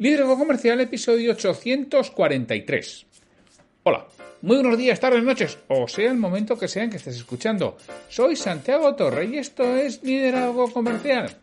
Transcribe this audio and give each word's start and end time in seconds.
Liderazgo 0.00 0.38
Comercial, 0.38 0.80
episodio 0.80 1.32
843. 1.32 3.06
Hola, 3.82 4.06
muy 4.40 4.56
buenos 4.56 4.78
días, 4.78 4.98
tardes, 4.98 5.22
noches, 5.22 5.58
o 5.68 5.86
sea 5.88 6.10
el 6.10 6.16
momento 6.16 6.58
que 6.58 6.68
sean 6.68 6.88
que 6.88 6.96
estés 6.96 7.16
escuchando. 7.16 7.76
Soy 8.08 8.34
Santiago 8.34 8.94
Torre 8.94 9.26
y 9.26 9.36
esto 9.36 9.76
es 9.76 10.02
Liderazgo 10.02 10.72
Comercial. 10.72 11.36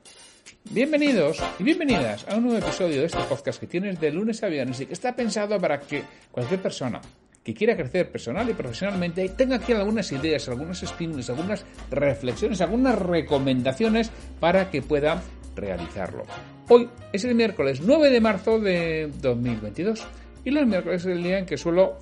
Bienvenidos 0.72 1.38
y 1.60 1.64
bienvenidas 1.66 2.26
a 2.28 2.38
un 2.38 2.46
nuevo 2.46 2.58
episodio 2.58 3.02
de 3.02 3.06
este 3.06 3.22
podcast 3.30 3.60
que 3.60 3.68
tienes 3.68 4.00
de 4.00 4.10
lunes 4.10 4.42
a 4.42 4.48
viernes 4.48 4.82
y 4.82 4.88
que 4.88 4.94
está 4.94 5.16
pensado 5.16 5.60
para 5.60 5.80
que 5.80 6.02
cualquier 6.32 6.60
persona 6.60 7.00
que 7.44 7.54
quiera 7.54 7.78
crecer 7.78 8.12
personal 8.12 8.50
y 8.50 8.56
profesionalmente 8.56 9.30
tenga 9.38 9.58
aquí 9.58 9.74
algunas 9.74 10.12
ideas, 10.12 10.50
algunos 10.50 10.82
estímulos, 10.82 11.30
algunas 11.30 11.64
reflexiones, 11.92 12.60
algunas 12.62 12.98
recomendaciones 12.98 14.10
para 14.40 14.72
que 14.72 14.82
pueda 14.82 15.22
realizarlo. 15.56 16.26
Hoy 16.70 16.90
es 17.14 17.24
el 17.24 17.34
miércoles 17.34 17.80
9 17.82 18.10
de 18.10 18.20
marzo 18.20 18.60
de 18.60 19.10
2022 19.22 20.06
y 20.44 20.52
los 20.52 20.68
miércoles 20.68 21.06
es 21.06 21.14
el 21.14 21.24
día 21.24 21.40
en 21.40 21.46
que 21.46 21.56
suelo 21.56 21.98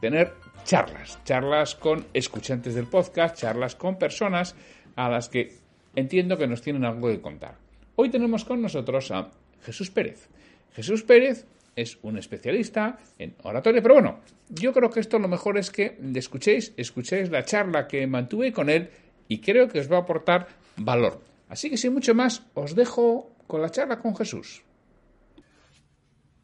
tener 0.00 0.32
charlas, 0.64 1.22
charlas 1.24 1.74
con 1.74 2.06
escuchantes 2.14 2.74
del 2.74 2.86
podcast, 2.86 3.36
charlas 3.36 3.74
con 3.74 3.98
personas 3.98 4.54
a 4.96 5.10
las 5.10 5.28
que 5.28 5.52
entiendo 5.94 6.38
que 6.38 6.46
nos 6.46 6.62
tienen 6.62 6.86
algo 6.86 7.08
que 7.08 7.20
contar. 7.20 7.56
Hoy 7.96 8.08
tenemos 8.08 8.46
con 8.46 8.62
nosotros 8.62 9.10
a 9.10 9.28
Jesús 9.62 9.90
Pérez. 9.90 10.30
Jesús 10.72 11.02
Pérez 11.02 11.44
es 11.76 11.98
un 12.00 12.16
especialista 12.16 12.98
en 13.18 13.34
oratoria, 13.42 13.82
pero 13.82 13.92
bueno, 13.92 14.20
yo 14.48 14.72
creo 14.72 14.88
que 14.88 15.00
esto 15.00 15.18
lo 15.18 15.28
mejor 15.28 15.58
es 15.58 15.70
que 15.70 15.98
escuchéis, 16.14 16.72
escuchéis 16.78 17.28
la 17.28 17.44
charla 17.44 17.86
que 17.86 18.06
mantuve 18.06 18.54
con 18.54 18.70
él 18.70 18.88
y 19.28 19.40
creo 19.40 19.68
que 19.68 19.80
os 19.80 19.92
va 19.92 19.98
a 19.98 20.00
aportar 20.00 20.48
valor. 20.78 21.20
Así 21.50 21.68
que 21.68 21.76
sin 21.76 21.92
mucho 21.92 22.14
más, 22.14 22.42
os 22.54 22.74
dejo 22.74 23.34
con 23.48 23.60
la 23.60 23.70
charla 23.70 23.98
con 23.98 24.14
Jesús. 24.14 24.62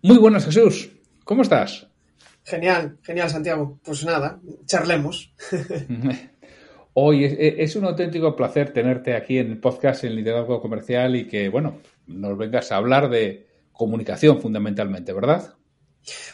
Muy 0.02 0.18
buenas, 0.18 0.44
Jesús. 0.46 0.90
¿Cómo 1.22 1.42
estás? 1.42 1.86
Genial, 2.42 2.98
genial, 3.02 3.30
Santiago. 3.30 3.78
Pues 3.84 4.04
nada, 4.04 4.40
charlemos. 4.66 5.32
Hoy 6.94 7.24
es, 7.24 7.74
un 7.76 7.84
auténtico 7.84 8.36
placer 8.36 8.72
tenerte 8.72 9.14
aquí 9.16 9.38
en 9.38 9.50
el 9.50 9.58
podcast 9.58 10.04
en 10.04 10.14
Liderazgo 10.14 10.60
Comercial 10.60 11.16
y 11.16 11.26
que, 11.26 11.48
bueno, 11.48 11.80
nos 12.06 12.38
vengas 12.38 12.70
a 12.72 12.76
hablar 12.76 13.10
de 13.10 13.46
comunicación 13.72 14.40
fundamentalmente, 14.40 15.12
¿verdad? 15.12 15.54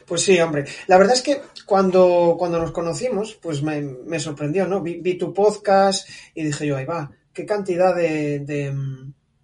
Pues 0.06 0.22
sí, 0.22 0.38
hombre. 0.38 0.64
La 0.86 0.98
verdad 0.98 1.14
es 1.14 1.22
que 1.22 1.40
cuando, 1.64 2.36
cuando 2.38 2.58
nos 2.58 2.72
conocimos, 2.72 3.38
pues 3.40 3.62
me, 3.62 4.18
sorprendió, 4.18 4.66
¿no? 4.66 4.82
Vi, 4.82 5.16
tu 5.16 5.32
podcast 5.32 6.08
y 6.34 6.44
dije 6.44 6.66
yo, 6.66 6.76
ahí 6.76 6.84
va, 6.84 7.10
qué 7.32 7.46
cantidad 7.46 7.94
de, 7.94 8.74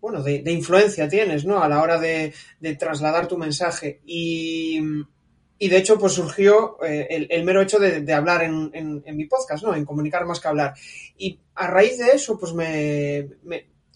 bueno, 0.01 0.23
de, 0.23 0.53
influencia 0.53 1.09
tienes, 1.09 1.45
¿no? 1.45 1.63
A 1.63 1.69
la 1.69 1.83
hora 1.83 1.99
de, 1.99 2.33
trasladar 2.79 3.27
tu 3.27 3.37
mensaje. 3.39 4.01
Y, 4.05 4.81
de 4.81 5.77
hecho, 5.77 5.99
pues 5.99 6.13
surgió 6.13 6.77
eh, 6.85 7.27
el, 7.31 7.45
mero 7.45 7.63
hecho 7.63 7.79
de, 7.79 8.13
hablar 8.13 8.43
en, 8.43 9.03
mi 9.17 9.25
podcast, 9.27 9.65
¿no? 9.65 9.75
En 9.75 9.85
comunicar 9.85 10.25
más 10.27 10.41
que 10.41 10.49
hablar. 10.49 10.75
Y 11.17 11.41
a 11.55 11.67
raíz 11.67 11.99
de 11.99 12.13
eso, 12.13 12.39
pues 12.39 12.53
me, 12.53 13.29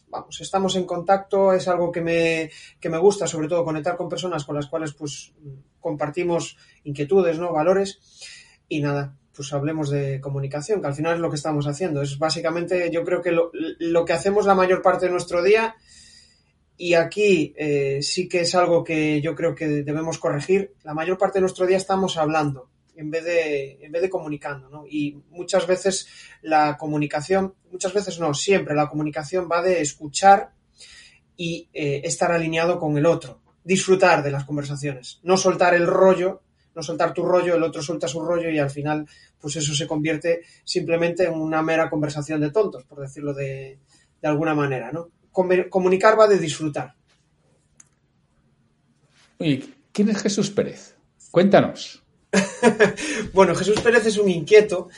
vamos, 0.08 0.40
estamos 0.40 0.74
en 0.76 0.84
contacto, 0.84 1.52
es 1.52 1.68
algo 1.68 1.92
que 1.92 2.00
me, 2.00 2.50
que 2.80 2.88
me 2.88 2.98
gusta, 2.98 3.26
sobre 3.26 3.48
todo 3.48 3.64
conectar 3.64 3.96
con 3.96 4.08
personas 4.08 4.44
con 4.44 4.56
las 4.56 4.66
cuales, 4.66 4.94
pues, 4.94 5.32
compartimos 5.80 6.56
inquietudes, 6.84 7.38
¿no? 7.38 7.52
Valores. 7.52 8.00
Y 8.68 8.80
nada, 8.80 9.16
pues 9.34 9.52
hablemos 9.52 9.90
de 9.90 10.20
comunicación, 10.20 10.80
que 10.80 10.88
al 10.88 10.94
final 10.94 11.14
es 11.14 11.20
lo 11.20 11.30
que 11.30 11.36
estamos 11.36 11.66
haciendo. 11.66 12.02
Es 12.02 12.18
básicamente, 12.18 12.90
yo 12.90 13.04
creo 13.04 13.22
que 13.22 13.32
lo, 13.32 14.04
que 14.04 14.12
hacemos 14.12 14.46
la 14.46 14.54
mayor 14.54 14.82
parte 14.82 15.06
de 15.06 15.12
nuestro 15.12 15.42
día, 15.42 15.76
y 16.76 16.94
aquí 16.94 17.54
eh, 17.56 18.00
sí 18.02 18.28
que 18.28 18.40
es 18.40 18.54
algo 18.54 18.82
que 18.82 19.20
yo 19.20 19.34
creo 19.34 19.54
que 19.54 19.68
debemos 19.68 20.18
corregir, 20.18 20.74
la 20.82 20.94
mayor 20.94 21.18
parte 21.18 21.38
de 21.38 21.42
nuestro 21.42 21.66
día 21.66 21.76
estamos 21.76 22.16
hablando 22.16 22.70
en 22.96 23.10
vez 23.10 23.24
de, 23.24 23.78
en 23.82 23.92
vez 23.92 24.02
de 24.02 24.10
comunicando, 24.10 24.68
¿no? 24.68 24.84
Y 24.86 25.22
muchas 25.30 25.66
veces 25.66 26.06
la 26.42 26.76
comunicación, 26.76 27.54
muchas 27.70 27.94
veces 27.94 28.20
no, 28.20 28.34
siempre 28.34 28.74
la 28.74 28.88
comunicación 28.88 29.48
va 29.50 29.62
de 29.62 29.80
escuchar 29.80 30.52
y 31.34 31.68
eh, 31.72 32.02
estar 32.04 32.30
alineado 32.30 32.78
con 32.78 32.98
el 32.98 33.06
otro, 33.06 33.40
disfrutar 33.64 34.22
de 34.22 34.30
las 34.30 34.44
conversaciones, 34.44 35.20
no 35.22 35.38
soltar 35.38 35.74
el 35.74 35.86
rollo 35.86 36.42
no 36.74 36.82
soltar 36.82 37.12
tu 37.12 37.24
rollo, 37.24 37.56
el 37.56 37.62
otro 37.62 37.82
suelta 37.82 38.08
su 38.08 38.20
rollo 38.20 38.50
y 38.50 38.58
al 38.58 38.70
final, 38.70 39.06
pues 39.40 39.56
eso 39.56 39.74
se 39.74 39.86
convierte 39.86 40.42
simplemente 40.64 41.24
en 41.24 41.34
una 41.34 41.62
mera 41.62 41.90
conversación 41.90 42.40
de 42.40 42.50
tontos, 42.50 42.84
por 42.84 43.00
decirlo 43.00 43.34
de, 43.34 43.78
alguna 44.22 44.54
manera, 44.54 44.92
¿no? 44.92 45.10
Comunicar 45.32 46.18
va 46.18 46.28
de 46.28 46.38
disfrutar. 46.38 46.94
¿Y 49.38 49.58
quién 49.92 50.10
es 50.10 50.22
Jesús 50.22 50.50
Pérez? 50.50 50.96
Cuéntanos. 51.30 52.02
bueno, 53.32 53.54
Jesús 53.54 53.80
Pérez 53.80 54.06
es 54.06 54.18
un 54.18 54.28
inquieto, 54.28 54.88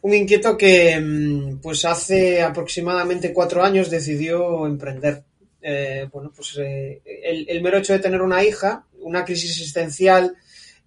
un 0.00 0.14
inquieto 0.14 0.56
que 0.56 0.98
mm, 0.98 1.58
pues 1.58 1.84
hace 1.84 2.42
aproximadamente 2.42 3.32
cuatro 3.32 3.62
años 3.62 3.90
decidió 3.90 4.66
emprender. 4.66 5.24
Eh, 5.60 6.08
bueno, 6.10 6.32
pues 6.34 6.58
eh, 6.58 7.02
el, 7.04 7.48
el, 7.48 7.62
mero 7.62 7.78
hecho 7.78 7.92
de 7.92 8.00
tener 8.00 8.20
una 8.20 8.42
hija, 8.42 8.86
una 9.00 9.24
crisis 9.24 9.52
existencial 9.52 10.36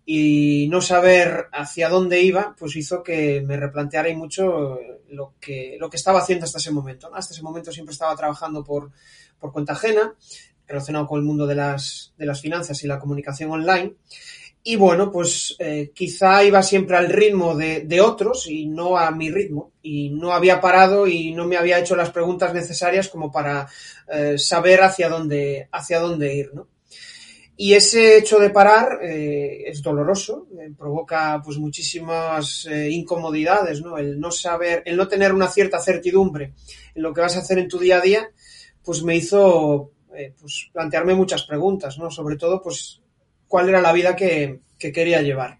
y 0.06 0.68
no 0.70 0.82
saber 0.82 1.48
hacia 1.52 1.90
dónde 1.90 2.22
iba, 2.22 2.56
pues 2.58 2.76
hizo 2.76 3.02
que 3.02 3.42
me 3.42 3.58
replanteara 3.58 4.08
y 4.10 4.16
mucho 4.16 4.78
lo 5.10 5.34
que, 5.40 5.78
lo 5.80 5.90
que 5.90 5.98
estaba 5.98 6.20
haciendo 6.20 6.46
hasta 6.46 6.60
ese 6.60 6.72
momento. 6.72 7.10
Hasta 7.14 7.34
ese 7.34 7.42
momento 7.42 7.72
siempre 7.72 7.94
estaba 7.94 8.16
trabajando 8.16 8.64
por, 8.64 8.92
por 9.40 9.52
cuenta 9.52 9.74
ajena, 9.74 10.14
relacionado 10.68 11.08
con 11.08 11.20
el 11.20 11.26
mundo 11.26 11.48
de 11.48 11.56
las, 11.56 12.14
de 12.18 12.26
las 12.28 12.40
finanzas 12.40 12.84
y 12.84 12.88
la 12.88 13.00
comunicación 13.00 13.50
online. 13.50 13.96
Y 14.68 14.76
bueno, 14.78 15.12
pues 15.12 15.56
eh, 15.60 15.92
quizá 15.94 16.44
iba 16.44 16.62
siempre 16.62 16.98
al 16.98 17.10
ritmo 17.10 17.56
de, 17.56 17.82
de, 17.82 18.02
otros 18.02 18.48
y 18.48 18.66
no 18.66 18.98
a 18.98 19.12
mi 19.12 19.32
ritmo. 19.32 19.72
Y 19.82 20.10
no 20.10 20.34
había 20.34 20.60
parado 20.62 21.08
y 21.08 21.34
no 21.34 21.46
me 21.46 21.58
había 21.58 21.80
hecho 21.80 21.96
las 21.96 22.12
preguntas 22.12 22.54
necesarias 22.54 23.10
como 23.10 23.32
para 23.32 23.68
eh, 24.08 24.38
saber 24.38 24.82
hacia 24.82 25.10
dónde, 25.10 25.68
hacia 25.72 26.00
dónde 26.00 26.34
ir, 26.36 26.52
¿no? 26.54 26.68
Y 27.58 27.74
ese 27.74 28.18
hecho 28.18 28.38
de 28.38 28.50
parar 28.50 29.00
eh, 29.02 29.64
es 29.68 29.82
doloroso, 29.82 30.48
eh, 30.60 30.72
provoca 30.78 31.42
pues 31.44 31.58
muchísimas 31.58 32.66
eh, 32.66 32.90
incomodidades, 32.90 33.82
¿no? 33.82 33.98
El 33.98 34.20
no 34.20 34.30
saber, 34.30 34.84
el 34.86 34.98
no 34.98 35.08
tener 35.08 35.34
una 35.34 35.48
cierta 35.48 35.80
certidumbre 35.80 36.54
en 36.94 37.02
lo 37.02 37.14
que 37.14 37.22
vas 37.22 37.38
a 37.38 37.40
hacer 37.40 37.58
en 37.58 37.70
tu 37.70 37.80
día 37.80 37.98
a 37.98 38.02
día, 38.02 38.30
pues 38.84 39.04
me 39.04 39.16
hizo 39.16 39.92
pues 40.40 40.70
plantearme 40.72 41.14
muchas 41.14 41.44
preguntas, 41.44 41.98
¿no? 41.98 42.10
Sobre 42.10 42.38
todo, 42.38 42.62
pues, 42.62 43.02
cuál 43.50 43.68
era 43.68 43.82
la 43.82 43.92
vida 43.92 44.16
que, 44.16 44.62
que 44.80 44.94
quería 44.94 45.22
llevar. 45.22 45.60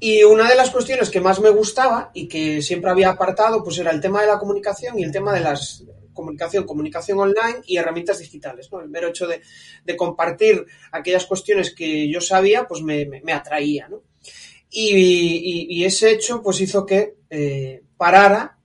Y 0.00 0.22
una 0.24 0.48
de 0.48 0.56
las 0.56 0.70
cuestiones 0.70 1.10
que 1.10 1.20
más 1.20 1.40
me 1.40 1.50
gustaba 1.50 2.10
y 2.14 2.26
que 2.26 2.62
siempre 2.62 2.90
había 2.90 3.10
apartado, 3.10 3.62
pues 3.62 3.78
era 3.78 3.90
el 3.90 4.00
tema 4.00 4.22
de 4.22 4.28
la 4.28 4.38
comunicación 4.38 4.98
y 4.98 5.04
el 5.04 5.12
tema 5.12 5.34
de 5.34 5.40
las, 5.40 5.84
comunicación, 6.16 6.64
comunicación 6.64 7.20
online 7.20 7.60
y 7.66 7.76
herramientas 7.76 8.18
digitales. 8.18 8.68
¿no? 8.72 8.80
El 8.80 8.88
mero 8.88 9.08
hecho 9.08 9.28
de, 9.28 9.96
compartir 9.96 10.66
aquellas 10.90 11.26
cuestiones 11.26 11.72
que 11.72 12.10
yo 12.10 12.20
sabía, 12.20 12.66
pues 12.66 12.82
me, 12.82 13.22
atraía. 13.32 13.88
¿no? 13.88 14.02
Y, 14.70 15.84
ese 15.84 16.10
hecho 16.10 16.42
pues 16.42 16.60
hizo 16.60 16.84
que 16.84 17.18
eh, 17.30 17.82
parara, 17.96 18.58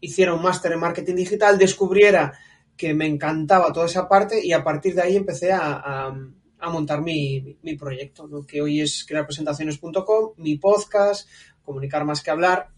hiciera 0.00 0.34
un 0.34 0.42
máster 0.42 0.72
en 0.72 0.80
marketing 0.80 1.14
digital, 1.14 1.58
descubriera 1.58 2.36
que 2.76 2.94
me 2.94 3.06
encantaba 3.06 3.72
toda 3.72 3.86
esa 3.86 4.08
parte 4.08 4.44
y 4.44 4.52
a 4.52 4.64
partir 4.64 4.94
de 4.94 5.02
ahí 5.02 5.16
empecé 5.16 5.52
a, 5.52 6.12
montar 6.72 7.02
mi, 7.02 7.56
mi 7.62 7.76
proyecto, 7.76 8.26
¿no? 8.26 8.44
que 8.44 8.60
hoy 8.60 8.80
es 8.80 9.04
crearpresentaciones.com, 9.06 10.32
mi 10.36 10.56
podcast, 10.56 11.28
comunicar 11.62 12.04
más 12.04 12.22
que 12.22 12.30
hablar. 12.30 12.70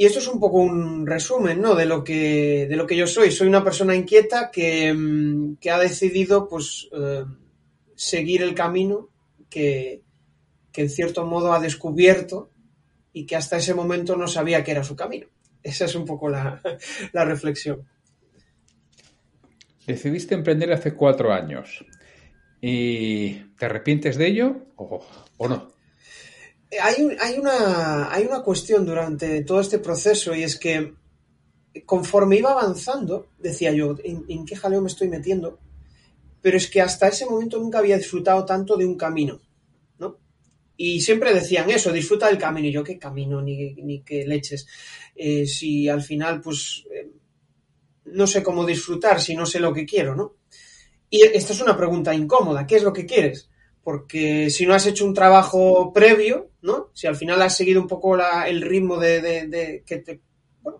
Y 0.00 0.06
esto 0.06 0.18
es 0.18 0.28
un 0.28 0.40
poco 0.40 0.56
un 0.56 1.06
resumen, 1.06 1.60
¿no? 1.60 1.74
De 1.74 1.84
lo 1.84 2.02
que, 2.02 2.66
de 2.66 2.74
lo 2.74 2.86
que 2.86 2.96
yo 2.96 3.06
soy. 3.06 3.30
Soy 3.30 3.48
una 3.48 3.62
persona 3.62 3.94
inquieta 3.94 4.50
que, 4.50 4.94
mm, 4.94 5.58
ha 5.70 5.78
decidido, 5.78 6.48
pues, 6.48 6.88
eh, 6.90 7.26
seguir 7.96 8.40
el 8.40 8.54
camino 8.54 9.10
que, 9.50 10.00
en 10.74 10.88
cierto 10.88 11.26
modo 11.26 11.52
ha 11.52 11.60
descubierto 11.60 12.50
y 13.12 13.26
que 13.26 13.36
hasta 13.36 13.58
ese 13.58 13.74
momento 13.74 14.16
no 14.16 14.26
sabía 14.26 14.64
que 14.64 14.70
era 14.70 14.84
su 14.84 14.96
camino. 14.96 15.26
Esa 15.62 15.84
es 15.84 15.94
un 15.94 16.06
poco 16.06 16.30
la, 16.30 16.62
la 17.12 17.26
reflexión. 17.26 17.86
Decidiste 19.86 20.34
emprender 20.34 20.72
hace 20.72 20.94
cuatro 20.94 21.30
años. 21.30 21.84
¿Y 22.62 23.34
te 23.58 23.66
arrepientes 23.66 24.16
de 24.16 24.28
ello 24.28 24.56
o, 24.76 25.46
no? 25.46 25.70
Hay, 26.82 27.16
hay, 27.20 27.38
una, 27.38 28.12
hay 28.12 28.24
una 28.26 28.42
cuestión 28.42 28.86
durante 28.86 29.42
todo 29.42 29.60
este 29.60 29.78
proceso 29.78 30.34
y 30.34 30.44
es 30.44 30.56
que 30.56 30.94
conforme 31.86 32.36
iba 32.36 32.52
avanzando, 32.52 33.28
decía 33.38 33.72
yo, 33.72 33.96
¿en, 34.02 34.44
qué 34.44 34.56
jaleo 34.56 34.80
me 34.80 34.88
estoy 34.88 35.08
metiendo? 35.08 35.58
Pero 36.40 36.56
es 36.56 36.68
que 36.68 36.80
hasta 36.80 37.08
ese 37.08 37.26
momento 37.26 37.58
nunca 37.58 37.78
había 37.78 37.98
disfrutado 37.98 38.44
tanto 38.44 38.76
de 38.76 38.86
un 38.86 38.96
camino, 38.96 39.40
¿no? 39.98 40.18
Y 40.76 41.00
siempre 41.00 41.34
decían 41.34 41.70
eso, 41.70 41.92
disfruta 41.92 42.28
del 42.28 42.38
camino. 42.38 42.68
Y 42.68 42.72
yo, 42.72 42.82
¿qué 42.82 42.98
camino? 42.98 43.42
Ni, 43.42 43.74
ni 43.74 44.00
qué 44.02 44.26
leches. 44.26 44.66
Eh, 45.14 45.46
si 45.46 45.88
al 45.88 46.02
final, 46.02 46.40
pues, 46.40 46.84
eh, 46.90 47.10
no 48.06 48.26
sé 48.26 48.42
cómo 48.42 48.64
disfrutar 48.64 49.20
si 49.20 49.36
no 49.36 49.44
sé 49.44 49.60
lo 49.60 49.72
que 49.72 49.84
quiero, 49.84 50.16
¿no? 50.16 50.36
Y 51.10 51.22
esta 51.22 51.52
es 51.52 51.60
una 51.60 51.76
pregunta 51.76 52.14
incómoda, 52.14 52.66
¿qué 52.66 52.76
es 52.76 52.82
lo 52.82 52.92
que 52.92 53.04
quieres? 53.04 53.49
Porque 53.82 54.50
si 54.50 54.66
no 54.66 54.74
has 54.74 54.86
hecho 54.86 55.04
un 55.04 55.14
trabajo 55.14 55.92
previo, 55.92 56.50
¿no? 56.62 56.90
Si 56.92 57.06
al 57.06 57.16
final 57.16 57.40
has 57.42 57.56
seguido 57.56 57.80
un 57.80 57.88
poco 57.88 58.16
el 58.46 58.60
ritmo 58.62 58.98
de, 58.98 59.82
que 59.86 59.96
te 59.98 60.20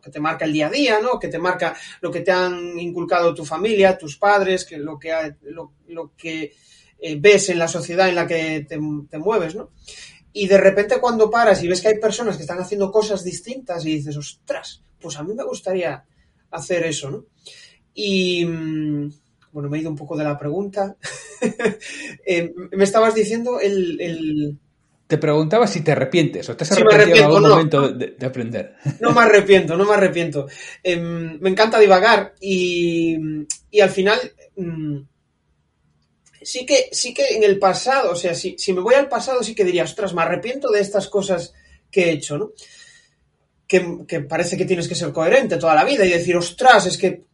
que 0.02 0.10
te 0.10 0.20
marca 0.20 0.44
el 0.44 0.52
día 0.52 0.66
a 0.66 0.70
día, 0.70 1.00
¿no? 1.00 1.18
Que 1.18 1.28
te 1.28 1.38
marca 1.38 1.74
lo 2.02 2.10
que 2.10 2.20
te 2.20 2.30
han 2.30 2.78
inculcado 2.78 3.34
tu 3.34 3.44
familia, 3.44 3.96
tus 3.96 4.18
padres, 4.18 4.64
que 4.64 4.76
lo 4.76 4.98
que, 4.98 5.36
lo, 5.42 6.12
que 6.16 6.52
eh, 6.98 7.16
ves 7.18 7.48
en 7.48 7.58
la 7.58 7.66
sociedad 7.66 8.08
en 8.08 8.14
la 8.14 8.26
que 8.26 8.66
te, 8.68 8.78
te, 9.08 9.18
mueves, 9.18 9.54
¿no? 9.54 9.70
Y 10.32 10.46
de 10.46 10.58
repente 10.58 11.00
cuando 11.00 11.30
paras 11.30 11.62
y 11.62 11.68
ves 11.68 11.80
que 11.80 11.88
hay 11.88 11.98
personas 11.98 12.36
que 12.36 12.42
están 12.42 12.60
haciendo 12.60 12.92
cosas 12.92 13.24
distintas 13.24 13.84
y 13.84 13.96
dices, 13.96 14.16
ostras, 14.16 14.82
pues 15.00 15.16
a 15.16 15.22
mí 15.22 15.34
me 15.34 15.44
gustaría 15.44 16.04
hacer 16.50 16.84
eso, 16.84 17.10
¿no? 17.10 17.24
Y, 17.94 18.44
mm, 18.44 19.10
bueno, 19.52 19.68
me 19.68 19.78
he 19.78 19.80
ido 19.80 19.90
un 19.90 19.96
poco 19.96 20.16
de 20.16 20.24
la 20.24 20.38
pregunta. 20.38 20.96
Eh, 22.26 22.52
me 22.72 22.84
estabas 22.84 23.14
diciendo 23.14 23.60
el, 23.60 24.58
Te 25.06 25.16
preguntaba 25.16 25.66
si 25.66 25.80
te 25.80 25.92
arrepientes 25.92 26.46
o 26.50 26.56
te 26.56 26.64
has 26.64 26.72
arrepentido 26.72 27.16
en 27.16 27.24
algún 27.24 27.48
momento 27.48 27.88
de, 27.88 28.14
aprender. 28.26 28.76
No 29.00 29.12
me 29.12 29.22
arrepiento, 29.22 29.74
no 29.74 29.86
me 29.86 29.94
arrepiento. 29.94 30.46
Em, 30.82 31.40
me 31.40 31.48
encanta 31.48 31.78
divagar 31.78 32.34
y, 32.38 33.16
y 33.70 33.80
al 33.80 33.88
final 33.88 34.18
mm, 34.54 34.98
sí 36.42 36.66
que, 36.66 36.88
sí 36.92 37.14
que 37.14 37.36
en 37.36 37.44
el 37.44 37.58
pasado, 37.58 38.12
o 38.12 38.16
sea, 38.16 38.34
si, 38.34 38.56
si 38.58 38.72
me 38.72 38.80
voy 38.80 38.94
al 38.94 39.08
pasado 39.08 39.42
sí 39.42 39.54
que 39.54 39.64
diría, 39.64 39.84
ostras, 39.84 40.14
me 40.14 40.22
arrepiento 40.22 40.70
de 40.70 40.80
estas 40.80 41.08
cosas 41.08 41.54
que 41.90 42.04
he 42.04 42.12
hecho, 42.12 42.38
¿no? 42.38 42.52
Que, 43.66 44.04
que, 44.06 44.20
parece 44.20 44.56
que 44.56 44.64
tienes 44.64 44.88
que 44.88 44.94
ser 44.94 45.12
coherente 45.12 45.56
toda 45.56 45.74
la 45.74 45.84
vida 45.84 46.04
y 46.04 46.10
decir, 46.10 46.36
ostras, 46.36 46.86
es 46.86 46.98
que, 46.98 47.24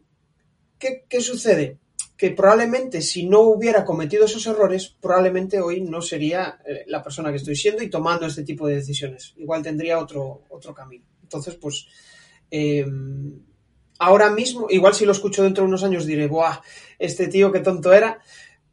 ¿qué, 0.78 1.04
qué 1.08 1.20
sucede? 1.20 1.78
Que 2.16 2.30
probablemente 2.30 3.02
si 3.02 3.26
no 3.26 3.40
hubiera 3.40 3.84
cometido 3.84 4.24
esos 4.24 4.46
errores, 4.46 4.96
probablemente 5.00 5.60
hoy 5.60 5.82
no 5.82 6.00
sería 6.00 6.58
eh, 6.66 6.84
la 6.86 7.02
persona 7.02 7.30
que 7.30 7.36
estoy 7.36 7.56
siendo 7.56 7.82
y 7.82 7.90
tomando 7.90 8.26
este 8.26 8.42
tipo 8.42 8.66
de 8.66 8.76
decisiones. 8.76 9.34
Igual 9.36 9.62
tendría 9.62 9.98
otro, 9.98 10.44
otro 10.48 10.72
camino. 10.72 11.04
Entonces, 11.22 11.56
pues, 11.56 11.86
em, 12.50 13.38
ahora 13.98 14.30
mismo, 14.30 14.68
igual 14.70 14.94
si 14.94 15.04
lo 15.04 15.12
escucho 15.12 15.42
dentro 15.42 15.64
de 15.64 15.68
unos 15.68 15.84
años 15.84 16.06
diré, 16.06 16.26
¡buah! 16.26 16.60
Este 16.98 17.28
tío 17.28 17.52
qué 17.52 17.60
tonto 17.60 17.92
era, 17.92 18.18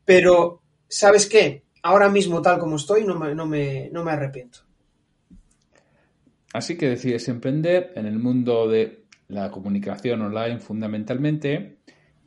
pero, 0.06 0.62
¿sabes 0.88 1.28
qué? 1.28 1.64
Ahora 1.82 2.10
mismo, 2.10 2.42
tal 2.42 2.60
como 2.60 2.78
estoy, 2.78 3.04
no 3.04 3.20
me, 3.20 3.36
no 3.36 3.46
me, 3.46 3.90
no 3.92 4.06
me 4.06 4.12
arrepiento. 4.12 4.60
Así 6.54 6.78
que 6.78 6.88
decides 6.88 7.28
emprender 7.28 7.92
en 7.96 8.06
el 8.06 8.20
mundo 8.20 8.70
de 8.70 9.04
la 9.28 9.52
comunicación 9.52 10.22
online 10.22 10.60
fundamentalmente 10.60 11.80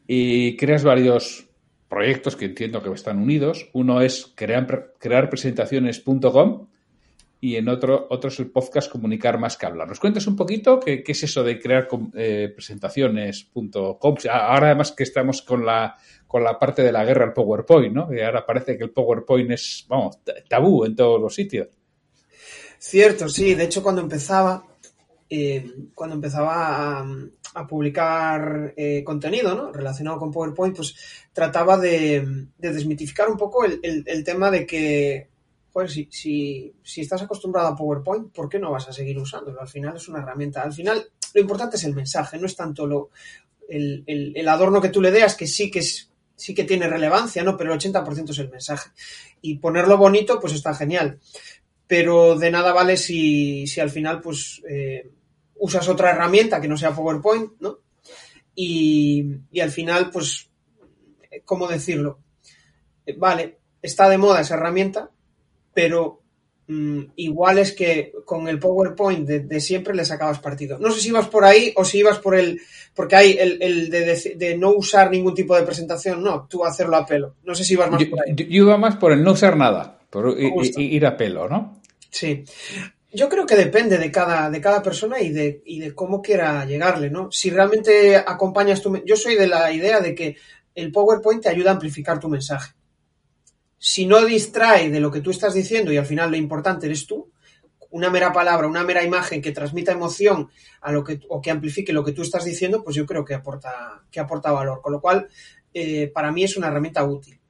y 0.07 0.57
creas 0.57 0.85
varios 0.85 1.49
proyectos 1.89 2.37
que 2.37 2.47
entiendo 2.47 2.83
que 2.83 2.91
están 2.91 3.19
unidos. 3.19 3.69
Uno 3.73 4.01
es 4.01 4.33
crear, 4.35 4.95
crearpresentaciones.com 4.99 6.69
y 7.41 7.57
en 7.57 7.69
otro, 7.69 8.07
otro 8.11 8.29
es 8.29 8.39
el 8.41 8.51
podcast 8.51 8.91
Comunicar 8.91 9.39
más 9.39 9.57
que 9.57 9.67
hablar. 9.67 9.87
¿Nos 9.87 10.01
cuentas 10.01 10.27
un 10.27 10.37
poquito 10.37 10.81
qué, 10.81 11.05
es 11.07 11.23
eso 11.23 11.45
de 11.45 11.61
crear 11.61 11.87
eh, 12.15 12.51
presentaciones.com? 12.55 14.17
Ahora 14.31 14.67
además 14.67 14.93
que 14.93 15.03
estamos 15.03 15.43
con 15.43 15.65
la, 15.65 15.97
con 16.27 16.43
la 16.43 16.59
parte 16.59 16.83
de 16.83 16.93
la 16.93 17.05
guerra 17.05 17.27
al 17.27 17.33
PowerPoint, 17.33 17.95
¿no? 17.95 18.13
Y 18.13 18.21
ahora 18.21 18.45
parece 18.45 18.77
que 18.77 18.85
el 18.85 18.91
PowerPoint 18.91 19.51
es, 19.51 19.85
vamos, 19.89 20.19
tabú 20.49 20.85
en 20.85 20.97
todos 20.97 21.21
los 21.21 21.35
sitios. 21.35 21.69
Cierto, 22.79 23.29
sí. 23.29 23.55
De 23.55 23.65
hecho, 23.65 23.83
cuando 23.83 24.01
empezaba, 24.01 24.65
eh, 25.29 25.75
cuando 25.95 26.17
empezaba 26.17 27.01
a, 27.01 27.67
publicar 27.67 28.75
eh, 28.77 29.03
contenido 29.03 29.55
¿no? 29.55 29.73
relacionado 29.73 30.19
con 30.19 30.31
PowerPoint, 30.31 30.77
pues 30.77 30.95
trataba 31.33 31.79
de, 31.79 32.47
desmitificar 32.59 33.31
un 33.31 33.39
poco 33.39 33.65
el, 33.65 34.25
tema 34.25 34.51
de 34.51 34.67
que, 34.67 35.29
pues 35.73 35.93
si, 35.93 36.75
si, 36.83 37.01
estás 37.01 37.23
acostumbrado 37.23 37.69
a 37.69 37.77
PowerPoint, 37.77 38.31
¿por 38.31 38.49
qué 38.49 38.59
no 38.59 38.73
vas 38.73 38.89
a 38.89 38.93
seguir 38.93 39.19
usándolo? 39.19 39.61
Al 39.61 39.69
final 39.69 39.97
es 39.97 40.07
una 40.09 40.19
herramienta. 40.19 40.63
Al 40.63 40.75
final 40.75 41.07
lo 41.33 41.41
importante 41.41 41.77
es 41.77 41.85
el 41.85 41.95
mensaje, 41.95 42.39
no 42.39 42.45
es 42.45 42.55
tanto 42.55 42.87
lo, 42.87 43.09
el, 43.69 44.05
el 44.07 44.49
adorno 44.49 44.83
que 44.83 44.91
tú 44.91 45.01
le 45.01 45.11
das, 45.11 45.35
que 45.35 45.47
sí 45.47 45.71
que 45.71 45.79
es 45.79 46.11
sí 46.37 46.55
que 46.55 46.65
tiene 46.65 46.87
relevancia, 46.87 47.43
¿no? 47.43 47.57
Pero 47.57 47.73
el 47.73 47.81
80% 47.81 48.31
es 48.31 48.39
el 48.39 48.51
mensaje. 48.51 48.91
Y 49.41 49.57
ponerlo 49.57 49.97
bonito, 49.97 50.39
pues 50.39 50.53
está 50.53 50.75
genial. 50.75 51.19
Pero 51.87 52.39
de 52.39 52.51
nada 52.51 52.73
vale 52.73 52.97
si, 52.97 53.67
si 53.67 53.81
al 53.81 53.91
final, 53.91 54.21
pues, 54.21 54.63
eh, 54.69 55.11
usas 55.59 55.89
otra 55.89 56.11
herramienta 56.11 56.61
que 56.61 56.69
no 56.69 56.77
sea 56.77 56.95
PowerPoint, 56.95 57.53
¿no? 57.61 57.79
Y, 58.55 59.61
al 59.61 59.71
final, 59.71 60.11
pues, 60.11 60.49
¿cómo 61.45 61.69
decirlo? 61.69 62.21
Vale, 63.19 63.59
está 63.83 64.09
de 64.09 64.19
moda 64.19 64.41
esa 64.41 64.55
herramienta, 64.55 65.11
pero 65.75 66.23
mm, 66.67 67.03
igual 67.17 67.59
es 67.59 67.73
que 67.73 68.13
con 68.25 68.49
el 68.49 68.59
PowerPoint 68.59 69.29
de, 69.29 69.61
siempre 69.61 69.95
le 69.95 70.07
sacabas 70.07 70.39
partido. 70.39 70.79
No 70.79 70.91
sé 70.91 71.01
si 71.01 71.09
ibas 71.09 71.29
por 71.29 71.45
ahí 71.45 71.73
o 71.77 71.85
si 71.85 71.99
ibas 71.99 72.19
por 72.19 72.35
el. 72.35 72.61
Porque 72.95 73.17
hay 73.17 73.37
el, 73.39 73.91
de, 73.91 74.57
no 74.59 74.71
usar 74.71 75.11
ningún 75.11 75.35
tipo 75.35 75.55
de 75.55 75.63
presentación, 75.63 76.23
no, 76.23 76.47
tú 76.49 76.65
hacerlo 76.65 76.97
a 76.97 77.05
pelo. 77.05 77.35
No 77.45 77.55
sé 77.55 77.63
si 77.63 77.75
ibas 77.75 77.91
más 77.91 78.05
por 78.07 78.21
ahí. 78.21 78.35
Yo, 78.35 78.47
iba 78.49 78.79
más 78.79 78.97
por 78.97 79.13
el 79.13 79.23
no 79.23 79.33
usar 79.33 79.57
nada, 79.57 80.01
por 80.09 80.35
ir 80.41 81.07
a 81.07 81.17
pelo, 81.17 81.47
¿no? 81.47 81.83
Sí 82.11 82.45
yo 83.13 83.29
creo 83.29 83.47
que 83.47 83.57
depende 83.57 83.99
de 83.99 84.11
cada, 84.11 84.51
de 84.51 84.61
cada 84.61 84.83
persona 84.83 85.21
y 85.21 85.31
de, 85.31 85.63
y 85.65 85.81
de 85.81 85.95
cómo 85.95 86.21
quiera 86.21 86.65
llegarle, 86.65 87.11
¿no? 87.11 87.31
Si 87.31 87.51
realmente 87.51 88.17
acompañas 88.17 88.83
tu... 88.83 88.97
Yo 89.05 89.17
soy 89.17 89.37
de 89.37 89.47
la 89.47 89.73
idea 89.73 90.01
de 90.01 90.15
que 90.15 90.37
el 90.75 90.93
PowerPoint 90.93 91.43
te 91.43 91.49
ayuda 91.49 91.71
a 91.71 91.75
amplificar 91.75 92.19
tu 92.19 92.29
mensaje. 92.29 92.75
Si 93.79 94.07
no 94.07 94.25
distrae 94.25 94.91
de 94.91 95.01
lo 95.01 95.11
que 95.11 95.21
tú 95.21 95.31
estás 95.31 95.55
diciendo 95.55 95.93
y 95.93 95.97
al 95.97 96.07
final 96.07 96.31
lo 96.31 96.37
importante 96.37 96.87
eres 96.87 97.07
tú, 97.07 97.31
una 97.91 98.11
mera 98.11 98.33
palabra, 98.33 98.67
una 98.67 98.85
mera 98.85 99.03
imagen 99.03 99.41
que 99.41 99.53
transmita 99.53 99.93
emoción 99.93 100.51
a 100.81 100.93
lo 100.93 101.03
que, 101.05 101.21
o 101.29 101.41
que 101.41 101.51
amplifique 101.51 101.93
lo 101.93 102.05
que 102.05 102.13
tú 102.13 102.23
estás 102.23 102.45
diciendo, 102.45 102.83
pues 102.83 102.97
yo 102.97 103.07
creo 103.07 103.25
que 103.25 103.35
aporta, 103.35 104.03
que 104.11 104.21
aporta 104.21 104.51
valor. 104.51 104.83
Con 104.83 104.93
lo 104.93 105.01
cual, 105.01 105.29
eh, 105.73 106.09
para 106.09 106.33
mí 106.33 106.45
es 106.45 106.57
una 106.57 106.69
herramienta 106.69 107.05
útil. 107.05 107.41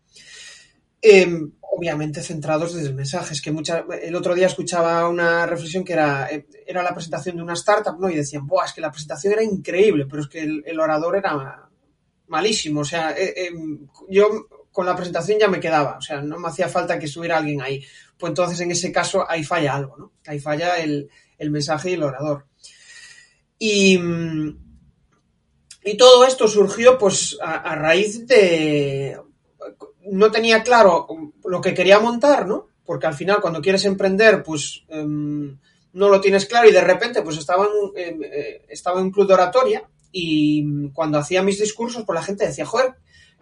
Em, 1.00 1.52
obviamente 1.76 2.22
centrados 2.22 2.74
desde 2.74 2.88
el 2.88 2.94
mensaje. 2.94 3.34
Que 3.42 3.54
el 4.02 4.14
otro 4.14 4.34
día 4.34 4.46
escuchaba 4.46 5.08
una 5.08 5.44
reflexión 5.44 5.84
que 5.84 5.92
era, 5.92 6.28
eh, 6.30 6.46
era 6.66 6.82
la 6.82 6.94
presentación 6.94 7.36
de 7.36 7.42
una 7.42 7.52
startup, 7.52 7.98
¿no? 8.00 8.08
Y 8.08 8.16
decían, 8.16 8.46
Buah, 8.46 8.64
es 8.64 8.72
que 8.72 8.80
la 8.80 8.90
presentación 8.90 9.34
era 9.34 9.42
increíble, 9.42 10.06
pero 10.06 10.22
es 10.22 10.28
que 10.28 10.40
el, 10.42 10.80
orador 10.80 11.16
era 11.16 11.68
malísimo. 12.28 12.80
O 12.80 12.84
sea, 12.84 13.12
eh, 13.12 13.34
eh, 13.36 13.50
yo 14.08 14.46
con 14.72 14.86
la 14.86 14.96
presentación 14.96 15.38
ya 15.38 15.48
me 15.48 15.60
quedaba, 15.60 15.98
o 15.98 16.00
sea, 16.00 16.22
no 16.22 16.38
me 16.38 16.48
hacía 16.48 16.68
falta 16.68 16.98
que 16.98 17.06
estuviera 17.06 17.36
alguien 17.36 17.60
ahí. 17.60 17.84
Pues 18.18 18.30
entonces 18.30 18.58
en 18.60 18.70
ese 18.70 18.90
caso 18.90 19.28
ahí 19.28 19.44
falla 19.44 19.74
algo, 19.74 19.96
¿no? 19.98 20.12
Ahí 20.26 20.40
falla 20.40 20.78
el, 20.78 21.10
mensaje 21.38 21.90
y 21.90 21.94
el 21.94 22.02
orador. 22.02 22.46
Y, 23.58 23.98
y 25.84 25.96
todo 25.98 26.24
esto 26.24 26.48
surgió 26.48 26.96
pues 26.96 27.36
a 27.40 27.74
raíz 27.74 28.26
de 28.26 29.18
no 30.10 30.30
tenía 30.30 30.62
claro 30.62 31.06
lo 31.44 31.60
que 31.60 31.74
quería 31.74 31.98
montar, 31.98 32.46
¿no? 32.46 32.68
Porque 32.84 33.06
al 33.06 33.14
final 33.14 33.40
cuando 33.40 33.60
quieres 33.60 33.84
emprender, 33.84 34.42
pues 34.42 34.84
em, 34.88 35.58
no 35.92 36.08
lo 36.08 36.20
tienes 36.20 36.46
claro 36.46 36.68
y 36.68 36.72
de 36.72 36.80
repente 36.80 37.22
pues 37.22 37.38
estaba 37.38 37.66
en, 37.96 38.22
eh, 38.22 38.64
estaba 38.68 39.00
en 39.00 39.06
un 39.06 39.12
club 39.12 39.26
de 39.26 39.34
oratoria 39.34 39.88
y 40.12 40.90
cuando 40.90 41.18
hacía 41.18 41.42
mis 41.42 41.58
discursos, 41.58 42.04
pues 42.06 42.14
la 42.14 42.24
gente 42.24 42.46
decía, 42.46 42.64
joder, 42.64 42.94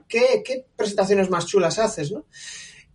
¿qué, 0.09 0.43
qué 0.45 0.65
presentaciones 0.77 1.31
más 1.31 1.47
chulas 1.47 1.79
haces, 1.79 2.13
¿no? 2.13 2.25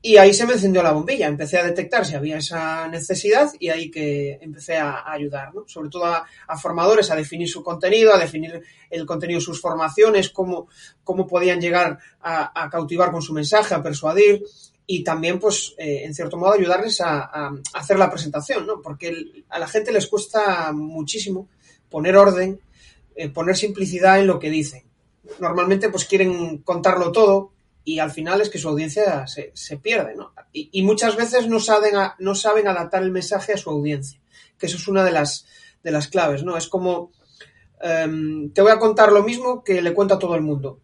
Y 0.01 0.15
ahí 0.15 0.33
se 0.33 0.45
me 0.45 0.53
encendió 0.53 0.81
la 0.81 0.93
bombilla, 0.93 1.27
empecé 1.27 1.57
a 1.57 1.65
detectar 1.65 2.05
si 2.05 2.15
había 2.15 2.37
esa 2.37 2.87
necesidad 2.87 3.51
y 3.59 3.67
ahí 3.67 3.91
que 3.91 4.39
empecé 4.41 4.77
a, 4.77 5.11
ayudar, 5.11 5.53
¿no? 5.53 5.65
Sobre 5.67 5.89
todo 5.89 6.05
a, 6.05 6.25
formadores 6.57 7.11
a 7.11 7.17
definir 7.17 7.49
su 7.49 7.61
contenido, 7.61 8.13
a 8.13 8.17
definir 8.17 8.61
el 8.89 9.05
contenido 9.05 9.39
de 9.39 9.45
sus 9.45 9.59
formaciones, 9.59 10.29
cómo, 10.29 10.69
cómo 11.03 11.27
podían 11.27 11.59
llegar 11.59 11.99
a, 12.21 12.69
cautivar 12.71 13.11
con 13.11 13.21
su 13.21 13.33
mensaje, 13.33 13.75
a 13.75 13.83
persuadir 13.83 14.41
y 14.85 15.03
también, 15.03 15.37
pues, 15.37 15.75
eh, 15.77 16.03
en 16.05 16.15
cierto 16.15 16.37
modo, 16.37 16.53
ayudarles 16.53 17.01
a, 17.01 17.51
hacer 17.73 17.99
la 17.99 18.09
presentación, 18.09 18.65
¿no? 18.65 18.81
Porque 18.81 19.43
a 19.49 19.59
la 19.59 19.67
gente 19.67 19.91
les 19.91 20.07
cuesta 20.07 20.71
muchísimo 20.71 21.49
poner 21.89 22.15
orden, 22.15 22.61
eh, 23.15 23.27
poner 23.29 23.57
simplicidad 23.57 24.19
en 24.19 24.27
lo 24.27 24.39
que 24.39 24.49
dicen. 24.49 24.83
Normalmente, 25.39 25.89
pues, 25.89 26.05
quieren 26.05 26.59
contarlo 26.59 27.11
todo 27.11 27.51
y 27.89 27.97
al 27.97 28.11
final 28.11 28.39
es 28.39 28.49
que 28.49 28.59
su 28.59 28.69
audiencia 28.69 29.25
se, 29.25 29.51
se 29.55 29.77
pierde, 29.77 30.15
¿no? 30.15 30.31
Y, 30.53 30.69
y, 30.71 30.83
muchas 30.83 31.15
veces 31.15 31.47
no 31.47 31.59
saben, 31.59 31.95
a, 31.95 32.15
no 32.19 32.35
saben 32.35 32.67
adaptar 32.67 33.01
el 33.01 33.09
mensaje 33.09 33.53
a 33.53 33.57
su 33.57 33.71
audiencia, 33.71 34.21
que 34.59 34.67
eso 34.67 34.77
es 34.77 34.87
una 34.87 35.03
de 35.03 35.09
las, 35.09 35.47
de 35.83 35.89
las 35.89 36.07
claves, 36.07 36.43
¿no? 36.43 36.55
Es 36.55 36.67
como, 36.67 37.11
um, 37.81 38.51
te 38.51 38.61
voy 38.61 38.71
a 38.71 38.77
contar 38.77 39.11
lo 39.11 39.23
mismo 39.23 39.63
que 39.63 39.81
le 39.81 39.95
cuento 39.95 40.13
a 40.13 40.19
todo 40.19 40.35
el 40.35 40.41
mundo. 40.41 40.79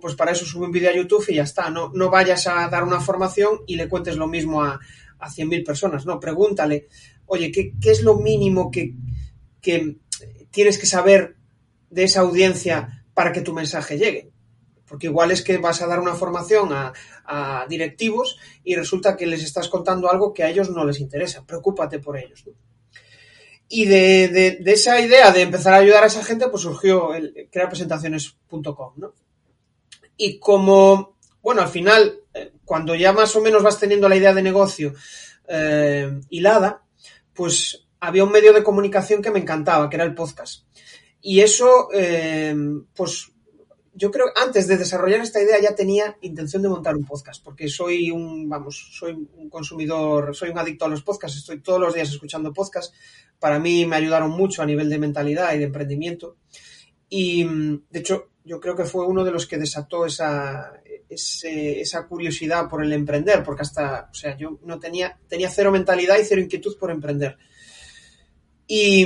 Pues 0.00 0.16
para 0.16 0.32
eso 0.32 0.44
sube 0.44 0.66
un 0.66 0.72
vídeo 0.72 0.90
a 0.90 0.94
YouTube 0.96 1.24
y 1.28 1.36
ya 1.36 1.44
está, 1.44 1.70
no, 1.70 1.92
no 1.94 2.10
vayas 2.10 2.48
a 2.48 2.68
dar 2.68 2.82
una 2.82 3.00
formación 3.00 3.60
y 3.68 3.76
le 3.76 3.88
cuentes 3.88 4.16
lo 4.16 4.26
mismo 4.26 4.64
a, 4.64 4.80
a 5.20 5.30
100.000 5.30 5.64
personas, 5.64 6.04
no, 6.04 6.18
pregúntale, 6.18 6.88
oye, 7.26 7.52
¿qué, 7.52 7.74
qué 7.80 7.92
es 7.92 8.02
lo 8.02 8.16
mínimo 8.16 8.72
que, 8.72 8.94
que 9.60 9.98
tienes 10.50 10.78
que 10.78 10.86
saber 10.86 11.36
de 11.90 12.02
esa 12.02 12.22
audiencia 12.22 13.04
para 13.14 13.30
que 13.30 13.40
tu 13.40 13.52
mensaje 13.52 13.98
llegue? 13.98 14.29
Porque 14.90 15.06
igual 15.06 15.30
es 15.30 15.42
que 15.42 15.56
vas 15.58 15.80
a 15.82 15.86
dar 15.86 16.00
una 16.00 16.14
formación 16.16 16.70
a, 16.72 16.92
directivos 17.68 18.36
y 18.64 18.74
resulta 18.74 19.16
que 19.16 19.24
les 19.24 19.44
estás 19.44 19.68
contando 19.68 20.10
algo 20.10 20.32
que 20.32 20.42
a 20.42 20.48
ellos 20.48 20.68
no 20.68 20.84
les 20.84 20.98
interesa. 20.98 21.46
Preocúpate 21.46 22.00
por 22.00 22.18
ellos. 22.18 22.44
Y 23.68 23.84
de, 23.84 24.60
esa 24.66 25.00
idea 25.00 25.30
de 25.30 25.42
empezar 25.42 25.74
a 25.74 25.76
ayudar 25.76 26.02
a 26.02 26.08
esa 26.08 26.24
gente, 26.24 26.48
pues 26.48 26.64
surgió 26.64 27.14
el 27.14 27.48
crearpresentaciones.com, 27.52 28.94
¿no? 28.96 29.14
Y 30.16 30.40
como, 30.40 31.16
bueno, 31.40 31.62
al 31.62 31.68
final, 31.68 32.18
eh, 32.34 32.52
cuando 32.64 32.96
ya 32.96 33.12
más 33.12 33.36
o 33.36 33.40
menos 33.40 33.62
vas 33.62 33.78
teniendo 33.78 34.08
la 34.08 34.16
idea 34.16 34.34
de 34.34 34.42
negocio 34.42 34.92
eh, 35.46 36.20
hilada, 36.30 36.82
pues 37.32 37.86
había 38.00 38.24
un 38.24 38.32
medio 38.32 38.52
de 38.52 38.64
comunicación 38.64 39.22
que 39.22 39.30
me 39.30 39.38
encantaba, 39.38 39.88
que 39.88 39.94
era 39.94 40.04
el 40.04 40.16
podcast. 40.16 40.64
Y 41.20 41.40
eso, 41.40 41.90
eh, 41.94 42.56
pues 42.92 43.30
yo 43.92 44.10
creo 44.10 44.26
antes 44.36 44.68
de 44.68 44.76
desarrollar 44.76 45.20
esta 45.20 45.42
idea 45.42 45.60
ya 45.60 45.74
tenía 45.74 46.16
intención 46.20 46.62
de 46.62 46.68
montar 46.68 46.96
un 46.96 47.04
podcast, 47.04 47.42
porque 47.42 47.68
soy 47.68 48.10
un, 48.10 48.48
vamos, 48.48 48.90
soy 48.92 49.12
un 49.12 49.50
consumidor, 49.50 50.34
soy 50.34 50.50
un 50.50 50.58
adicto 50.58 50.84
a 50.84 50.88
los 50.88 51.02
podcasts, 51.02 51.38
estoy 51.38 51.60
todos 51.60 51.80
los 51.80 51.94
días 51.94 52.08
escuchando 52.10 52.52
podcasts. 52.52 52.94
Para 53.38 53.58
mí 53.58 53.86
me 53.86 53.96
ayudaron 53.96 54.30
mucho 54.30 54.62
a 54.62 54.66
nivel 54.66 54.88
de 54.88 54.98
mentalidad 54.98 55.54
y 55.54 55.58
de 55.58 55.64
emprendimiento. 55.64 56.36
Y 57.08 57.44
de 57.44 57.98
hecho, 57.98 58.28
yo 58.44 58.60
creo 58.60 58.76
que 58.76 58.84
fue 58.84 59.06
uno 59.06 59.24
de 59.24 59.32
los 59.32 59.46
que 59.46 59.58
desató 59.58 60.06
esa, 60.06 60.80
esa 61.08 62.06
curiosidad 62.06 62.68
por 62.68 62.84
el 62.84 62.92
emprender, 62.92 63.42
porque 63.42 63.62
hasta, 63.62 64.08
o 64.10 64.14
sea, 64.14 64.36
yo 64.36 64.58
no 64.64 64.78
tenía, 64.78 65.18
tenía 65.28 65.50
cero 65.50 65.72
mentalidad 65.72 66.18
y 66.18 66.24
cero 66.24 66.40
inquietud 66.40 66.76
por 66.78 66.90
emprender. 66.90 67.36
Y, 68.66 69.04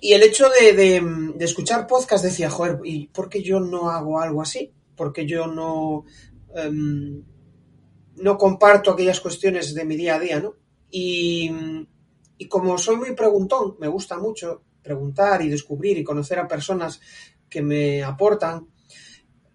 y 0.00 0.12
el 0.14 0.22
hecho 0.22 0.48
de, 0.48 0.72
de, 0.72 1.44
escuchar 1.44 1.86
podcast 1.86 2.24
decía, 2.24 2.50
joder, 2.50 2.78
¿y 2.84 3.08
por 3.08 3.28
qué 3.28 3.42
yo 3.42 3.60
no 3.60 3.90
hago 3.90 4.20
algo 4.20 4.40
así? 4.40 4.72
Porque 4.96 5.26
yo 5.26 5.46
no, 5.46 6.04
um, 6.54 7.22
no 8.16 8.38
comparto 8.38 8.90
aquellas 8.90 9.20
cuestiones 9.20 9.74
de 9.74 9.84
mi 9.84 9.96
día 9.96 10.16
a 10.16 10.18
día, 10.18 10.40
¿no? 10.40 10.54
Y, 10.90 11.50
y, 12.38 12.48
como 12.48 12.78
soy 12.78 12.96
muy 12.96 13.14
preguntón, 13.14 13.76
me 13.78 13.88
gusta 13.88 14.18
mucho 14.18 14.62
preguntar 14.82 15.42
y 15.42 15.48
descubrir 15.48 15.98
y 15.98 16.04
conocer 16.04 16.38
a 16.38 16.48
personas 16.48 17.00
que 17.48 17.62
me 17.62 18.02
aportan, 18.02 18.68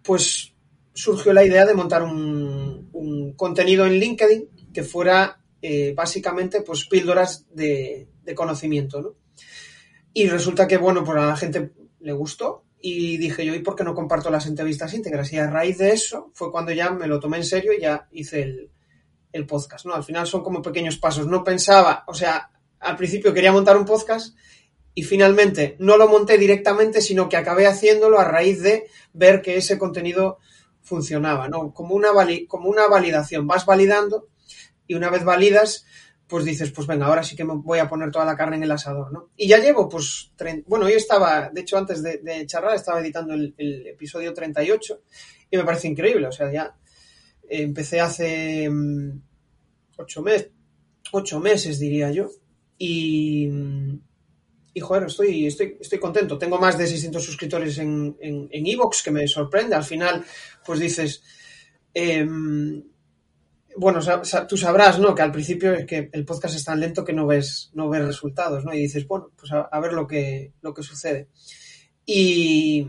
pues 0.03 0.53
surgió 0.93 1.33
la 1.33 1.43
idea 1.43 1.65
de 1.65 1.73
montar 1.73 2.03
un, 2.03 2.89
un 2.93 3.33
contenido 3.33 3.85
en 3.85 3.93
LinkedIn 3.93 4.71
que 4.73 4.83
fuera 4.83 5.41
eh, 5.61 5.93
básicamente 5.95 6.61
pues 6.61 6.85
píldoras 6.85 7.47
de, 7.51 8.07
de 8.23 8.35
conocimiento, 8.35 9.01
¿no? 9.01 9.15
Y 10.17 10.29
resulta 10.29 10.65
que, 10.65 10.77
bueno, 10.77 11.03
pues 11.03 11.17
a 11.17 11.25
la 11.25 11.35
gente 11.35 11.73
le 11.99 12.13
gustó 12.13 12.63
y 12.79 13.17
dije 13.17 13.45
yo, 13.45 13.53
¿y 13.53 13.59
por 13.59 13.75
qué 13.75 13.83
no 13.83 13.93
comparto 13.93 14.29
las 14.29 14.45
entrevistas 14.45 14.93
íntegras? 14.93 15.33
Y 15.33 15.39
a 15.39 15.49
raíz 15.49 15.77
de 15.77 15.91
eso 15.91 16.31
fue 16.33 16.53
cuando 16.53 16.71
ya 16.71 16.89
me 16.91 17.05
lo 17.05 17.19
tomé 17.19 17.35
en 17.35 17.43
serio 17.43 17.73
y 17.73 17.81
ya 17.81 18.07
hice 18.13 18.41
el, 18.41 18.71
el 19.33 19.45
podcast, 19.45 19.85
¿no? 19.85 19.93
Al 19.93 20.05
final 20.05 20.25
son 20.25 20.41
como 20.41 20.61
pequeños 20.61 20.95
pasos. 20.95 21.27
No 21.27 21.43
pensaba, 21.43 22.05
o 22.07 22.13
sea, 22.13 22.49
al 22.79 22.95
principio 22.95 23.33
quería 23.33 23.51
montar 23.51 23.75
un 23.75 23.83
podcast 23.83 24.37
y 24.93 25.03
finalmente 25.03 25.75
no 25.79 25.97
lo 25.97 26.07
monté 26.07 26.37
directamente, 26.37 27.01
sino 27.01 27.27
que 27.27 27.35
acabé 27.35 27.67
haciéndolo 27.67 28.17
a 28.17 28.23
raíz 28.23 28.61
de 28.61 28.87
ver 29.11 29.41
que 29.41 29.57
ese 29.57 29.77
contenido 29.77 30.39
funcionaba, 30.81 31.49
¿no? 31.49 31.73
Como 31.73 31.93
una, 31.93 32.13
vali 32.13 32.47
como 32.47 32.69
una 32.69 32.87
validación. 32.87 33.47
Vas 33.47 33.65
validando 33.65 34.29
y 34.87 34.95
una 34.95 35.09
vez 35.09 35.25
validas, 35.25 35.85
pues 36.27 36.43
dices, 36.43 36.71
pues 36.71 36.87
venga, 36.87 37.05
ahora 37.05 37.23
sí 37.23 37.35
que 37.35 37.43
me 37.43 37.53
voy 37.55 37.79
a 37.79 37.87
poner 37.87 38.11
toda 38.11 38.25
la 38.25 38.35
carne 38.35 38.55
en 38.57 38.63
el 38.63 38.71
asador, 38.71 39.11
¿no? 39.11 39.29
Y 39.35 39.47
ya 39.47 39.59
llevo, 39.59 39.87
pues, 39.87 40.31
bueno, 40.65 40.89
yo 40.89 40.95
estaba, 40.95 41.49
de 41.49 41.61
hecho, 41.61 41.77
antes 41.77 42.01
de, 42.01 42.45
charlar, 42.47 42.75
estaba 42.75 42.99
editando 42.99 43.33
el, 43.33 43.53
episodio 43.87 44.33
38 44.33 45.01
y 45.51 45.57
me 45.57 45.63
parece 45.63 45.87
increíble, 45.87 46.27
o 46.27 46.31
sea, 46.31 46.51
ya 46.51 46.75
empecé 47.47 47.99
hace 48.01 48.67
um, 48.67 49.21
ocho, 49.97 50.23
mes, 50.23 50.49
ocho 51.11 51.39
meses, 51.39 51.79
diría 51.79 52.09
yo, 52.09 52.29
y, 52.77 53.47
y 54.73 54.79
joder, 54.79 55.03
estoy, 55.03 55.45
estoy, 55.45 55.77
estoy 55.79 55.99
contento. 55.99 56.37
Tengo 56.37 56.57
más 56.57 56.77
de 56.77 56.87
600 56.87 57.23
suscriptores 57.23 57.77
en 57.77 58.17
en, 58.19 58.49
en 58.51 58.67
Evox, 58.67 59.03
que 59.03 59.11
me 59.11 59.27
sorprende. 59.27 59.75
Al 59.75 59.85
final, 59.85 60.25
pues 60.65 60.79
dices, 60.79 61.23
eh, 61.93 62.27
bueno, 63.77 63.99
tú 64.47 64.57
sabrás, 64.57 64.99
¿no? 64.99 65.13
Que 65.13 65.21
al 65.21 65.31
principio 65.31 65.73
es 65.73 65.85
que 65.85 66.09
el 66.11 66.25
podcast 66.25 66.55
es 66.55 66.63
tan 66.63 66.79
lento 66.79 67.03
que 67.03 67.13
no 67.13 67.27
ves, 67.27 67.71
no 67.73 67.89
ves 67.89 68.05
resultados, 68.05 68.63
¿no? 68.63 68.73
Y 68.73 68.79
dices, 68.79 69.07
bueno, 69.07 69.31
pues 69.35 69.51
a, 69.51 69.79
ver 69.79 69.93
lo 69.93 70.07
que, 70.07 70.53
lo 70.61 70.73
que 70.73 70.83
sucede. 70.83 71.29
Y, 72.05 72.87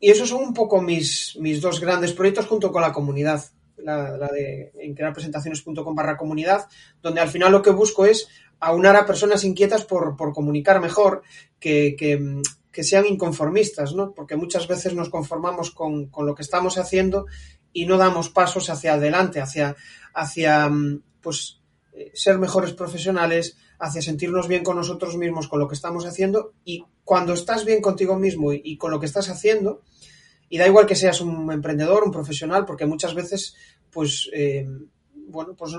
y 0.00 0.10
esos 0.10 0.28
son 0.28 0.42
un 0.42 0.54
poco 0.54 0.80
mis, 0.80 1.36
mis 1.40 1.60
dos 1.60 1.80
grandes 1.80 2.12
proyectos 2.12 2.46
junto 2.46 2.70
con 2.70 2.82
la 2.82 2.92
comunidad, 2.92 3.44
la, 3.78 4.16
la 4.16 4.28
de 4.28 4.72
en 4.78 4.94
crearpresentaciones.com 4.94 5.94
barra 5.94 6.16
comunidad, 6.16 6.68
donde 7.02 7.20
al 7.20 7.28
final 7.28 7.52
lo 7.52 7.62
que 7.62 7.70
busco 7.70 8.06
es 8.06 8.28
aunar 8.60 8.96
a 8.96 9.06
personas 9.06 9.44
inquietas 9.44 9.84
por, 9.84 10.16
por 10.16 10.32
comunicar 10.32 10.80
mejor, 10.80 11.22
que, 11.58 11.96
que, 11.98 12.42
que, 12.70 12.84
sean 12.84 13.06
inconformistas, 13.06 13.94
¿no? 13.94 14.12
Porque 14.12 14.36
muchas 14.36 14.68
veces 14.68 14.94
nos 14.94 15.10
conformamos 15.10 15.70
con, 15.70 16.06
con 16.06 16.26
lo 16.26 16.34
que 16.34 16.42
estamos 16.42 16.78
haciendo 16.78 17.26
y 17.74 17.84
no 17.84 17.98
damos 17.98 18.30
pasos 18.30 18.70
hacia 18.70 18.94
adelante, 18.94 19.42
hacia, 19.42 19.76
hacia 20.14 20.70
pues 21.20 21.60
ser 22.14 22.38
mejores 22.38 22.72
profesionales, 22.72 23.58
hacia 23.78 24.00
sentirnos 24.00 24.48
bien 24.48 24.64
con 24.64 24.76
nosotros 24.76 25.16
mismos, 25.16 25.48
con 25.48 25.60
lo 25.60 25.68
que 25.68 25.74
estamos 25.74 26.06
haciendo. 26.06 26.54
Y 26.64 26.84
cuando 27.04 27.34
estás 27.34 27.66
bien 27.66 27.82
contigo 27.82 28.16
mismo 28.16 28.54
y, 28.54 28.62
y 28.64 28.76
con 28.78 28.90
lo 28.90 28.98
que 28.98 29.06
estás 29.06 29.28
haciendo, 29.28 29.82
y 30.48 30.58
da 30.58 30.66
igual 30.66 30.86
que 30.86 30.96
seas 30.96 31.20
un 31.20 31.50
emprendedor, 31.52 32.04
un 32.04 32.12
profesional, 32.12 32.64
porque 32.64 32.86
muchas 32.86 33.14
veces, 33.14 33.56
pues, 33.90 34.30
eh, 34.32 34.66
bueno, 35.12 35.54
pues 35.54 35.72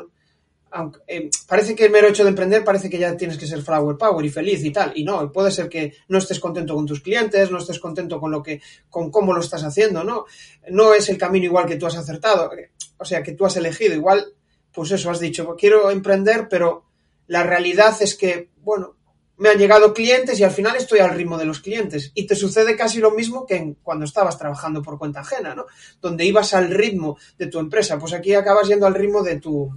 aunque, 0.75 0.99
eh, 1.07 1.29
parece 1.47 1.73
que 1.73 1.85
el 1.85 1.91
mero 1.91 2.09
hecho 2.09 2.23
de 2.23 2.29
emprender 2.29 2.63
parece 2.63 2.89
que 2.89 2.99
ya 2.99 3.15
tienes 3.15 3.37
que 3.37 3.47
ser 3.47 3.61
flower 3.61 3.97
power 3.97 4.25
y 4.25 4.29
feliz 4.29 4.61
y 4.65 4.71
tal. 4.71 4.91
Y 4.93 5.05
no, 5.05 5.31
puede 5.31 5.49
ser 5.49 5.69
que 5.69 5.93
no 6.09 6.17
estés 6.17 6.39
contento 6.39 6.75
con 6.75 6.85
tus 6.85 6.99
clientes, 6.99 7.49
no 7.49 7.59
estés 7.59 7.79
contento 7.79 8.19
con 8.19 8.29
lo 8.29 8.43
que, 8.43 8.61
con 8.89 9.09
cómo 9.09 9.33
lo 9.33 9.39
estás 9.39 9.63
haciendo, 9.63 10.03
¿no? 10.03 10.25
No 10.69 10.93
es 10.93 11.07
el 11.07 11.17
camino 11.17 11.45
igual 11.45 11.65
que 11.65 11.77
tú 11.77 11.87
has 11.87 11.95
acertado, 11.95 12.51
o 12.97 13.05
sea, 13.05 13.23
que 13.23 13.31
tú 13.31 13.45
has 13.45 13.55
elegido. 13.55 13.95
Igual, 13.95 14.33
pues 14.73 14.91
eso, 14.91 15.09
has 15.09 15.21
dicho, 15.21 15.55
quiero 15.57 15.89
emprender, 15.89 16.49
pero 16.49 16.83
la 17.27 17.43
realidad 17.43 17.95
es 18.01 18.15
que, 18.15 18.49
bueno, 18.57 18.97
me 19.37 19.49
han 19.49 19.57
llegado 19.57 19.93
clientes 19.93 20.39
y 20.39 20.43
al 20.43 20.51
final 20.51 20.75
estoy 20.75 20.99
al 20.99 21.15
ritmo 21.15 21.37
de 21.37 21.45
los 21.45 21.61
clientes. 21.61 22.11
Y 22.15 22.27
te 22.27 22.35
sucede 22.35 22.75
casi 22.75 22.99
lo 22.99 23.11
mismo 23.11 23.45
que 23.45 23.55
en, 23.55 23.73
cuando 23.75 24.03
estabas 24.03 24.37
trabajando 24.37 24.81
por 24.81 24.97
cuenta 24.97 25.21
ajena, 25.21 25.55
¿no? 25.55 25.65
Donde 26.01 26.25
ibas 26.25 26.53
al 26.53 26.69
ritmo 26.69 27.17
de 27.37 27.47
tu 27.47 27.59
empresa. 27.59 27.97
Pues 27.97 28.11
aquí 28.11 28.33
acabas 28.33 28.67
yendo 28.67 28.85
al 28.85 28.93
ritmo 28.93 29.23
de 29.23 29.39
tu, 29.39 29.71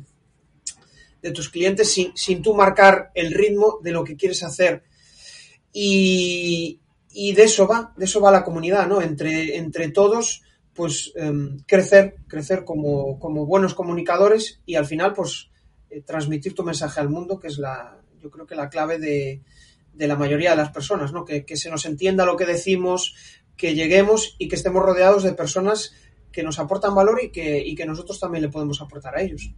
de 1.23 1.31
tus 1.33 1.49
clientes 1.49 1.93
sin, 1.93 2.17
sin 2.17 2.43
tú 2.43 2.55
marcar 2.55 3.11
el 3.15 3.33
ritmo 3.33 3.79
de 3.83 3.93
lo 3.93 4.05
que 4.05 4.17
quieres 4.17 4.43
hacer. 4.43 4.85
Y, 5.73 6.81
y 7.11 7.33
de 7.33 7.43
eso 7.45 7.67
va, 7.67 7.93
de 7.97 8.05
eso 8.05 8.21
va 8.21 8.31
la 8.31 8.45
comunidad, 8.45 8.87
¿no? 8.87 9.01
Entre, 9.01 9.57
entre 9.57 9.91
todos, 9.91 10.43
pues 10.73 11.13
eh, 11.17 11.33
crecer, 11.67 12.17
crecer 12.27 12.65
como, 12.65 13.19
como, 13.19 13.47
buenos 13.47 13.75
comunicadores 13.75 14.61
y 14.65 14.77
al 14.77 14.87
final, 14.87 15.13
pues 15.13 15.51
eh, 15.91 16.03
transmitir 16.03 16.55
tu 16.55 16.63
mensaje 16.63 17.01
al 17.01 17.09
mundo, 17.09 17.39
que 17.39 17.49
es 17.49 17.59
la, 17.59 18.01
yo 18.21 18.31
creo 18.31 18.47
que 18.47 18.55
la 18.55 18.69
clave 18.69 18.99
de, 18.99 19.43
de 19.93 20.07
la 20.07 20.17
mayoría 20.17 20.51
de 20.51 20.57
las 20.57 20.71
personas, 20.71 21.13
¿no? 21.13 21.25
Que, 21.25 21.45
que 21.45 21.57
se 21.57 21.71
nos 21.71 21.85
entienda 21.87 22.25
lo 22.25 22.37
que 22.37 22.47
decimos, 22.47 23.15
que 23.57 23.75
lleguemos 23.75 24.37
y 24.39 24.49
que 24.49 24.57
estemos 24.57 24.83
rodeados 24.83 25.25
de 25.25 25.33
personas 25.33 25.93
que 26.31 26.43
nos 26.45 26.59
aportan 26.59 26.95
valor 26.95 27.21
y 27.23 27.31
que, 27.31 27.59
y 27.59 27.75
que 27.75 27.85
nosotros 27.85 28.21
también 28.21 28.43
le 28.43 28.49
podemos 28.49 28.81
aportar 28.81 29.17
a 29.17 29.23
ellos. 29.23 29.53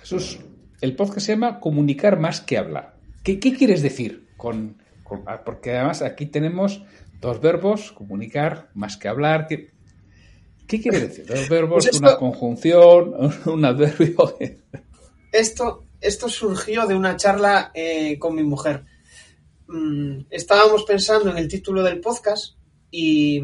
Jesús, 0.00 0.40
el 0.80 0.96
podcast 0.96 1.26
se 1.26 1.32
llama 1.32 1.60
Comunicar 1.60 2.18
más 2.18 2.40
que 2.40 2.58
hablar. 2.58 2.96
¿Qué, 3.22 3.38
qué 3.38 3.54
quieres 3.54 3.82
decir 3.82 4.28
con, 4.36 4.78
con, 5.04 5.24
Porque 5.44 5.76
además 5.76 6.02
aquí 6.02 6.26
tenemos 6.26 6.82
dos 7.20 7.40
verbos, 7.40 7.92
comunicar 7.92 8.70
más 8.74 8.96
que 8.96 9.08
hablar. 9.08 9.46
¿Qué, 9.46 9.70
qué 10.66 10.80
quiere 10.80 11.00
decir? 11.00 11.26
Dos 11.26 11.48
verbos, 11.48 11.84
pues 11.84 11.94
esto, 11.94 12.06
una 12.06 12.16
conjunción, 12.16 13.14
un 13.46 13.64
adverbio. 13.64 14.36
Esto, 15.32 15.84
esto 16.00 16.28
surgió 16.28 16.86
de 16.86 16.94
una 16.94 17.16
charla 17.16 17.70
eh, 17.74 18.18
con 18.18 18.34
mi 18.34 18.42
mujer. 18.42 18.84
Mm, 19.68 20.22
estábamos 20.30 20.84
pensando 20.84 21.30
en 21.30 21.38
el 21.38 21.46
título 21.46 21.82
del 21.82 22.00
podcast 22.00 22.56
y, 22.90 23.40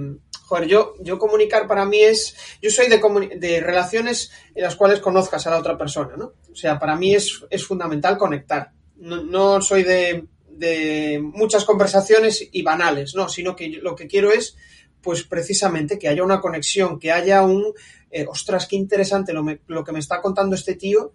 Joder, 0.47 0.69
yo, 0.69 0.95
yo 1.01 1.19
comunicar 1.19 1.67
para 1.67 1.85
mí 1.85 2.01
es. 2.01 2.37
Yo 2.63 2.71
soy 2.71 2.89
de, 2.89 3.01
de 3.37 3.61
relaciones 3.61 4.31
en 4.55 4.63
las 4.63 4.77
cuales 4.77 5.01
conozcas 5.01 5.45
a 5.45 5.51
la 5.51 5.59
otra 5.59 5.77
persona, 5.77 6.17
¿no? 6.17 6.35
O 6.53 6.55
sea, 6.55 6.79
para 6.79 6.95
mí 6.95 7.17
es, 7.17 7.45
es 7.51 7.67
fundamental 7.67 8.17
conectar. 8.17 8.71
No, 8.95 9.61
soy 9.61 9.83
de, 9.83 10.25
de, 10.49 11.21
muchas 11.21 11.65
conversaciones 11.65 12.49
y 12.53 12.63
banales, 12.63 13.17
¿no? 13.17 13.29
Sino 13.29 13.57
que 13.57 13.71
lo 13.71 13.97
que 13.97 14.07
quiero 14.07 14.31
es, 14.31 14.57
pues 15.03 15.25
precisamente, 15.25 15.99
que 15.99 16.09
haya 16.09 16.23
una 16.23 16.41
conexión, 16.41 17.01
que 17.01 17.11
haya 17.11 17.43
un. 17.43 17.75
Eh, 18.13 18.25
ostras, 18.29 18.69
qué 18.69 18.77
interesante 18.77 19.33
lo, 19.33 19.45
lo, 19.67 19.83
que 19.83 19.91
me 19.91 19.99
está 19.99 20.23
contando 20.23 20.55
este 20.55 20.77
tío. 20.77 21.15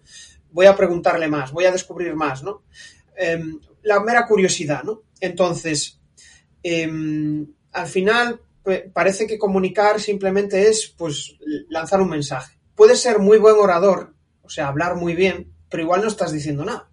Voy 0.50 0.66
a 0.66 0.76
preguntarle 0.76 1.28
más, 1.28 1.52
voy 1.52 1.64
a 1.64 1.72
descubrir 1.72 2.14
más, 2.14 2.42
¿no? 2.42 2.64
Eh, 3.16 3.42
la 3.84 3.98
mera 4.00 4.26
curiosidad, 4.26 4.82
¿no? 4.82 5.04
Entonces, 5.20 5.98
eh, 6.62 6.86
al 7.72 7.86
final 7.86 8.38
parece 8.92 9.26
que 9.26 9.38
comunicar 9.38 10.00
simplemente 10.00 10.68
es 10.68 10.94
pues 10.96 11.36
lanzar 11.68 12.00
un 12.00 12.10
mensaje. 12.10 12.58
Puedes 12.74 13.00
ser 13.00 13.18
muy 13.18 13.38
buen 13.38 13.56
orador, 13.56 14.14
o 14.42 14.48
sea, 14.48 14.68
hablar 14.68 14.96
muy 14.96 15.14
bien, 15.14 15.52
pero 15.68 15.82
igual 15.82 16.02
no 16.02 16.08
estás 16.08 16.32
diciendo 16.32 16.64
nada. 16.64 16.88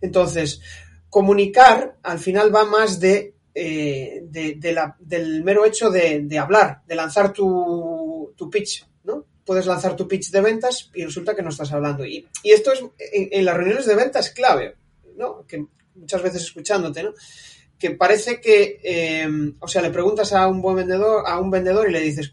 Entonces, 0.00 0.60
comunicar 1.08 1.98
al 2.02 2.18
final 2.18 2.54
va 2.54 2.64
más 2.64 2.98
de, 2.98 3.34
eh, 3.54 4.24
la, 4.62 4.96
del 4.98 5.44
mero 5.44 5.64
hecho 5.64 5.90
de, 5.90 6.20
de 6.24 6.38
hablar, 6.38 6.82
de 6.86 6.94
lanzar 6.94 7.32
tu, 7.32 8.32
tu, 8.36 8.50
pitch, 8.50 8.86
¿no? 9.04 9.26
Puedes 9.44 9.66
lanzar 9.66 9.94
tu 9.94 10.08
pitch 10.08 10.30
de 10.30 10.40
ventas 10.40 10.90
y 10.94 11.04
resulta 11.04 11.34
que 11.34 11.42
no 11.42 11.50
estás 11.50 11.72
hablando. 11.72 12.04
Y, 12.04 12.26
y 12.42 12.50
esto 12.50 12.72
es 12.72 12.80
en, 12.80 13.28
en, 13.30 13.44
las 13.44 13.56
reuniones 13.56 13.86
de 13.86 13.94
ventas 13.94 14.30
clave, 14.30 14.76
¿no? 15.16 15.46
Que 15.46 15.66
muchas 15.94 16.22
veces 16.22 16.42
escuchándote, 16.42 17.02
¿no? 17.02 17.12
Que 17.82 17.90
parece 17.90 18.40
que, 18.40 18.78
eh, 18.84 19.28
o 19.58 19.66
sea, 19.66 19.82
le 19.82 19.90
preguntas 19.90 20.32
a 20.32 20.46
un 20.46 20.62
buen 20.62 20.76
vendedor, 20.76 21.24
a 21.26 21.40
un 21.40 21.50
vendedor 21.50 21.88
y 21.88 21.92
le 21.92 22.00
dices, 22.00 22.30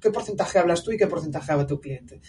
¿qué 0.00 0.10
porcentaje 0.10 0.58
hablas 0.58 0.82
tú 0.82 0.90
y 0.90 0.96
qué 0.96 1.06
porcentaje 1.06 1.52
habla 1.52 1.68
tu 1.68 1.80
cliente? 1.80 2.20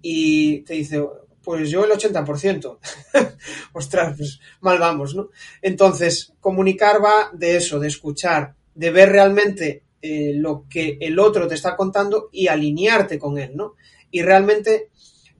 Y 0.00 0.62
te 0.62 0.72
dice, 0.72 1.04
pues 1.44 1.68
yo 1.68 1.84
el 1.84 1.90
80%. 1.90 2.78
Ostras, 3.74 4.14
pues 4.16 4.40
mal 4.62 4.78
vamos, 4.78 5.14
¿no? 5.14 5.28
Entonces, 5.60 6.32
comunicar 6.40 7.04
va 7.04 7.30
de 7.34 7.56
eso, 7.56 7.78
de 7.78 7.88
escuchar, 7.88 8.54
de 8.74 8.90
ver 8.90 9.10
realmente 9.10 9.82
eh, 10.00 10.32
lo 10.34 10.64
que 10.66 10.96
el 11.02 11.18
otro 11.18 11.46
te 11.46 11.56
está 11.56 11.76
contando 11.76 12.30
y 12.32 12.48
alinearte 12.48 13.18
con 13.18 13.36
él, 13.36 13.54
¿no? 13.54 13.74
Y 14.10 14.22
realmente, 14.22 14.88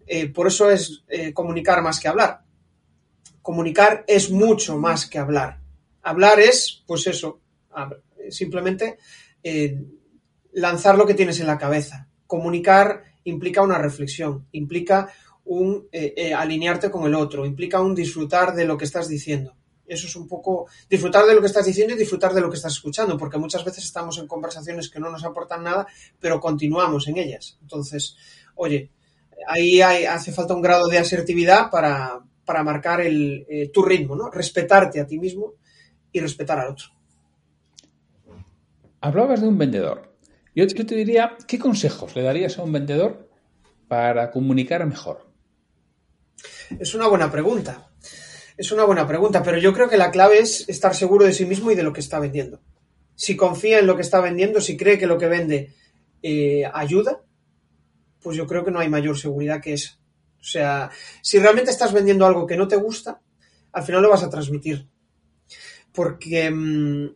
eh, 0.06 0.28
por 0.28 0.48
eso 0.48 0.70
es 0.70 1.02
comunicar 1.32 1.80
más 1.80 1.98
que 1.98 2.08
hablar. 2.08 2.42
Comunicar 3.40 4.04
es 4.06 4.30
mucho 4.30 4.76
más 4.76 5.06
que 5.06 5.18
hablar 5.18 5.57
Hablar 6.08 6.40
es, 6.40 6.82
pues 6.86 7.06
eso, 7.06 7.42
simplemente 8.30 8.96
eh, 9.42 9.78
lanzar 10.52 10.96
lo 10.96 11.04
que 11.04 11.12
tienes 11.12 11.38
en 11.40 11.46
la 11.46 11.58
cabeza. 11.58 12.08
Comunicar 12.26 13.04
implica 13.24 13.60
una 13.60 13.76
reflexión, 13.76 14.46
implica 14.52 15.12
un 15.44 15.86
eh, 15.92 16.14
eh, 16.16 16.32
alinearte 16.32 16.90
con 16.90 17.06
el 17.06 17.14
otro, 17.14 17.44
implica 17.44 17.82
un 17.82 17.94
disfrutar 17.94 18.54
de 18.54 18.64
lo 18.64 18.78
que 18.78 18.86
estás 18.86 19.06
diciendo. 19.06 19.54
Eso 19.86 20.06
es 20.06 20.16
un 20.16 20.26
poco 20.26 20.66
disfrutar 20.88 21.26
de 21.26 21.34
lo 21.34 21.42
que 21.42 21.46
estás 21.46 21.66
diciendo 21.66 21.92
y 21.92 21.98
disfrutar 21.98 22.32
de 22.32 22.40
lo 22.40 22.48
que 22.48 22.56
estás 22.56 22.72
escuchando, 22.72 23.18
porque 23.18 23.36
muchas 23.36 23.62
veces 23.62 23.84
estamos 23.84 24.16
en 24.16 24.26
conversaciones 24.26 24.88
que 24.88 25.00
no 25.00 25.10
nos 25.10 25.26
aportan 25.26 25.62
nada, 25.62 25.86
pero 26.18 26.40
continuamos 26.40 27.06
en 27.08 27.18
ellas. 27.18 27.58
Entonces, 27.60 28.16
oye, 28.54 28.90
ahí 29.46 29.82
hay, 29.82 30.06
hace 30.06 30.32
falta 30.32 30.54
un 30.54 30.62
grado 30.62 30.88
de 30.88 30.96
asertividad 30.96 31.70
para, 31.70 32.24
marcar 32.64 33.02
el, 33.02 33.70
tu 33.74 33.82
ritmo, 33.82 34.16
¿no? 34.16 34.30
Respetarte 34.30 35.00
a 35.00 35.06
ti 35.06 35.18
mismo 35.18 35.52
y 36.12 36.20
respetar 36.20 36.58
al 36.58 36.70
otro. 36.70 36.86
Hablabas 39.00 39.40
de 39.40 39.48
un 39.48 39.58
vendedor. 39.58 40.08
Yo 40.54 40.66
te 40.66 40.94
diría, 40.94 41.36
¿qué 41.46 41.58
consejos 41.58 42.16
le 42.16 42.22
darías 42.22 42.58
a 42.58 42.64
un 42.64 42.72
vendedor 42.72 43.30
para 43.86 44.30
comunicar 44.30 44.84
mejor? 44.86 45.28
Es 46.78 46.94
una 46.94 47.06
buena 47.06 47.30
pregunta. 47.30 47.90
Es 48.56 48.72
una 48.72 48.84
buena 48.84 49.06
pregunta, 49.06 49.42
pero 49.44 49.58
yo 49.58 49.72
creo 49.72 49.88
que 49.88 49.96
la 49.96 50.10
clave 50.10 50.40
es 50.40 50.68
estar 50.68 50.94
seguro 50.96 51.24
de 51.24 51.32
sí 51.32 51.44
mismo 51.44 51.70
y 51.70 51.76
de 51.76 51.84
lo 51.84 51.92
que 51.92 52.00
está 52.00 52.18
vendiendo. 52.18 52.60
Si 53.14 53.36
confía 53.36 53.78
en 53.78 53.86
lo 53.86 53.94
que 53.94 54.02
está 54.02 54.20
vendiendo, 54.20 54.60
si 54.60 54.76
cree 54.76 54.98
que 54.98 55.06
lo 55.06 55.16
que 55.16 55.28
vende 55.28 55.74
eh, 56.22 56.68
ayuda, 56.72 57.22
pues 58.20 58.36
yo 58.36 58.48
creo 58.48 58.64
que 58.64 58.72
no 58.72 58.80
hay 58.80 58.88
mayor 58.88 59.16
seguridad 59.16 59.60
que 59.60 59.74
esa. 59.74 59.98
O 60.40 60.44
sea, 60.44 60.90
si 61.22 61.38
realmente 61.38 61.70
estás 61.70 61.92
vendiendo 61.92 62.26
algo 62.26 62.46
que 62.46 62.56
no 62.56 62.66
te 62.66 62.76
gusta, 62.76 63.20
al 63.72 63.84
final 63.84 64.02
lo 64.02 64.10
vas 64.10 64.24
a 64.24 64.30
transmitir 64.30 64.88
porque... 65.98 66.48
Mm, 66.48 67.10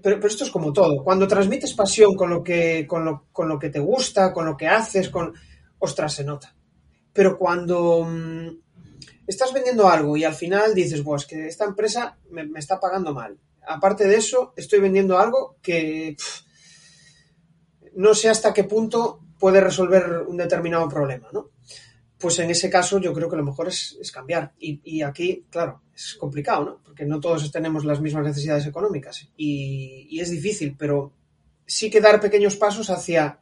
pero, 0.00 0.24
esto 0.24 0.44
es 0.44 0.50
como 0.50 0.72
todo. 0.72 1.02
Cuando 1.02 1.26
transmites 1.26 1.74
pasión 1.74 2.14
con 2.14 2.30
lo, 2.30 2.44
que, 2.44 2.86
con, 2.86 3.04
lo, 3.04 3.24
con 3.32 3.48
lo 3.48 3.58
que 3.58 3.70
te 3.70 3.80
gusta, 3.80 4.32
con 4.32 4.46
lo 4.46 4.56
que 4.56 4.68
haces, 4.68 5.08
con... 5.08 5.34
Ostras, 5.80 6.14
se 6.14 6.22
nota. 6.22 6.54
Pero 7.12 7.36
cuando 7.36 8.04
mmm, 8.04 8.50
estás 9.26 9.52
vendiendo 9.52 9.88
algo 9.88 10.16
y 10.16 10.22
al 10.22 10.34
final 10.34 10.76
dices, 10.76 11.02
pues 11.02 11.26
que 11.26 11.48
esta 11.48 11.64
empresa 11.64 12.18
me, 12.30 12.46
me, 12.46 12.60
está 12.60 12.78
pagando 12.78 13.12
mal. 13.12 13.36
Aparte 13.66 14.06
de 14.06 14.14
eso, 14.14 14.52
estoy 14.54 14.78
vendiendo 14.78 15.18
algo 15.18 15.56
que 15.60 16.16
no 17.96 18.14
sé 18.14 18.28
hasta 18.28 18.54
qué 18.54 18.62
punto 18.62 19.18
puede 19.40 19.60
resolver 19.60 20.22
un 20.28 20.36
determinado 20.36 20.88
problema, 20.88 21.30
¿no? 21.32 21.50
Pues 22.20 22.38
en 22.38 22.50
ese 22.50 22.68
caso 22.68 22.98
yo 22.98 23.14
creo 23.14 23.30
que 23.30 23.36
lo 23.36 23.44
mejor 23.44 23.68
es, 23.68 23.98
cambiar. 24.12 24.52
Y, 24.58 25.00
aquí, 25.00 25.46
claro, 25.48 25.80
es 25.94 26.14
complicado, 26.14 26.64
¿no? 26.64 26.80
Porque 26.84 27.06
no 27.06 27.18
todos 27.18 27.50
tenemos 27.50 27.86
las 27.86 28.02
mismas 28.02 28.24
necesidades 28.24 28.66
económicas 28.66 29.30
y, 29.38 30.20
es 30.20 30.30
difícil, 30.30 30.76
pero 30.78 31.14
sí 31.64 31.88
que 31.88 32.02
dar 32.02 32.20
pequeños 32.20 32.56
pasos 32.56 32.90
hacia 32.90 33.40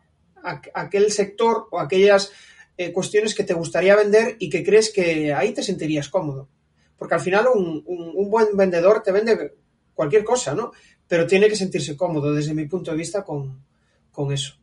aquel 0.75 1.11
sector 1.11 1.67
o 1.73 1.81
aquellas 1.81 2.31
eh, 2.77 2.93
cuestiones 2.93 3.35
que 3.35 3.43
te 3.43 3.55
gustaría 3.55 3.97
vender 3.97 4.37
y 4.39 4.49
que 4.49 4.63
crees 4.63 4.93
que 4.93 5.35
ahí 5.35 5.53
te 5.53 5.65
sentirías 5.65 6.09
cómodo. 6.09 6.49
Porque 6.97 7.15
al 7.17 7.21
final 7.21 7.49
un, 7.53 7.83
un, 7.85 8.13
un 8.15 8.31
buen 8.31 8.57
vendedor 8.57 9.03
te 9.03 9.11
vende 9.11 9.57
cualquier 9.93 10.23
cosa, 10.23 10.55
¿no? 10.55 10.71
Pero 11.09 11.27
tiene 11.27 11.49
que 11.49 11.57
sentirse 11.57 11.97
cómodo 11.97 12.33
desde 12.33 12.55
mi 12.55 12.67
punto 12.67 12.93
de 12.93 12.97
vista 12.97 13.25
con, 13.25 13.65
con 14.13 14.31
eso. 14.31 14.55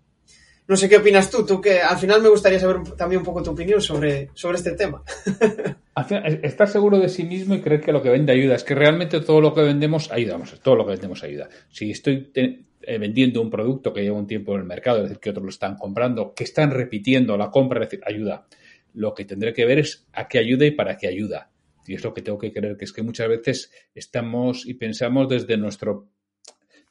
No 0.68 0.76
sé 0.76 0.90
qué 0.90 0.98
opinas 0.98 1.30
tú, 1.30 1.46
tú 1.46 1.62
que 1.62 1.80
al 1.80 1.98
final 1.98 2.24
me 2.24 2.30
gustaría 2.30 2.60
saber 2.60 2.82
también 2.98 3.20
un 3.20 3.26
poco 3.26 3.44
tu 3.44 3.52
opinión 3.52 3.80
sobre, 3.82 4.30
sobre 4.34 4.58
este 4.58 4.72
tema. 4.72 5.04
Estar 6.42 6.68
seguro 6.68 6.98
de 6.98 7.08
sí 7.08 7.24
mismo 7.24 7.54
y 7.54 7.62
creer 7.62 7.82
que 7.82 7.92
lo 7.92 8.02
que 8.02 8.10
vende 8.10 8.34
ayuda. 8.34 8.56
Es 8.56 8.64
que 8.64 8.74
realmente 8.74 9.22
todo 9.22 9.42
lo 9.42 9.54
que 9.54 9.62
vendemos 9.62 10.12
ayuda, 10.12 10.34
vamos, 10.34 10.60
todo 10.62 10.76
lo 10.76 10.86
que 10.86 10.94
vendemos 10.94 11.24
ayuda. 11.24 11.50
Si 11.70 11.92
estoy 11.92 12.32
eh, 12.34 12.98
vendiendo 12.98 13.42
un 13.42 13.52
producto 13.52 13.94
que 13.94 14.02
lleva 14.02 14.18
un 14.18 14.26
tiempo 14.26 14.56
en 14.56 14.62
el 14.62 14.66
mercado, 14.66 14.98
es 14.98 15.04
decir, 15.04 15.20
que 15.20 15.30
otros 15.30 15.44
lo 15.44 15.50
están 15.52 15.76
comprando, 15.76 16.34
que 16.34 16.44
están 16.44 16.72
repitiendo 16.72 17.38
la 17.38 17.52
compra, 17.52 17.84
es 17.84 17.90
decir, 17.92 18.04
ayuda. 18.06 18.48
Lo 18.96 19.14
que 19.14 19.26
tendré 19.26 19.54
que 19.54 19.66
ver 19.66 19.80
es 19.80 20.08
a 20.14 20.28
qué 20.28 20.40
ayuda 20.40 20.66
y 20.66 20.72
para 20.72 20.98
qué 20.98 21.08
ayuda. 21.08 21.52
Y 21.86 21.94
es 21.94 22.04
lo 22.04 22.12
que 22.14 22.24
tengo 22.24 22.40
que 22.40 22.52
creer, 22.52 22.76
que 22.76 22.86
es 22.86 22.94
que 22.94 23.04
muchas 23.04 23.28
veces 23.28 23.72
estamos 23.94 24.66
y 24.66 24.74
pensamos 24.74 25.30
desde 25.30 25.58
nuestro 25.58 26.08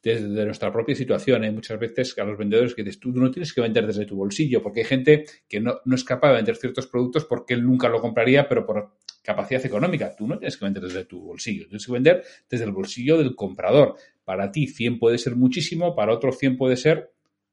desde 0.04 0.44
nuestra 0.44 0.70
propia 0.70 0.94
situación. 0.94 1.42
Hay 1.42 1.50
muchas 1.50 1.78
veces 1.78 2.16
a 2.18 2.24
los 2.24 2.36
vendedores 2.36 2.74
que 2.74 2.82
dices, 2.82 3.00
tú 3.00 3.10
no 3.12 3.30
tienes 3.30 3.52
que 3.52 3.60
vender 3.60 3.86
desde 3.86 4.04
tu 4.04 4.16
bolsillo, 4.16 4.62
porque 4.62 4.80
hay 4.80 4.86
gente 4.86 5.24
que 5.48 5.60
no, 5.60 5.80
no, 5.84 5.94
es 5.94 6.04
capaz 6.04 6.28
de 6.28 6.36
vender 6.36 6.56
ciertos 6.56 6.86
productos 6.86 7.24
porque 7.24 7.54
él 7.54 7.64
nunca 7.64 7.88
lo 7.88 8.00
compraría, 8.00 8.48
pero 8.48 8.66
por 8.66 8.96
capacidad 9.22 9.64
económica. 9.64 10.14
Tú 10.14 10.26
no 10.26 10.38
tienes 10.38 10.56
que 10.56 10.64
vender 10.66 10.82
desde 10.82 11.06
tu 11.06 11.20
bolsillo, 11.20 11.66
tienes 11.66 11.86
que 11.86 11.92
vender 11.92 12.22
desde 12.48 12.64
el 12.66 12.72
bolsillo 12.72 13.16
del 13.16 13.34
comprador. 13.34 13.96
Para 14.24 14.52
ti 14.52 14.66
100 14.66 14.98
puede 14.98 15.18
ser 15.18 15.34
muchísimo, 15.36 15.94
para 15.96 16.12
otro 16.12 16.30
100 16.30 16.58
puede 16.58 16.76
ser 16.76 17.10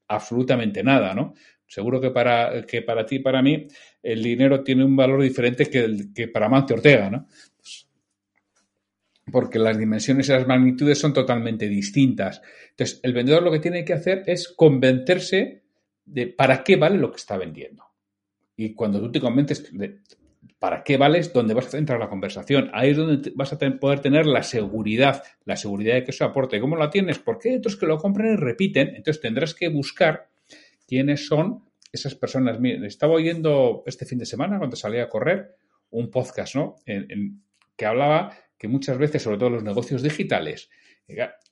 absolutamente 0.07 0.83
nada, 0.83 1.13
¿no? 1.13 1.33
Seguro 1.65 2.01
que 2.01 2.11
para, 2.11 2.65
que 2.65 2.81
para 2.81 3.05
ti 3.05 3.15
y 3.15 3.19
para 3.19 3.41
mí 3.41 3.65
el 4.03 4.21
dinero 4.21 4.61
tiene 4.61 4.83
un 4.83 4.93
valor 4.93 5.21
diferente 5.21 5.67
que, 5.67 6.09
que 6.13 6.27
para 6.27 6.49
Mante 6.49 6.73
Ortega, 6.73 7.09
¿no? 7.09 7.27
Porque 9.31 9.59
las 9.59 9.77
dimensiones 9.77 10.29
y 10.29 10.31
las 10.31 10.47
magnitudes 10.47 10.99
son 10.99 11.13
totalmente 11.13 11.67
distintas. 11.67 12.41
Entonces, 12.71 12.99
el 13.03 13.13
vendedor 13.13 13.43
lo 13.43 13.51
que 13.51 13.59
tiene 13.59 13.85
que 13.85 13.93
hacer 13.93 14.23
es 14.27 14.49
convencerse 14.49 15.63
de 16.05 16.27
para 16.27 16.63
qué 16.63 16.75
vale 16.75 16.97
lo 16.97 17.11
que 17.11 17.17
está 17.17 17.37
vendiendo. 17.37 17.85
Y 18.55 18.73
cuando 18.73 18.99
tú 18.99 19.11
te 19.11 19.21
convences 19.21 19.75
de 19.75 20.01
para 20.61 20.83
qué 20.83 20.95
vale 20.97 21.17
es 21.17 21.33
donde 21.33 21.55
vas 21.55 21.65
a 21.65 21.71
centrar 21.71 21.99
la 21.99 22.07
conversación. 22.07 22.69
Ahí 22.71 22.91
es 22.91 22.97
donde 22.97 23.31
vas 23.33 23.51
a 23.51 23.57
poder 23.57 23.99
tener 23.99 24.27
la 24.27 24.43
seguridad, 24.43 25.23
la 25.43 25.55
seguridad 25.55 25.95
de 25.95 26.03
que 26.03 26.11
eso 26.11 26.23
aporte. 26.23 26.59
¿Cómo 26.59 26.75
la 26.75 26.91
tienes? 26.91 27.17
Porque 27.17 27.49
hay 27.49 27.55
otros 27.55 27.75
que 27.77 27.87
lo 27.87 27.97
compran 27.97 28.33
y 28.33 28.35
repiten. 28.35 28.89
Entonces 28.89 29.19
tendrás 29.19 29.55
que 29.55 29.69
buscar 29.69 30.29
quiénes 30.87 31.25
son 31.25 31.63
esas 31.91 32.13
personas. 32.13 32.59
Estaba 32.83 33.13
oyendo 33.13 33.81
este 33.87 34.05
fin 34.05 34.19
de 34.19 34.25
semana, 34.27 34.59
cuando 34.59 34.75
salía 34.75 35.01
a 35.01 35.09
correr, 35.09 35.55
un 35.89 36.11
podcast, 36.11 36.53
¿no? 36.53 36.75
En, 36.85 37.41
que 37.75 37.85
hablaba 37.87 38.37
que 38.61 38.67
muchas 38.67 38.99
veces, 38.99 39.23
sobre 39.23 39.39
todo 39.39 39.49
los 39.49 39.63
negocios 39.63 40.03
digitales, 40.03 40.69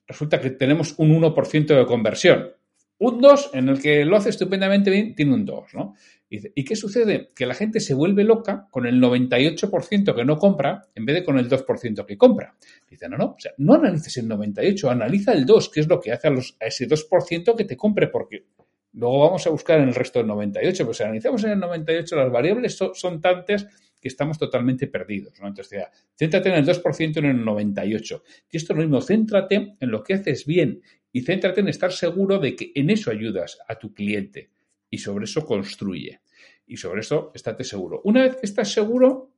resulta 0.08 0.40
que 0.40 0.52
tenemos 0.52 0.94
un 1.00 1.20
1% 1.20 1.66
de 1.66 1.86
conversión. 1.88 2.52
un 3.00 3.20
2 3.20 3.52
en 3.56 3.70
el 3.70 3.82
que 3.82 4.06
lo 4.06 4.16
hace 4.16 4.30
estupendamente 4.30 4.92
bien, 4.92 5.16
tiene 5.16 5.34
un 5.34 5.44
2, 5.44 5.74
¿no? 5.74 5.96
¿Y 6.30 6.64
qué 6.64 6.76
sucede? 6.76 7.32
Que 7.34 7.48
la 7.48 7.56
gente 7.56 7.80
se 7.80 7.96
vuelve 7.96 8.24
loca 8.24 8.68
con 8.70 8.86
el 8.86 9.02
98% 9.02 10.14
que 10.14 10.24
no 10.24 10.38
compra 10.38 10.84
en 10.94 11.04
vez 11.08 11.16
de 11.16 11.24
con 11.24 11.40
el 11.40 11.50
2% 11.50 12.06
que 12.06 12.16
compra. 12.16 12.56
Dice, 12.88 13.10
no, 13.10 13.18
no, 13.18 13.26
o 13.32 13.40
sea, 13.40 13.54
no 13.58 13.74
analices 13.74 14.18
el 14.18 14.28
98, 14.28 14.92
analiza 14.92 15.34
el 15.34 15.48
2, 15.48 15.70
que 15.70 15.80
es 15.80 15.88
lo 15.88 16.00
que 16.00 16.12
hace 16.12 16.28
a, 16.28 16.32
los, 16.32 16.58
a 16.62 16.68
ese 16.68 16.88
2% 16.88 17.56
que 17.56 17.66
te 17.66 17.76
compre, 17.76 18.10
porque 18.10 18.46
luego 18.94 19.22
vamos 19.22 19.48
a 19.48 19.50
buscar 19.50 19.80
en 19.80 19.88
el 19.88 19.96
resto 19.96 20.20
del 20.20 20.28
98, 20.28 20.84
pero 20.84 20.94
si 20.94 21.02
analizamos 21.02 21.44
en 21.44 21.52
el 21.52 21.60
98, 21.60 22.16
las 22.16 22.32
variables 22.32 22.78
son, 22.94 23.20
tantas 23.20 23.66
que 24.00 24.08
estamos 24.08 24.38
totalmente 24.38 24.88
perdidos. 24.88 25.40
¿no? 25.40 25.48
Entonces, 25.48 25.84
céntrate 26.16 26.50
en 26.50 26.56
el 26.56 26.66
2% 26.66 27.16
y 27.16 27.20
en 27.20 27.26
el 27.26 27.46
98. 27.46 28.24
Y 28.52 28.58
esto 28.58 28.74
es 28.74 28.78
lo 28.78 28.84
mismo, 28.84 29.02
céntrate 29.02 29.76
en 29.80 29.92
lo 29.92 30.04
que 30.04 30.14
haces 30.14 30.46
bien 30.46 30.82
y 31.12 31.22
céntrate 31.22 31.62
en 31.62 31.68
estar 31.68 31.92
seguro 31.92 32.40
de 32.40 32.56
que 32.56 32.72
en 32.76 32.90
eso 32.90 33.12
ayudas 33.12 33.60
a 33.68 33.76
tu 33.76 33.94
cliente 33.94 34.52
y 34.90 34.98
sobre 34.98 35.26
eso 35.26 35.46
construye. 35.46 36.22
Y 36.66 36.78
sobre 36.78 37.02
eso 37.02 37.32
estate 37.34 37.64
seguro. 37.64 38.02
Una 38.04 38.24
vez 38.24 38.36
que 38.36 38.46
estás 38.46 38.72
seguro, 38.72 39.32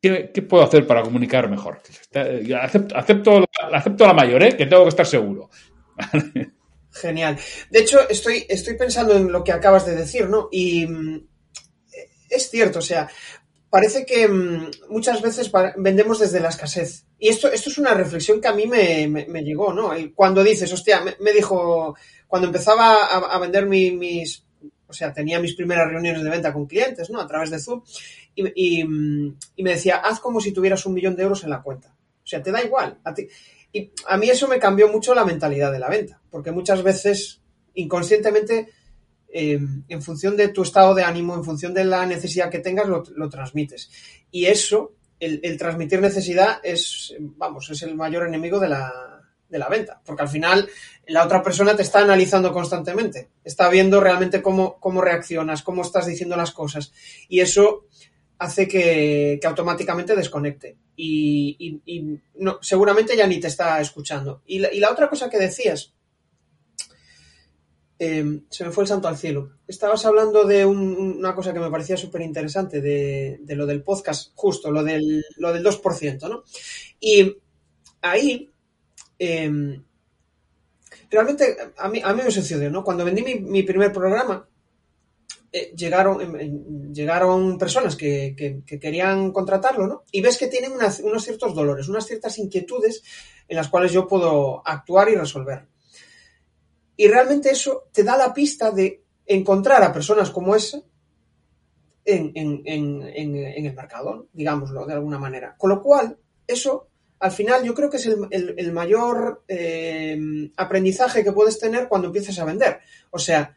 ¿qué, 0.00 0.30
puedo 0.48 0.62
hacer 0.62 0.86
para 0.86 1.02
comunicar 1.02 1.48
mejor? 1.48 1.80
Acepto, 2.60 2.96
acepto, 2.96 3.44
acepto 3.72 4.06
la 4.06 4.12
mayor, 4.12 4.42
¿eh? 4.42 4.56
que 4.56 4.66
tengo 4.66 4.82
que 4.82 4.90
estar 4.90 5.06
seguro. 5.06 5.48
Genial. 6.92 7.36
De 7.70 7.80
hecho, 7.80 8.08
estoy, 8.08 8.44
estoy 8.48 8.76
pensando 8.76 9.16
en 9.16 9.32
lo 9.32 9.42
que 9.42 9.52
acabas 9.52 9.84
de 9.86 9.96
decir, 9.96 10.28
¿no? 10.28 10.48
Y 10.52 10.86
mm, 10.86 11.26
es 12.30 12.50
cierto, 12.50 12.78
o 12.78 12.82
sea, 12.82 13.08
parece 13.74 14.06
que 14.06 14.28
mm, 14.28 14.70
muchas 14.90 15.20
veces 15.20 15.50
vendemos 15.78 16.20
desde 16.20 16.38
la 16.38 16.50
escasez. 16.50 17.06
Y 17.18 17.26
esto, 17.26 17.50
esto 17.50 17.70
es 17.70 17.76
una 17.76 17.92
reflexión 17.92 18.40
que 18.40 18.46
a 18.46 18.52
mí 18.52 18.68
me, 18.68 19.42
llegó, 19.42 19.72
¿no? 19.72 19.90
Cuando 20.14 20.44
dices, 20.44 20.72
hostia, 20.72 21.02
me, 21.18 21.32
dijo, 21.32 21.96
cuando 22.28 22.46
empezaba 22.46 23.04
a, 23.04 23.38
vender 23.40 23.66
mis, 23.66 24.44
o 24.86 24.92
sea, 24.92 25.12
tenía 25.12 25.40
mis 25.40 25.56
primeras 25.56 25.90
reuniones 25.90 26.22
de 26.22 26.30
venta 26.30 26.52
con 26.52 26.66
clientes, 26.66 27.10
¿no? 27.10 27.20
A 27.20 27.26
través 27.26 27.50
de 27.50 27.58
Zoom. 27.58 27.82
Y, 28.36 28.84
me 28.84 29.70
decía, 29.72 29.96
haz 29.96 30.20
como 30.20 30.40
si 30.40 30.52
tuvieras 30.52 30.86
un 30.86 30.94
millón 30.94 31.16
de 31.16 31.24
euros 31.24 31.42
en 31.42 31.50
la 31.50 31.60
cuenta. 31.60 31.88
O 31.88 32.26
sea, 32.28 32.40
te 32.40 32.52
da 32.52 32.62
igual. 32.62 33.00
A 33.02 33.12
ti. 33.12 33.26
Y 33.72 33.90
a 34.06 34.16
mí 34.16 34.30
eso 34.30 34.46
me 34.46 34.60
cambió 34.60 34.86
mucho 34.86 35.16
la 35.16 35.24
mentalidad 35.24 35.72
de 35.72 35.80
la 35.80 35.88
venta, 35.88 36.20
porque 36.30 36.52
muchas 36.52 36.84
veces, 36.84 37.40
inconscientemente, 37.74 38.68
eh, 39.36 39.58
en 39.88 40.00
función 40.00 40.36
de 40.36 40.46
tu 40.46 40.62
estado 40.62 40.94
de 40.94 41.02
ánimo, 41.02 41.34
en 41.34 41.42
función 41.42 41.74
de 41.74 41.84
la 41.84 42.06
necesidad 42.06 42.50
que 42.50 42.60
tengas, 42.60 42.86
lo, 42.86 43.28
transmites. 43.28 43.90
Y 44.30 44.46
eso, 44.46 44.92
el, 45.18 45.58
transmitir 45.58 46.00
necesidad, 46.00 46.60
es, 46.62 47.16
vamos, 47.18 47.68
es 47.68 47.82
el 47.82 47.96
mayor 47.96 48.28
enemigo 48.28 48.60
de 48.60 48.68
la, 48.68 49.20
de 49.48 49.58
la 49.58 49.68
venta, 49.68 50.00
porque 50.06 50.22
al 50.22 50.28
final 50.28 50.68
la 51.08 51.24
otra 51.24 51.42
persona 51.42 51.74
te 51.74 51.82
está 51.82 51.98
analizando 51.98 52.52
constantemente, 52.52 53.30
está 53.42 53.68
viendo 53.68 54.00
realmente 54.00 54.40
cómo, 54.40 54.78
cómo 54.78 55.00
reaccionas, 55.00 55.64
cómo 55.64 55.82
estás 55.82 56.06
diciendo 56.06 56.36
las 56.36 56.52
cosas 56.52 56.92
y 57.28 57.40
eso 57.40 57.86
hace 58.38 58.68
que, 58.68 59.40
automáticamente 59.44 60.14
desconecte 60.14 60.76
y, 60.94 61.80
no, 62.36 62.58
seguramente 62.62 63.16
ya 63.16 63.26
ni 63.26 63.40
te 63.40 63.48
está 63.48 63.80
escuchando. 63.80 64.42
Y 64.46 64.60
la, 64.60 64.92
otra 64.92 65.08
cosa 65.08 65.28
que 65.28 65.38
decías, 65.38 65.92
em, 68.06 68.44
se 68.50 68.64
me 68.64 68.70
fue 68.70 68.84
el 68.84 68.88
santo 68.88 69.08
al 69.08 69.16
cielo. 69.16 69.52
Estabas 69.66 70.04
hablando 70.06 70.44
de 70.44 70.64
una 70.64 71.34
cosa 71.34 71.52
que 71.52 71.60
me 71.60 71.70
parecía 71.70 71.96
súper 71.96 72.22
interesante, 72.22 72.80
de, 72.80 73.40
lo 73.48 73.66
del 73.66 73.82
podcast, 73.82 74.32
justo, 74.34 74.70
lo 74.70 74.82
del, 74.82 75.24
lo 75.36 75.52
del 75.52 75.64
2%, 75.64 76.28
¿no? 76.28 76.44
Y 77.00 77.36
ahí 78.00 78.54
Em, 79.18 79.82
realmente 81.10 81.56
a 81.76 81.88
mí, 81.88 82.00
a 82.02 82.12
mí 82.12 82.22
me 82.22 82.30
sucedió, 82.30 82.70
¿no? 82.70 82.82
Cuando 82.82 83.04
vendí 83.04 83.22
mi, 83.22 83.62
primer 83.62 83.92
programa, 83.92 84.48
eh, 85.52 85.72
llegaron, 85.76 86.20
em, 86.20 86.92
llegaron 86.92 87.56
personas 87.58 87.96
que, 87.96 88.34
querían 88.66 89.32
contratarlo, 89.32 89.86
¿no? 89.86 90.04
Y 90.10 90.20
ves 90.20 90.38
que 90.38 90.48
tienen 90.48 90.72
unos 90.72 91.24
ciertos 91.24 91.54
dolores, 91.54 91.88
unas 91.88 92.06
ciertas 92.06 92.38
inquietudes 92.38 93.02
en 93.48 93.56
las 93.56 93.68
cuales 93.68 93.92
yo 93.92 94.08
puedo 94.08 94.66
actuar 94.66 95.08
y 95.10 95.14
resolver. 95.14 95.66
Y 96.96 97.08
realmente 97.08 97.50
eso 97.50 97.88
te 97.92 98.04
da 98.04 98.16
la 98.16 98.32
pista 98.32 98.70
de 98.70 99.02
encontrar 99.26 99.82
a 99.82 99.92
personas 99.92 100.30
como 100.30 100.54
esa 100.54 100.82
en, 102.04 102.32
el 102.66 103.74
mercado, 103.74 104.28
digámoslo 104.32 104.86
de 104.86 104.92
alguna 104.92 105.18
manera. 105.18 105.56
Con 105.56 105.70
lo 105.70 105.82
cual, 105.82 106.18
eso 106.46 106.88
al 107.18 107.32
final 107.32 107.64
yo 107.64 107.74
creo 107.74 107.88
que 107.88 107.96
es 107.96 108.06
el, 108.06 108.72
mayor 108.72 109.44
eh, 109.48 110.50
aprendizaje 110.56 111.24
que 111.24 111.32
puedes 111.32 111.58
tener 111.58 111.88
cuando 111.88 112.08
empiezas 112.08 112.38
a 112.38 112.44
vender. 112.44 112.80
O 113.10 113.18
sea, 113.18 113.56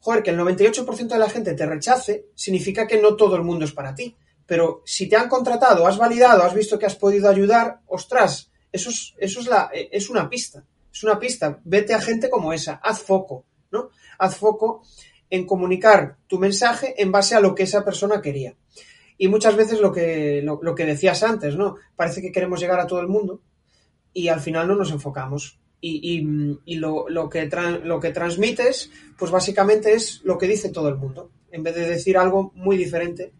joder, 0.00 0.22
que 0.22 0.30
el 0.30 0.38
98% 0.38 1.08
de 1.08 1.18
la 1.18 1.30
gente 1.30 1.54
te 1.54 1.66
rechace 1.66 2.26
significa 2.34 2.86
que 2.86 3.00
no 3.00 3.16
todo 3.16 3.36
el 3.36 3.42
mundo 3.42 3.64
es 3.64 3.72
para 3.72 3.94
ti. 3.94 4.14
Pero 4.44 4.82
si 4.84 5.08
te 5.08 5.16
han 5.16 5.28
contratado, 5.28 5.86
has 5.86 5.98
validado, 5.98 6.42
has 6.42 6.54
visto 6.54 6.78
que 6.78 6.86
has 6.86 6.94
podido 6.94 7.28
ayudar, 7.28 7.80
ostras, 7.86 8.50
eso 8.70 8.90
es, 8.90 9.14
eso 9.18 9.40
es, 9.40 9.46
la, 9.46 9.70
es 9.72 10.10
una 10.10 10.28
pista. 10.28 10.64
Es 10.96 11.04
una 11.04 11.18
pista. 11.18 11.60
Vete 11.62 11.92
a 11.92 12.00
gente 12.00 12.30
como 12.30 12.54
esa. 12.54 12.80
Haz 12.82 13.02
foco, 13.02 13.44
¿no? 13.70 13.90
Haz 14.18 14.38
foco 14.38 14.82
en 15.28 15.44
comunicar 15.44 16.16
tu 16.26 16.38
mensaje 16.38 16.94
en 16.96 17.12
base 17.12 17.34
a 17.34 17.40
lo 17.40 17.54
que 17.54 17.64
esa 17.64 17.84
persona 17.84 18.22
quería. 18.22 18.56
Y 19.18 19.28
muchas 19.28 19.56
veces 19.56 19.78
lo 19.80 19.92
que, 19.92 20.40
lo, 20.42 20.74
que 20.74 20.86
decías 20.86 21.22
antes, 21.22 21.54
¿no? 21.54 21.76
Parece 21.96 22.22
que 22.22 22.32
queremos 22.32 22.60
llegar 22.60 22.80
a 22.80 22.86
todo 22.86 23.00
el 23.00 23.08
mundo 23.08 23.42
y 24.14 24.28
al 24.28 24.40
final 24.40 24.68
no 24.68 24.74
nos 24.74 24.90
enfocamos. 24.90 25.60
Y, 25.82 26.22
lo, 26.78 27.04
que 27.28 27.50
lo 27.84 28.00
que 28.00 28.10
transmites, 28.10 28.90
pues 29.18 29.30
básicamente 29.30 29.92
es 29.92 30.22
lo 30.24 30.38
que 30.38 30.48
dice 30.48 30.70
todo 30.70 30.88
el 30.88 30.96
mundo, 30.96 31.30
en 31.50 31.62
vez 31.62 31.74
de 31.74 31.86
decir 31.86 32.16
algo 32.16 32.52
muy 32.54 32.78
diferente, 32.78 33.34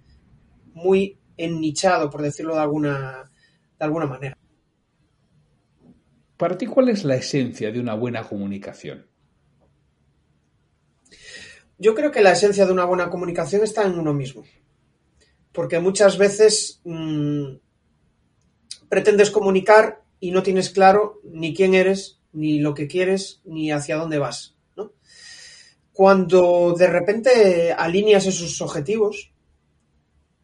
muy 0.75 1.19
ennichado, 1.39 2.11
por 2.11 2.21
decirlo 2.21 2.55
de 2.55 2.61
alguna, 2.61 3.31
de 3.79 3.85
alguna 3.85 4.07
manera. 4.07 4.37
Para 6.37 6.59
ti, 6.59 6.67
¿cuál 6.67 6.89
es 6.89 7.05
la 7.05 7.17
esencia 7.17 7.73
de 7.73 7.81
una 7.81 7.95
buena 7.95 8.23
comunicación? 8.23 9.07
Yo 11.79 11.95
creo 11.95 12.11
que 12.11 12.23
la 12.23 12.33
esencia 12.33 12.67
de 12.67 12.73
una 12.73 12.85
buena 12.85 13.11
comunicación 13.11 13.63
está 13.63 13.85
en 13.85 13.99
uno 13.99 14.13
mismo 14.15 14.45
porque 15.57 15.81
muchas 15.81 16.19
veces 16.19 16.83
mm, 16.85 17.55
pretendes 18.91 19.31
comunicar 19.31 20.03
y 20.21 20.31
no 20.31 20.43
tienes 20.43 20.69
claro 20.69 21.23
ni 21.25 21.55
quién 21.55 21.73
eres, 21.73 22.21
ni 22.35 22.59
lo 22.59 22.75
que 22.75 22.87
quieres, 22.87 23.41
ni 23.47 23.73
hacia 23.73 23.97
dónde 23.97 24.19
vas. 24.19 24.55
Cuando 25.95 26.75
de 26.77 26.89
repente 26.89 27.73
alineas 27.73 28.27
esos 28.27 28.61
objetivos, 28.61 29.33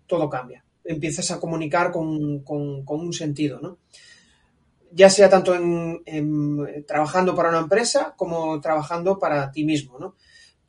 todo 0.06 0.30
cambia. 0.30 0.64
Empiezas 0.82 1.30
a 1.30 1.38
comunicar 1.38 1.92
con, 1.92 2.42
un 2.46 3.12
sentido, 3.12 3.60
¿no? 3.60 3.76
Ya 4.92 5.10
sea 5.10 5.28
tanto 5.28 5.54
en, 5.54 6.04
trabajando 6.86 7.34
para 7.34 7.48
una 7.48 7.60
empresa 7.60 8.14
como 8.16 8.60
trabajando 8.60 9.18
para 9.18 9.50
ti 9.50 9.64
mismo, 9.64 9.98
¿no? 9.98 10.14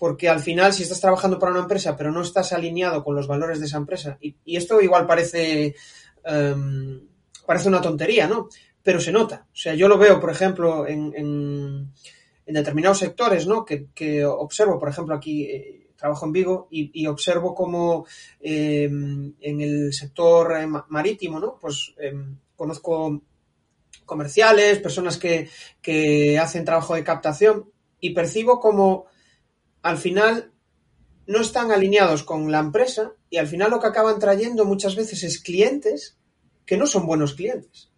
porque 0.03 0.27
al 0.27 0.41
final 0.41 0.73
si 0.73 0.83
estás 0.83 0.99
trabajando 0.99 1.39
para 1.39 1.53
una 1.53 1.61
empresa 1.61 1.95
pero 1.95 2.11
no 2.11 2.21
estás 2.21 2.51
alineado 2.51 3.05
con 3.05 3.15
los 3.15 3.25
valores 3.25 3.61
de 3.61 3.67
esa 3.67 3.77
empresa, 3.77 4.17
y, 4.19 4.35
esto 4.57 4.81
igual 4.81 5.07
parece, 5.07 5.75
em, 6.25 7.07
parece 7.45 7.69
una 7.69 7.79
tontería, 7.79 8.27
¿no? 8.27 8.49
Pero 8.83 8.99
se 8.99 9.13
nota. 9.13 9.47
O 9.53 9.55
sea, 9.55 9.75
yo 9.75 9.87
lo 9.87 9.97
veo, 9.97 10.19
por 10.19 10.29
ejemplo, 10.29 10.85
en, 10.85 11.93
determinados 12.45 12.99
sectores, 12.99 13.47
¿no? 13.47 13.63
Que, 13.63 14.25
observo, 14.25 14.77
por 14.77 14.89
ejemplo, 14.89 15.15
aquí 15.15 15.45
eh, 15.45 15.87
trabajo 15.95 16.25
en 16.25 16.33
Vigo 16.33 16.67
y, 16.69 17.07
observo 17.07 17.55
como 17.55 18.05
em, 18.41 19.33
en 19.39 19.61
el 19.61 19.93
sector 19.93 20.57
eh, 20.57 20.67
marítimo, 20.89 21.39
¿no? 21.39 21.57
Pues 21.61 21.93
em, 21.97 22.39
conozco 22.57 23.21
comerciales, 24.05 24.79
personas 24.79 25.17
que, 25.17 25.49
que 25.81 26.37
hacen 26.39 26.65
trabajo 26.65 26.95
de 26.95 27.03
captación 27.03 27.71
y 27.99 28.11
percibo 28.13 28.59
como 28.59 29.05
al 29.81 29.97
final 29.97 30.51
no 31.25 31.41
están 31.41 31.71
alineados 31.71 32.23
con 32.23 32.51
la 32.51 32.59
empresa 32.59 33.13
y 33.29 33.37
al 33.37 33.47
final 33.47 33.71
lo 33.71 33.79
que 33.79 33.87
acaban 33.87 34.19
trayendo 34.19 34.65
muchas 34.65 34.95
veces 34.95 35.23
es 35.23 35.39
clientes 35.39 36.17
que 36.65 36.77
no 36.77 36.85
son 36.85 37.05
buenos 37.05 37.33
clientes. 37.33 37.91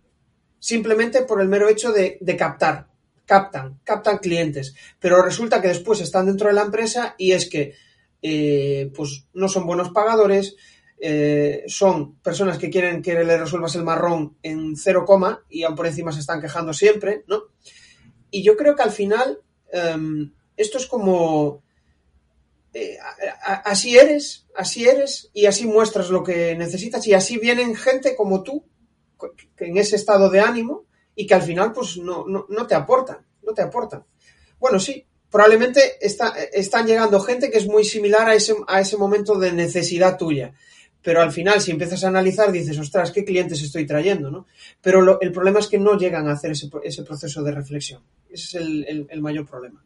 Simplemente 0.60 1.22
por 1.24 1.42
el 1.42 1.48
mero 1.48 1.70
hecho 1.70 1.92
de, 1.92 2.20
captar. 2.38 2.88
Captan, 3.26 3.80
captan 3.84 4.20
clientes. 4.20 4.76
Pero 5.00 5.22
resulta 5.22 5.62
que 5.62 5.70
después 5.70 6.02
están 6.02 6.28
dentro 6.28 6.48
de 6.48 6.54
la 6.54 6.64
empresa 6.64 7.16
y 7.18 7.32
es 7.32 7.50
que 7.50 7.74
eh, 8.22 8.92
pues 8.96 9.26
no 9.34 9.48
son 9.48 9.66
buenos 9.66 9.90
pagadores, 9.90 10.56
eh, 11.08 11.66
son 11.68 12.16
personas 12.16 12.58
que 12.58 12.72
quieren 12.72 13.04
que 13.04 13.14
le 13.14 13.38
resuelvas 13.38 13.76
el 13.76 13.84
marrón 13.84 14.38
en 14.42 14.76
cero 14.76 15.06
coma 15.06 15.46
y 15.48 15.62
aún 15.62 15.76
por 15.76 15.86
encima 15.86 16.12
se 16.12 16.20
están 16.20 16.42
quejando 16.42 16.74
siempre, 16.74 17.24
¿no? 17.28 17.44
Y 18.32 18.42
yo 18.42 18.58
creo 18.58 18.76
que 18.76 18.82
al 18.82 18.90
final 18.90 19.40
em, 19.72 20.34
esto 20.58 20.80
es 20.80 20.88
como 20.88 21.62
eh, 22.74 22.98
así 23.44 23.96
eres, 24.00 24.48
así 24.56 24.88
eres 24.88 25.30
y 25.32 25.46
así 25.46 25.68
muestras 25.68 26.10
lo 26.10 26.24
que 26.24 26.56
necesitas 26.56 27.06
y 27.06 27.14
así 27.14 27.38
vienen 27.38 27.76
gente 27.76 28.16
como 28.16 28.42
tú 28.42 28.66
en 29.58 29.78
ese 29.78 29.98
estado 29.98 30.32
de 30.32 30.40
ánimo 30.40 30.86
y 31.14 31.28
que 31.28 31.36
al 31.36 31.44
final 31.44 31.72
pues 31.72 31.98
no, 31.98 32.26
no, 32.26 32.66
te 32.66 32.74
aportan, 32.74 33.28
no 33.44 33.54
te 33.54 33.62
aportan. 33.62 34.06
Bueno, 34.58 34.80
sí, 34.80 35.06
probablemente 35.30 36.04
está, 36.04 36.30
están 36.52 36.88
llegando 36.88 37.20
gente 37.20 37.52
que 37.52 37.60
es 37.60 37.68
muy 37.68 37.86
similar 37.86 38.28
a 38.28 38.34
ese, 38.34 38.56
a 38.68 38.82
ese 38.82 38.98
momento 38.98 39.38
de 39.38 39.52
necesidad 39.52 40.18
tuya. 40.18 40.56
Pero 41.06 41.22
al 41.22 41.32
final, 41.32 41.62
si 41.62 41.70
empiezas 41.70 42.04
a 42.04 42.08
analizar, 42.08 42.52
dices, 42.52 42.80
ostras, 42.80 43.12
¿qué 43.12 43.24
clientes 43.24 43.62
estoy 43.62 43.86
trayendo? 43.86 44.32
¿no? 44.32 44.48
Pero 44.82 45.22
el 45.22 45.32
problema 45.32 45.60
es 45.60 45.68
que 45.68 45.78
no 45.78 45.96
llegan 46.00 46.28
a 46.28 46.32
hacer 46.32 46.50
ese, 46.52 47.04
proceso 47.04 47.44
de 47.44 47.52
reflexión. 47.52 48.02
Ese 48.28 48.58
es 48.58 49.08
el, 49.12 49.22
mayor 49.22 49.46
problema. 49.46 49.86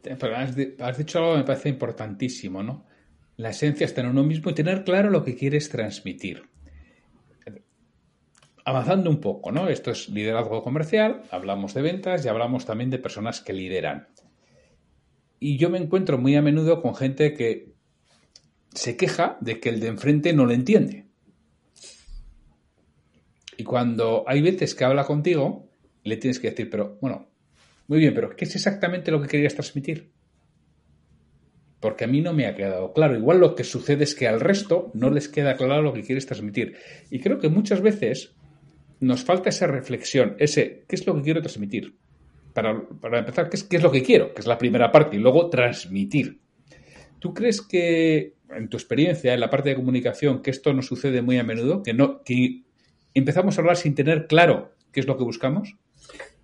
Pero 0.00 0.36
has, 0.36 0.54
has, 0.78 0.96
dicho 0.96 1.18
algo 1.18 1.32
que 1.32 1.38
me 1.38 1.44
parece 1.44 1.70
importantísimo, 1.70 2.62
¿no? 2.62 2.86
La 3.36 3.50
esencia 3.50 3.84
está 3.84 4.02
en 4.02 4.06
uno 4.06 4.22
mismo 4.22 4.52
y 4.52 4.54
tener 4.54 4.84
claro 4.84 5.10
lo 5.10 5.24
que 5.24 5.34
quieres 5.34 5.68
transmitir. 5.68 6.44
Avanzando 8.64 9.10
un 9.10 9.20
poco, 9.20 9.50
¿no? 9.50 9.68
Esto 9.68 9.90
es 9.90 10.08
liderazgo 10.08 10.62
comercial, 10.62 11.24
hablamos 11.32 11.74
de 11.74 11.82
ventas 11.82 12.24
y 12.24 12.28
hablamos 12.28 12.64
también 12.64 12.90
de 12.90 12.98
personas 13.00 13.40
que 13.40 13.54
lideran. 13.54 14.06
Y 15.40 15.58
yo 15.58 15.68
me 15.68 15.78
encuentro 15.78 16.16
muy 16.16 16.36
a 16.36 16.42
menudo 16.42 16.80
con 16.80 16.94
gente 16.94 17.34
que 17.34 17.69
se 18.74 18.96
queja 18.96 19.36
de 19.40 19.60
que 19.60 19.68
el 19.68 19.80
de 19.80 19.88
enfrente 19.88 20.32
no 20.32 20.46
le 20.46 20.54
entiende. 20.54 21.06
Y 23.56 23.64
cuando 23.64 24.24
hay 24.26 24.40
veces 24.40 24.74
que 24.74 24.84
habla 24.84 25.04
contigo, 25.04 25.68
le 26.02 26.16
tienes 26.16 26.38
que 26.38 26.50
decir, 26.50 26.70
pero 26.70 26.98
bueno, 27.00 27.28
muy 27.88 27.98
bien, 27.98 28.14
pero 28.14 28.34
¿qué 28.34 28.44
es 28.44 28.54
exactamente 28.54 29.10
lo 29.10 29.20
que 29.20 29.28
querías 29.28 29.54
transmitir? 29.54 30.12
Porque 31.80 32.04
a 32.04 32.06
mí 32.06 32.20
no 32.20 32.32
me 32.32 32.46
ha 32.46 32.54
quedado 32.54 32.92
claro. 32.92 33.16
Igual 33.16 33.40
lo 33.40 33.54
que 33.54 33.64
sucede 33.64 34.04
es 34.04 34.14
que 34.14 34.28
al 34.28 34.40
resto 34.40 34.90
no 34.94 35.10
les 35.10 35.28
queda 35.28 35.56
claro 35.56 35.82
lo 35.82 35.92
que 35.92 36.02
quieres 36.02 36.26
transmitir. 36.26 36.76
Y 37.10 37.20
creo 37.20 37.38
que 37.38 37.48
muchas 37.48 37.80
veces 37.80 38.34
nos 39.00 39.24
falta 39.24 39.48
esa 39.48 39.66
reflexión, 39.66 40.36
ese, 40.38 40.84
¿qué 40.86 40.94
es 40.94 41.06
lo 41.06 41.16
que 41.16 41.22
quiero 41.22 41.40
transmitir? 41.40 41.96
Para, 42.52 42.82
empezar, 43.18 43.48
¿qué 43.48 43.56
es, 43.56 43.64
¿qué 43.64 43.78
es 43.78 43.82
lo 43.82 43.90
que 43.90 44.02
quiero? 44.02 44.34
Que 44.34 44.40
es 44.40 44.46
la 44.46 44.58
primera 44.58 44.92
parte, 44.92 45.16
y 45.16 45.20
luego 45.20 45.48
transmitir. 45.48 46.40
¿Tú 47.18 47.32
crees 47.32 47.62
que, 47.62 48.36
en 48.54 48.68
tu 48.68 48.76
experiencia, 48.76 49.34
en 49.34 49.40
la 49.40 49.50
parte 49.50 49.70
de 49.70 49.76
comunicación, 49.76 50.42
que 50.42 50.50
esto 50.50 50.72
nos 50.72 50.86
sucede 50.86 51.22
muy 51.22 51.38
a 51.38 51.44
menudo? 51.44 51.82
Que, 51.82 51.94
no, 51.94 52.22
que 52.22 52.62
empezamos 53.14 53.56
a 53.56 53.60
hablar 53.60 53.76
sin 53.76 53.94
tener 53.94 54.26
claro 54.26 54.72
qué 54.92 55.00
es 55.00 55.06
lo 55.06 55.16
que 55.16 55.24
buscamos? 55.24 55.76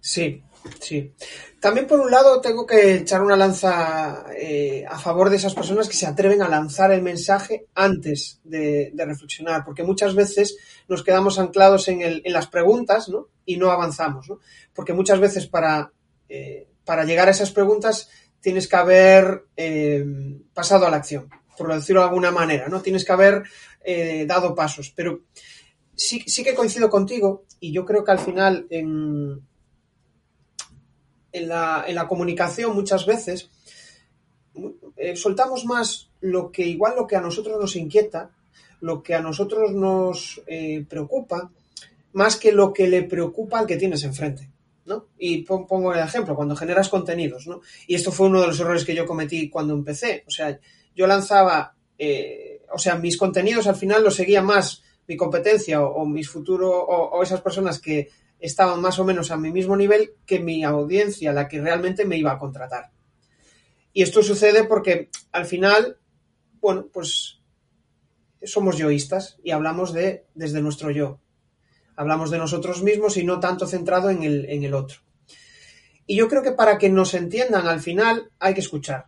Sí, 0.00 0.42
sí. 0.80 1.12
También, 1.60 1.86
por 1.86 1.98
un 1.98 2.10
lado, 2.10 2.40
tengo 2.40 2.64
que 2.64 2.94
echar 2.94 3.22
una 3.22 3.36
lanza 3.36 4.26
eh, 4.38 4.84
a 4.88 4.98
favor 4.98 5.30
de 5.30 5.36
esas 5.36 5.54
personas 5.54 5.88
que 5.88 5.96
se 5.96 6.06
atreven 6.06 6.42
a 6.42 6.48
lanzar 6.48 6.92
el 6.92 7.02
mensaje 7.02 7.66
antes 7.74 8.40
de, 8.44 8.92
reflexionar, 8.96 9.64
porque 9.64 9.82
muchas 9.82 10.14
veces 10.14 10.56
nos 10.86 11.02
quedamos 11.02 11.40
anclados 11.40 11.88
en, 11.88 12.22
las 12.24 12.46
preguntas 12.46 13.08
¿no? 13.08 13.30
y 13.44 13.56
no 13.56 13.70
avanzamos. 13.70 14.28
¿no? 14.28 14.38
Porque 14.72 14.92
muchas 14.92 15.18
veces 15.18 15.48
para, 15.48 15.90
eh, 16.28 16.68
llegar 17.04 17.26
a 17.26 17.32
esas 17.32 17.50
preguntas 17.50 18.08
tienes 18.40 18.68
que 18.68 18.76
haber 18.76 19.46
eh, 19.56 20.04
pasado 20.54 20.86
a 20.86 20.90
la 20.90 20.98
acción, 20.98 21.28
por 21.56 21.72
decirlo 21.72 22.02
de 22.02 22.08
alguna 22.08 22.30
manera, 22.30 22.68
¿no? 22.68 22.82
Tienes 22.82 23.04
que 23.04 23.12
haber 23.12 23.44
dado 24.26 24.54
pasos. 24.54 24.92
Pero 24.96 25.20
sí, 25.94 26.24
que 26.24 26.54
coincido 26.54 26.90
contigo 26.90 27.44
y 27.60 27.72
yo 27.72 27.84
creo 27.84 28.04
que 28.04 28.10
al 28.10 28.18
final 28.18 28.66
en 28.70 29.40
en 31.36 31.48
la, 31.48 32.06
comunicación 32.08 32.74
muchas 32.74 33.04
veces 33.04 33.50
eh, 34.96 35.16
soltamos 35.16 35.64
más 35.66 36.08
lo 36.20 36.50
que 36.50 36.66
igual 36.66 36.94
lo 36.96 37.06
que 37.06 37.16
a 37.16 37.20
nosotros 37.20 37.60
nos 37.60 37.76
inquieta, 37.76 38.30
lo 38.80 39.02
que 39.02 39.14
a 39.14 39.20
nosotros 39.20 39.72
nos 39.72 40.40
eh, 40.46 40.84
preocupa, 40.88 41.50
más 42.14 42.36
que 42.36 42.52
lo 42.52 42.72
que 42.72 42.88
le 42.88 43.02
preocupa 43.02 43.58
al 43.58 43.66
que 43.66 43.76
tienes 43.76 44.02
enfrente. 44.04 44.50
¿no? 44.86 45.06
Y 45.18 45.42
pongo 45.42 45.92
el 45.92 45.98
ejemplo, 45.98 46.36
cuando 46.36 46.54
generas 46.54 46.88
contenidos, 46.88 47.48
¿no? 47.48 47.60
Y 47.88 47.96
esto 47.96 48.12
fue 48.12 48.28
uno 48.28 48.40
de 48.40 48.46
los 48.46 48.60
errores 48.60 48.84
que 48.84 48.94
yo 48.94 49.04
cometí 49.04 49.50
cuando 49.50 49.74
empecé. 49.74 50.22
O 50.28 50.30
sea, 50.30 50.60
yo 50.96 51.06
lanzaba, 51.06 51.76
eh, 51.98 52.62
o 52.72 52.78
sea, 52.78 52.96
mis 52.96 53.18
contenidos 53.18 53.66
al 53.66 53.76
final 53.76 54.02
los 54.02 54.16
seguía 54.16 54.42
más 54.42 54.82
mi 55.06 55.16
competencia 55.16 55.82
o, 55.82 56.04
mis 56.06 56.28
futuros, 56.28 56.72
o, 56.74 57.22
esas 57.22 57.42
personas 57.42 57.78
que 57.78 58.08
estaban 58.40 58.80
más 58.80 58.98
o 58.98 59.04
menos 59.04 59.30
a 59.30 59.36
mi 59.36 59.52
mismo 59.52 59.76
nivel 59.76 60.14
que 60.26 60.40
mi 60.40 60.64
audiencia, 60.64 61.32
la 61.32 61.46
que 61.46 61.60
realmente 61.60 62.04
me 62.04 62.16
iba 62.16 62.32
a 62.32 62.38
contratar. 62.38 62.90
Y 63.92 64.02
esto 64.02 64.22
sucede 64.22 64.64
porque 64.64 65.10
al 65.32 65.46
final, 65.46 65.98
bueno, 66.60 66.88
pues 66.92 67.40
somos 68.42 68.78
yoístas 68.78 69.38
y 69.44 69.52
hablamos 69.52 69.92
de 69.92 70.26
desde 70.34 70.60
nuestro 70.60 70.90
yo. 70.90 71.20
Hablamos 71.94 72.30
de 72.30 72.38
nosotros 72.38 72.82
mismos 72.82 73.16
y 73.16 73.24
no 73.24 73.38
tanto 73.38 73.66
centrado 73.66 74.10
en 74.10 74.22
el, 74.22 74.46
en 74.46 74.64
el 74.64 74.74
otro. 74.74 75.00
Y 76.06 76.16
yo 76.16 76.28
creo 76.28 76.42
que 76.42 76.52
para 76.52 76.78
que 76.78 76.88
nos 76.88 77.14
entiendan 77.14 77.66
al 77.66 77.80
final 77.80 78.30
hay 78.38 78.54
que 78.54 78.60
escuchar. 78.60 79.06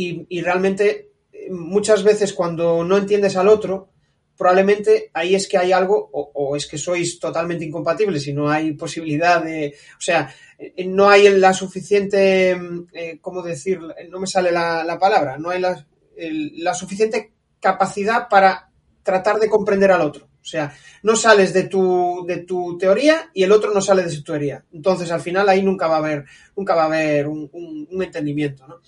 Y, 0.00 0.40
realmente 0.42 1.10
muchas 1.50 2.04
veces 2.04 2.32
cuando 2.32 2.84
no 2.84 2.96
entiendes 2.96 3.36
al 3.36 3.48
otro, 3.48 3.90
probablemente 4.36 5.10
ahí 5.12 5.34
es 5.34 5.48
que 5.48 5.58
hay 5.58 5.72
algo, 5.72 6.08
o, 6.12 6.54
es 6.54 6.68
que 6.68 6.78
sois 6.78 7.18
totalmente 7.18 7.64
incompatibles 7.64 8.24
y 8.28 8.32
no 8.32 8.48
hay 8.48 8.74
posibilidad 8.74 9.42
de, 9.42 9.74
o 9.96 10.00
sea, 10.00 10.32
eh, 10.56 10.86
no 10.86 11.10
hay 11.10 11.28
la 11.30 11.52
suficiente, 11.52 12.54
mm, 12.54 12.86
eh, 12.92 13.18
¿cómo 13.20 13.42
decir? 13.42 13.80
No 14.08 14.20
me 14.20 14.28
sale 14.28 14.52
la, 14.52 14.96
palabra, 15.00 15.36
no 15.36 15.50
hay 15.50 15.60
la, 15.60 15.84
la, 16.16 16.74
suficiente 16.74 17.32
capacidad 17.58 18.28
para 18.28 18.70
tratar 19.02 19.40
de 19.40 19.48
comprender 19.48 19.90
al 19.90 20.02
otro. 20.02 20.26
O 20.40 20.44
sea, 20.50 20.72
no 21.02 21.16
sales 21.16 21.52
de 21.52 21.64
tu, 21.64 22.24
de 22.24 22.38
tu 22.38 22.78
teoría 22.78 23.30
y 23.34 23.42
el 23.42 23.50
otro 23.50 23.74
no 23.74 23.80
sale 23.80 24.04
de 24.04 24.10
su 24.10 24.22
teoría. 24.22 24.64
Entonces, 24.72 25.10
al 25.10 25.20
final 25.20 25.48
ahí 25.48 25.62
nunca 25.62 25.88
va 25.88 25.96
a 25.96 25.98
haber, 25.98 26.24
nunca 26.56 26.76
va 26.76 26.84
a 26.84 26.86
haber 26.86 27.26
un, 27.26 27.50
un 27.52 28.02
entendimiento, 28.02 28.66
¿no? 28.68 28.80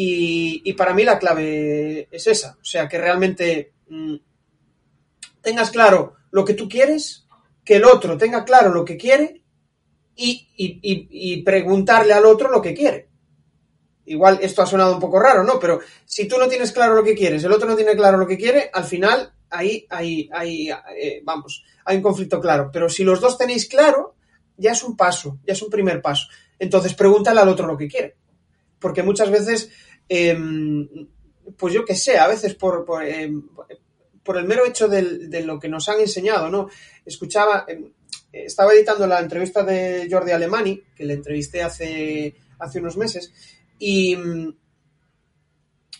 Y, 0.00 0.62
y, 0.64 0.74
para 0.74 0.94
mí 0.94 1.02
la 1.02 1.18
clave 1.18 2.06
es 2.12 2.26
esa. 2.28 2.56
O 2.60 2.64
sea, 2.64 2.88
que 2.88 2.98
realmente 2.98 3.72
mm, 3.88 4.14
tengas 5.40 5.70
claro 5.70 6.14
lo 6.30 6.44
que 6.44 6.54
tú 6.54 6.68
quieres, 6.68 7.26
que 7.64 7.76
el 7.76 7.84
otro 7.84 8.16
tenga 8.16 8.44
claro 8.44 8.72
lo 8.72 8.84
que 8.84 8.96
quiere 8.96 9.42
y, 10.14 11.42
preguntarle 11.42 12.12
al 12.12 12.26
otro 12.26 12.50
lo 12.50 12.60
que 12.60 12.74
quiere. 12.74 13.08
Igual 14.06 14.38
esto 14.40 14.62
ha 14.62 14.66
sonado 14.66 14.94
un 14.94 15.00
poco 15.00 15.20
raro, 15.20 15.44
¿no? 15.44 15.58
Pero 15.58 15.80
si 16.04 16.26
tú 16.26 16.38
no 16.38 16.48
tienes 16.48 16.72
claro 16.72 16.94
lo 16.94 17.04
que 17.04 17.14
quieres, 17.14 17.44
el 17.44 17.52
otro 17.52 17.68
no 17.68 17.76
tiene 17.76 17.94
claro 17.94 18.18
lo 18.18 18.26
que 18.26 18.38
quiere, 18.38 18.70
al 18.72 18.84
final 18.84 19.32
ahí, 19.50 19.86
ahí, 19.90 20.28
ahí 20.32 20.70
eh, 20.70 21.20
vamos, 21.24 21.64
hay 21.84 21.96
un 21.96 22.02
conflicto 22.02 22.40
claro. 22.40 22.70
Pero 22.72 22.88
si 22.88 23.04
los 23.04 23.20
dos 23.20 23.36
tenéis 23.36 23.68
claro, 23.68 24.14
ya 24.56 24.72
es 24.72 24.82
un 24.82 24.96
paso, 24.96 25.38
ya 25.46 25.52
es 25.52 25.62
un 25.62 25.70
primer 25.70 26.00
paso. 26.00 26.28
Entonces 26.58 26.94
pregúntale 26.94 27.40
al 27.40 27.48
otro 27.48 27.66
lo 27.66 27.76
que 27.76 27.88
quiere. 27.88 28.16
Porque 28.78 29.02
muchas 29.02 29.30
veces, 29.30 29.70
em, 30.08 30.88
pues 31.56 31.74
yo 31.74 31.84
qué 31.84 31.94
sé, 31.94 32.18
a 32.18 32.28
veces 32.28 32.54
por, 32.54 32.84
em, 33.04 33.42
por 34.22 34.36
el 34.36 34.44
mero 34.44 34.66
hecho 34.66 34.88
de 34.88 35.42
lo 35.42 35.58
que 35.58 35.68
nos 35.68 35.88
han 35.88 36.00
enseñado, 36.00 36.50
¿no? 36.50 36.68
Escuchaba, 37.04 37.64
em, 37.68 37.92
estaba 38.32 38.72
editando 38.72 39.06
la 39.06 39.20
entrevista 39.20 39.62
de 39.62 40.08
Jordi 40.10 40.32
Alemani, 40.32 40.82
que 40.94 41.04
le 41.04 41.14
entrevisté 41.14 41.62
hace, 41.62 42.34
hace 42.58 42.78
unos 42.78 42.96
meses, 42.96 43.32
y, 43.78 44.16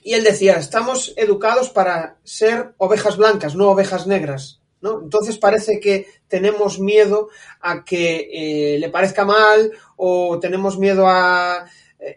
y 0.03 0.15
él 0.15 0.25
decía, 0.25 0.57
estamos 0.57 1.15
educados 1.17 1.71
para 1.71 2.19
ser 2.25 2.75
ovejas 2.79 3.17
blancas, 3.17 3.55
no 3.55 3.71
ovejas 3.71 4.07
negras. 4.07 4.61
¿No? 4.81 5.01
Entonces 5.03 5.39
parece 5.39 5.81
que 5.81 6.07
tenemos 6.29 6.79
miedo 6.79 7.31
a 7.61 7.85
que 7.85 8.31
eh, 8.33 8.79
le 8.79 8.89
parezca 8.91 9.25
mal 9.25 9.73
o 9.97 10.39
tenemos 10.39 10.79
miedo 10.79 11.09
a... 11.09 11.69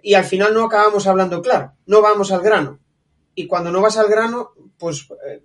y 0.03 0.13
al 0.13 0.25
final 0.25 0.53
no 0.53 0.65
acabamos 0.65 1.07
hablando 1.07 1.41
claro, 1.41 1.73
no 1.85 2.01
vamos 2.01 2.31
al 2.31 2.41
grano. 2.41 2.79
Y 3.33 3.47
cuando 3.47 3.71
no 3.71 3.81
vas 3.81 3.97
al 3.97 4.09
grano, 4.09 4.51
pues 4.77 5.07
eh, 5.27 5.41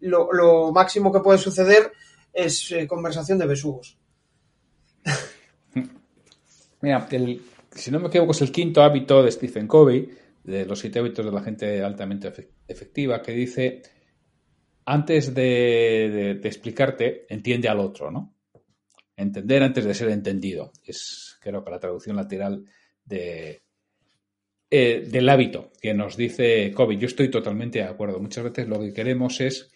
lo, 0.00 0.72
máximo 0.72 1.12
que 1.12 1.20
puede 1.20 1.38
suceder 1.38 1.92
es 2.32 2.72
eh, 2.72 2.86
conversación 2.86 3.38
de 3.38 3.46
besugos. 3.46 3.98
Mira, 6.80 7.08
si 7.70 7.90
no 7.90 8.00
me 8.00 8.08
equivoco, 8.08 8.32
es 8.32 8.42
el 8.42 8.52
quinto 8.52 8.82
hábito 8.82 9.22
de 9.22 9.30
Stephen 9.30 9.66
Covey, 9.66 10.10
de 10.42 10.66
los 10.66 10.78
siete 10.78 10.98
hábitos 10.98 11.24
de 11.24 11.32
la 11.32 11.42
gente 11.42 11.82
altamente 11.82 12.50
efectiva, 12.66 13.22
que 13.22 13.32
dice, 13.32 13.82
antes 14.84 15.34
de, 15.34 16.40
explicarte, 16.42 17.26
entiende 17.28 17.68
al 17.68 17.80
otro, 17.80 18.10
¿no? 18.10 18.34
Entender 19.16 19.62
antes 19.62 19.84
de 19.84 19.94
ser 19.94 20.08
entendido. 20.08 20.72
Es, 20.82 21.38
creo 21.40 21.62
que 21.62 21.70
la 21.70 21.78
traducción 21.78 22.16
lateral 22.16 22.64
eh, 23.10 25.06
del 25.06 25.28
hábito 25.28 25.72
que 25.80 25.94
nos 25.94 26.16
dice 26.16 26.72
Kobe. 26.72 26.96
Yo 26.96 27.06
estoy 27.06 27.30
totalmente 27.30 27.80
de 27.80 27.86
acuerdo. 27.86 28.20
Muchas 28.20 28.44
veces 28.44 28.68
lo 28.68 28.80
que 28.80 28.92
queremos 28.92 29.40
es 29.40 29.70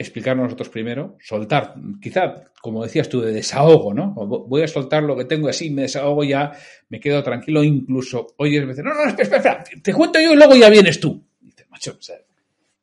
explicarnos 0.00 0.44
nosotros 0.44 0.70
primero, 0.70 1.18
soltar, 1.20 1.74
quizá, 2.00 2.50
como 2.62 2.82
decías 2.82 3.10
tú, 3.10 3.20
de 3.20 3.32
desahogo, 3.32 3.92
¿no? 3.92 4.14
Voy 4.14 4.62
a 4.62 4.66
soltar 4.66 5.02
lo 5.02 5.14
que 5.14 5.26
tengo 5.26 5.46
así, 5.48 5.68
me 5.68 5.82
desahogo 5.82 6.24
ya, 6.24 6.52
me 6.88 6.98
quedo 6.98 7.22
tranquilo, 7.22 7.62
incluso 7.62 8.28
oyes 8.38 8.66
veces, 8.66 8.82
no, 8.82 8.94
no, 8.94 9.04
espera, 9.10 9.36
espera, 9.36 9.64
te 9.82 9.92
cuento 9.92 10.18
yo 10.18 10.32
y 10.32 10.36
luego 10.36 10.56
ya 10.56 10.70
vienes 10.70 10.98
tú. 11.00 11.22
dices, 11.38 11.68
macho, 11.68 11.96
o 11.98 12.02
sea, 12.02 12.16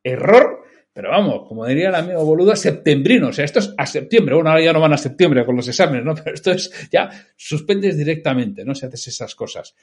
error, 0.03 0.66
pero 0.97 1.11
vamos, 1.11 1.47
como 1.47 1.63
diría 1.63 1.89
el 1.89 1.95
amigo 1.95 2.25
boludo, 2.25 2.55
septembrino, 2.55 3.27
o 3.27 3.31
sea, 3.31 3.45
esto 3.45 3.59
es 3.59 3.71
a 3.77 3.85
septiembre, 3.85 4.33
bueno, 4.33 4.49
ahora 4.49 4.63
ya 4.63 4.73
no 4.73 4.79
van 4.79 4.93
a 4.93 4.97
septiembre 4.97 5.45
con 5.45 5.55
los 5.55 5.67
exámenes, 5.67 6.03
¿no? 6.03 6.15
Pero 6.23 6.33
esto 6.33 6.51
es, 6.51 6.71
ya 6.91 7.07
suspendes 7.35 7.95
directamente, 7.95 8.65
¿no? 8.65 8.73
Si 8.73 8.83
haces 8.83 9.09
esas 9.09 9.35
cosas. 9.35 9.75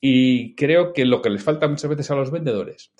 Y 0.00 0.56
creo 0.56 0.92
que 0.92 1.04
lo 1.04 1.22
que 1.22 1.30
les 1.30 1.44
falta 1.44 1.68
muchas 1.68 1.88
veces 1.88 2.10
a 2.10 2.16
los 2.16 2.32
vendedores 2.32 2.90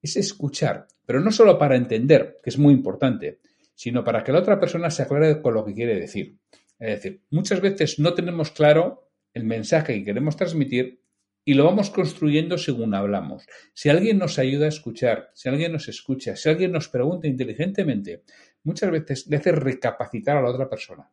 es 0.00 0.16
escuchar, 0.16 0.86
pero 1.04 1.18
no 1.18 1.32
solo 1.32 1.58
para 1.58 1.74
entender, 1.74 2.38
que 2.40 2.50
es 2.50 2.58
muy 2.58 2.72
importante, 2.72 3.40
sino 3.74 4.04
para 4.04 4.22
que 4.22 4.30
la 4.30 4.38
otra 4.38 4.60
persona 4.60 4.88
se 4.88 5.02
aclare 5.02 5.42
con 5.42 5.54
lo 5.54 5.64
que 5.64 5.74
quiere 5.74 5.98
decir. 5.98 6.36
Es 6.78 7.02
decir, 7.02 7.22
muchas 7.30 7.60
veces 7.60 7.98
no 7.98 8.14
tenemos 8.14 8.52
claro 8.52 9.10
el 9.34 9.42
mensaje 9.42 9.94
que 9.94 10.04
queremos 10.04 10.36
transmitir 10.36 11.01
y 11.44 11.54
lo 11.54 11.64
vamos 11.64 11.90
construyendo 11.90 12.56
según 12.58 12.94
hablamos. 12.94 13.46
Si 13.74 13.88
alguien 13.88 14.18
nos 14.18 14.38
ayuda 14.38 14.66
a 14.66 14.68
escuchar, 14.70 15.30
si 15.34 15.48
alguien 15.48 15.72
nos 15.72 15.88
escucha, 15.88 16.36
si 16.36 16.48
alguien 16.48 16.72
nos 16.72 16.88
pregunta 16.88 17.26
inteligentemente, 17.26 18.22
muchas 18.64 18.90
veces 18.90 19.26
le 19.26 19.36
hace 19.36 19.52
recapacitar 19.52 20.36
a 20.36 20.42
la 20.42 20.50
otra 20.50 20.68
persona. 20.68 21.10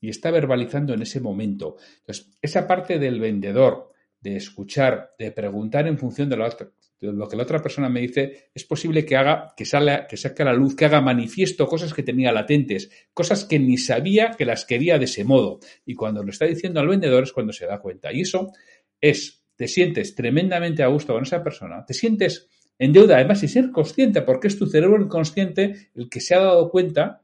Y 0.00 0.08
está 0.08 0.30
verbalizando 0.30 0.94
en 0.94 1.02
ese 1.02 1.20
momento. 1.20 1.76
Entonces, 2.00 2.30
esa 2.40 2.66
parte 2.66 2.98
del 2.98 3.20
vendedor, 3.20 3.92
de 4.20 4.36
escuchar, 4.36 5.14
de 5.18 5.32
preguntar 5.32 5.86
en 5.86 5.98
función 5.98 6.28
de, 6.28 6.36
lo 6.36 7.28
que 7.28 7.36
la 7.36 7.42
otra 7.42 7.62
persona 7.62 7.88
me 7.88 8.00
dice, 8.00 8.50
es 8.54 8.64
posible 8.64 9.04
que 9.04 9.16
haga, 9.16 9.54
que, 9.56 9.64
salga, 9.64 10.06
que 10.06 10.18
saque 10.18 10.42
a 10.42 10.46
la 10.46 10.52
luz, 10.52 10.76
que 10.76 10.84
haga 10.84 11.00
manifiesto 11.00 11.66
cosas 11.66 11.94
que 11.94 12.02
tenía 12.02 12.32
latentes, 12.32 12.90
cosas 13.14 13.46
que 13.46 13.58
ni 13.58 13.78
sabía 13.78 14.32
que 14.36 14.44
las 14.44 14.66
quería 14.66 14.98
de 14.98 15.06
ese 15.06 15.24
modo. 15.24 15.60
Y 15.86 15.94
cuando 15.94 16.22
lo 16.22 16.30
está 16.30 16.44
diciendo 16.44 16.80
al 16.80 16.88
vendedor 16.88 17.24
es 17.24 17.32
cuando 17.32 17.52
se 17.52 17.66
da 17.66 17.80
cuenta. 17.80 18.12
Y 18.12 18.22
eso 18.22 18.52
es, 19.00 19.44
te 19.56 19.68
sientes 19.68 20.14
tremendamente 20.14 20.82
a 20.82 20.88
gusto 20.88 21.12
con 21.12 21.22
esa 21.22 21.42
persona, 21.42 21.84
te 21.84 21.94
sientes 21.94 22.48
en 22.78 22.92
deuda, 22.92 23.16
además, 23.16 23.42
y 23.42 23.48
ser 23.48 23.70
consciente, 23.70 24.22
porque 24.22 24.48
es 24.48 24.58
tu 24.58 24.66
cerebro 24.66 25.02
inconsciente 25.02 25.90
el 25.94 26.08
que 26.08 26.20
se 26.20 26.34
ha 26.34 26.40
dado 26.40 26.70
cuenta 26.70 27.22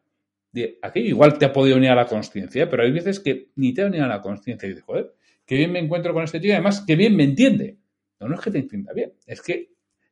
de 0.52 0.78
aquello. 0.82 1.08
Igual 1.08 1.38
te 1.38 1.46
ha 1.46 1.52
podido 1.52 1.78
unir 1.78 1.90
a 1.90 1.94
la 1.94 2.06
consciencia, 2.06 2.68
pero 2.68 2.82
hay 2.82 2.92
veces 2.92 3.20
que 3.20 3.48
ni 3.56 3.72
te 3.72 3.82
ha 3.82 3.86
unido 3.86 4.04
a 4.04 4.08
la 4.08 4.20
consciencia 4.20 4.66
y 4.66 4.70
dices, 4.70 4.84
joder, 4.84 5.14
qué 5.46 5.56
bien 5.56 5.72
me 5.72 5.78
encuentro 5.78 6.12
con 6.12 6.24
este 6.24 6.40
tío, 6.40 6.52
además, 6.52 6.84
qué 6.86 6.94
bien 6.94 7.16
me 7.16 7.24
entiende. 7.24 7.78
No, 8.20 8.28
no 8.28 8.34
es 8.34 8.40
que 8.42 8.50
te 8.50 8.58
entienda 8.58 8.92
bien, 8.92 9.12
es 9.26 9.40
que 9.40 9.70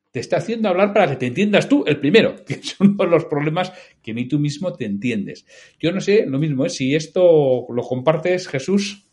te 0.09 0.19
está 0.19 0.37
haciendo 0.37 0.69
hablar 0.69 0.93
para 0.93 1.09
que 1.09 1.17
te 1.17 1.27
entiendas 1.27 1.67
tú 1.67 1.83
el 1.85 1.99
primero, 1.99 2.35
que 2.45 2.55
es 2.55 2.79
uno 2.79 2.95
de 3.03 3.09
los 3.09 3.25
problemas 3.25 3.71
que 4.01 4.13
ni 4.13 4.27
tú 4.27 4.39
mismo 4.39 4.73
te 4.73 4.85
entiendes. 4.85 5.45
Yo 5.79 5.91
no 5.91 6.01
sé, 6.01 6.25
lo 6.25 6.39
mismo, 6.39 6.65
¿eh? 6.65 6.69
si 6.69 6.95
esto 6.95 7.67
lo 7.69 7.83
compartes, 7.83 8.47
Jesús. 8.47 9.11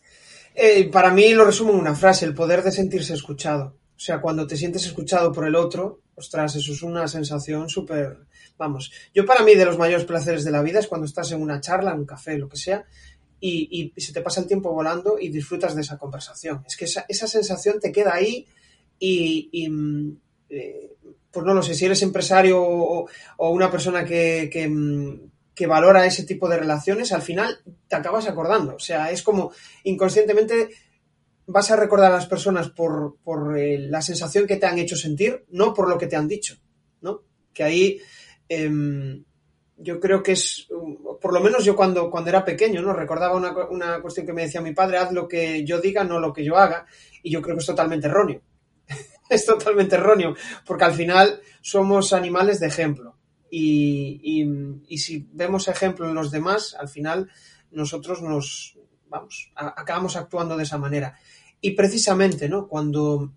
Eh, 0.54 0.88
para 0.90 1.12
mí 1.12 1.32
lo 1.32 1.44
resumo 1.44 1.72
en 1.72 1.78
una 1.78 1.94
frase, 1.94 2.24
el 2.24 2.34
poder 2.34 2.62
de 2.62 2.72
sentirse 2.72 3.14
escuchado. 3.14 3.76
O 3.96 4.00
sea, 4.04 4.20
cuando 4.20 4.46
te 4.46 4.56
sientes 4.56 4.84
escuchado 4.84 5.32
por 5.32 5.46
el 5.46 5.54
otro, 5.54 6.00
ostras, 6.14 6.56
eso 6.56 6.72
es 6.72 6.82
una 6.82 7.06
sensación 7.08 7.68
súper... 7.68 8.18
Vamos, 8.58 8.92
yo 9.14 9.24
para 9.24 9.42
mí 9.42 9.54
de 9.54 9.64
los 9.64 9.78
mayores 9.78 10.04
placeres 10.04 10.44
de 10.44 10.50
la 10.50 10.62
vida 10.62 10.78
es 10.78 10.88
cuando 10.88 11.06
estás 11.06 11.32
en 11.32 11.40
una 11.40 11.60
charla, 11.60 11.92
en 11.92 12.00
un 12.00 12.06
café, 12.06 12.36
lo 12.36 12.48
que 12.48 12.56
sea, 12.56 12.84
y, 13.40 13.92
se 13.96 14.12
te 14.12 14.20
pasa 14.20 14.40
el 14.40 14.46
tiempo 14.46 14.72
volando 14.72 15.18
y 15.18 15.28
disfrutas 15.28 15.74
de 15.74 15.82
esa 15.82 15.98
conversación. 15.98 16.62
Es 16.66 16.76
que 16.76 16.84
esa, 16.84 17.26
sensación 17.26 17.80
te 17.80 17.90
queda 17.90 18.14
ahí 18.14 18.46
y, 18.98 19.68
mm, 19.68 20.16
eh, 20.50 20.92
pues 21.30 21.46
no 21.46 21.54
lo 21.54 21.62
sé, 21.62 21.74
si 21.74 21.86
eres 21.86 22.02
empresario 22.02 22.62
o, 22.62 23.08
una 23.38 23.70
persona 23.70 24.04
que, 24.04 24.68
mm, 24.68 25.32
que, 25.54 25.66
valora 25.66 26.06
ese 26.06 26.24
tipo 26.24 26.48
de 26.48 26.58
relaciones, 26.58 27.12
al 27.12 27.22
final 27.22 27.60
te 27.88 27.96
acabas 27.96 28.26
acordando. 28.28 28.76
O 28.76 28.80
sea, 28.80 29.10
es 29.10 29.22
como 29.22 29.52
inconscientemente 29.84 30.68
vas 31.46 31.70
a 31.70 31.76
recordar 31.76 32.12
a 32.12 32.16
las 32.16 32.26
personas 32.26 32.70
por, 32.70 33.16
por 33.22 33.58
eh, 33.58 33.78
la 33.78 34.02
sensación 34.02 34.46
que 34.46 34.56
te 34.56 34.66
han 34.66 34.78
hecho 34.78 34.96
sentir, 34.96 35.44
no 35.50 35.74
por 35.74 35.88
lo 35.88 35.98
que 35.98 36.06
te 36.06 36.16
han 36.16 36.28
dicho, 36.28 36.56
¿no? 37.00 37.22
Que 37.52 37.64
ahí 37.64 38.00
em, 38.48 39.24
yo 39.76 39.98
creo 39.98 40.22
que 40.22 40.32
es, 40.32 40.68
por 41.20 41.32
lo 41.32 41.40
menos 41.40 41.64
yo 41.64 41.74
cuando, 41.74 42.10
cuando 42.10 42.30
era 42.30 42.44
pequeño, 42.44 42.82
¿no? 42.82 42.92
Recordaba 42.92 43.36
una, 43.36 43.52
una, 43.68 44.00
cuestión 44.00 44.26
que 44.26 44.32
me 44.32 44.42
decía 44.42 44.60
mi 44.60 44.72
padre, 44.72 44.98
haz 44.98 45.12
lo 45.12 45.26
que 45.26 45.64
yo 45.64 45.80
diga, 45.80 46.04
no 46.04 46.20
lo 46.20 46.32
que 46.32 46.44
yo 46.44 46.56
haga, 46.56 46.86
y 47.22 47.30
yo 47.30 47.42
creo 47.42 47.56
que 47.56 47.60
es 47.60 47.66
totalmente 47.66 48.06
erróneo. 48.06 48.40
es 49.28 49.44
totalmente 49.44 49.96
erróneo, 49.96 50.34
porque 50.64 50.84
al 50.84 50.94
final 50.94 51.40
somos 51.60 52.12
animales 52.12 52.60
de 52.60 52.68
ejemplo. 52.68 53.12
Y, 53.54 54.96
si 54.96 55.28
vemos 55.30 55.68
ejemplo 55.68 56.08
en 56.08 56.14
los 56.14 56.30
demás, 56.30 56.74
al 56.78 56.88
final 56.88 57.30
nosotros 57.70 58.22
nos, 58.22 58.78
vamos, 59.08 59.52
acabamos 59.54 60.16
actuando 60.16 60.56
de 60.56 60.62
esa 60.62 60.78
manera. 60.78 61.18
Y 61.60 61.72
precisamente, 61.72 62.48
¿no? 62.48 62.66
Cuando 62.66 63.34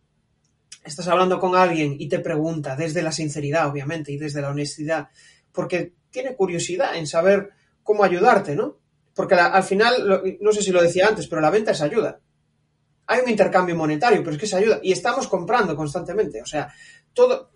estás 0.86 1.10
hablando 1.10 1.38
con 1.38 1.56
alguien 1.56 1.98
y 2.00 2.08
te 2.08 2.20
pregunta 2.20 2.78
desde 2.78 3.02
la 3.02 3.12
sinceridad, 3.12 3.68
obviamente, 3.68 4.14
y 4.14 4.18
desde 4.18 4.42
la 4.42 4.52
honestidad, 4.52 5.10
porque 5.52 5.96
tiene 6.10 6.34
curiosidad 6.34 6.96
en 6.96 7.08
saber 7.08 7.50
cómo 7.84 8.06
ayudarte, 8.06 8.56
¿no? 8.56 8.78
Porque 9.14 9.36
al 9.36 9.64
final, 9.64 10.38
no 10.40 10.52
sé 10.54 10.62
si 10.62 10.72
lo 10.72 10.82
decía 10.82 11.08
antes, 11.08 11.28
pero 11.28 11.42
la 11.42 11.50
venta 11.50 11.72
es 11.72 11.82
ayuda. 11.82 12.22
Hay 13.08 13.20
un 13.20 13.30
intercambio 13.30 13.76
monetario, 13.76 14.20
pero 14.20 14.32
es 14.32 14.38
que 14.38 14.46
es 14.46 14.54
ayuda. 14.54 14.80
Y 14.82 14.94
estamos 14.94 15.28
comprando 15.28 15.76
constantemente. 15.76 16.42
O 16.42 16.46
sea, 16.46 16.74
todo, 17.16 17.50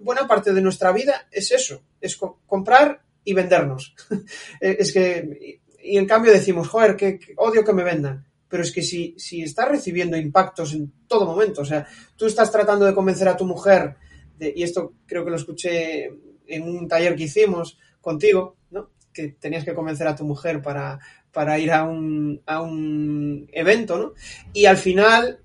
buena 0.00 0.28
parte 0.28 0.52
de 0.52 0.60
nuestra 0.60 0.92
vida 0.92 1.26
es 1.30 1.50
eso, 1.52 1.82
es 2.00 2.18
comprar 2.46 3.02
y 3.24 3.32
vendernos. 3.32 3.94
es 4.60 4.92
que, 4.92 5.60
y 5.82 5.96
en 5.96 6.06
cambio 6.06 6.32
decimos, 6.32 6.68
joder, 6.68 6.96
que, 6.96 7.20
odio 7.36 7.64
que 7.64 7.72
me 7.72 7.84
vendan. 7.84 8.26
Pero 8.48 8.62
es 8.62 8.72
que 8.72 8.82
si, 8.82 9.14
si 9.18 9.42
estás 9.42 9.68
recibiendo 9.68 10.16
impactos 10.16 10.74
en 10.74 10.92
todo 11.08 11.26
momento, 11.26 11.62
o 11.62 11.64
sea, 11.64 11.86
tú 12.14 12.26
estás 12.26 12.52
tratando 12.52 12.84
de 12.84 12.94
convencer 12.94 13.28
a 13.28 13.36
tu 13.36 13.44
mujer, 13.44 13.96
y 14.38 14.62
esto 14.62 14.94
creo 15.06 15.24
que 15.24 15.30
lo 15.30 15.36
escuché 15.36 16.10
en 16.46 16.62
un 16.62 16.86
taller 16.86 17.16
que 17.16 17.24
hicimos 17.24 17.78
contigo, 18.00 18.56
¿no? 18.70 18.90
Que 19.12 19.28
tenías 19.28 19.64
que 19.64 19.74
convencer 19.74 20.06
a 20.06 20.14
tu 20.14 20.24
mujer 20.24 20.62
para, 20.62 21.00
para 21.32 21.58
ir 21.58 21.72
a 21.72 21.84
un, 21.84 22.40
a 22.46 22.60
un 22.60 23.48
evento, 23.52 23.98
¿no? 23.98 24.12
Y 24.52 24.66
al 24.66 24.76
final, 24.76 25.40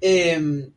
em, 0.00 0.72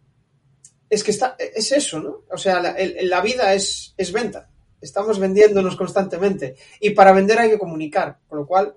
es 0.89 1.03
que 1.03 1.11
está, 1.11 1.35
es 1.37 1.71
eso, 1.71 1.99
¿no? 1.99 2.23
O 2.31 2.37
sea, 2.37 2.59
la, 2.59 2.75
la 3.01 3.21
vida 3.21 3.53
es, 3.53 3.93
es 3.95 4.11
venta. 4.11 4.49
Estamos 4.81 5.19
vendiéndonos 5.19 5.75
constantemente. 5.75 6.55
Y 6.79 6.91
para 6.91 7.11
vender 7.11 7.39
hay 7.39 7.49
que 7.49 7.59
comunicar, 7.59 8.19
con 8.27 8.39
lo 8.39 8.47
cual, 8.47 8.75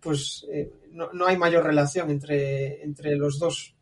pues 0.00 0.46
eh, 0.52 0.70
no, 0.90 1.12
no, 1.12 1.26
hay 1.26 1.36
mayor 1.36 1.64
relación 1.64 2.10
entre, 2.10 2.82
entre 2.82 3.16
los 3.16 3.38
dos. 3.38 3.74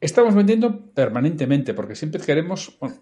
Estamos 0.00 0.34
vendiendo 0.34 0.92
permanentemente, 0.92 1.74
porque 1.74 1.96
siempre 1.96 2.20
queremos, 2.20 2.76
bueno, 2.78 2.96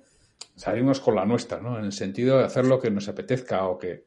con 1.02 1.14
la 1.16 1.26
nuestra, 1.26 1.60
¿no? 1.60 1.78
En 1.78 1.84
el 1.84 1.92
sentido 1.92 2.38
de 2.38 2.44
hacer 2.44 2.64
lo 2.64 2.80
que 2.80 2.90
nos 2.90 3.08
apetezca 3.08 3.66
o 3.66 3.78
que, 3.78 4.06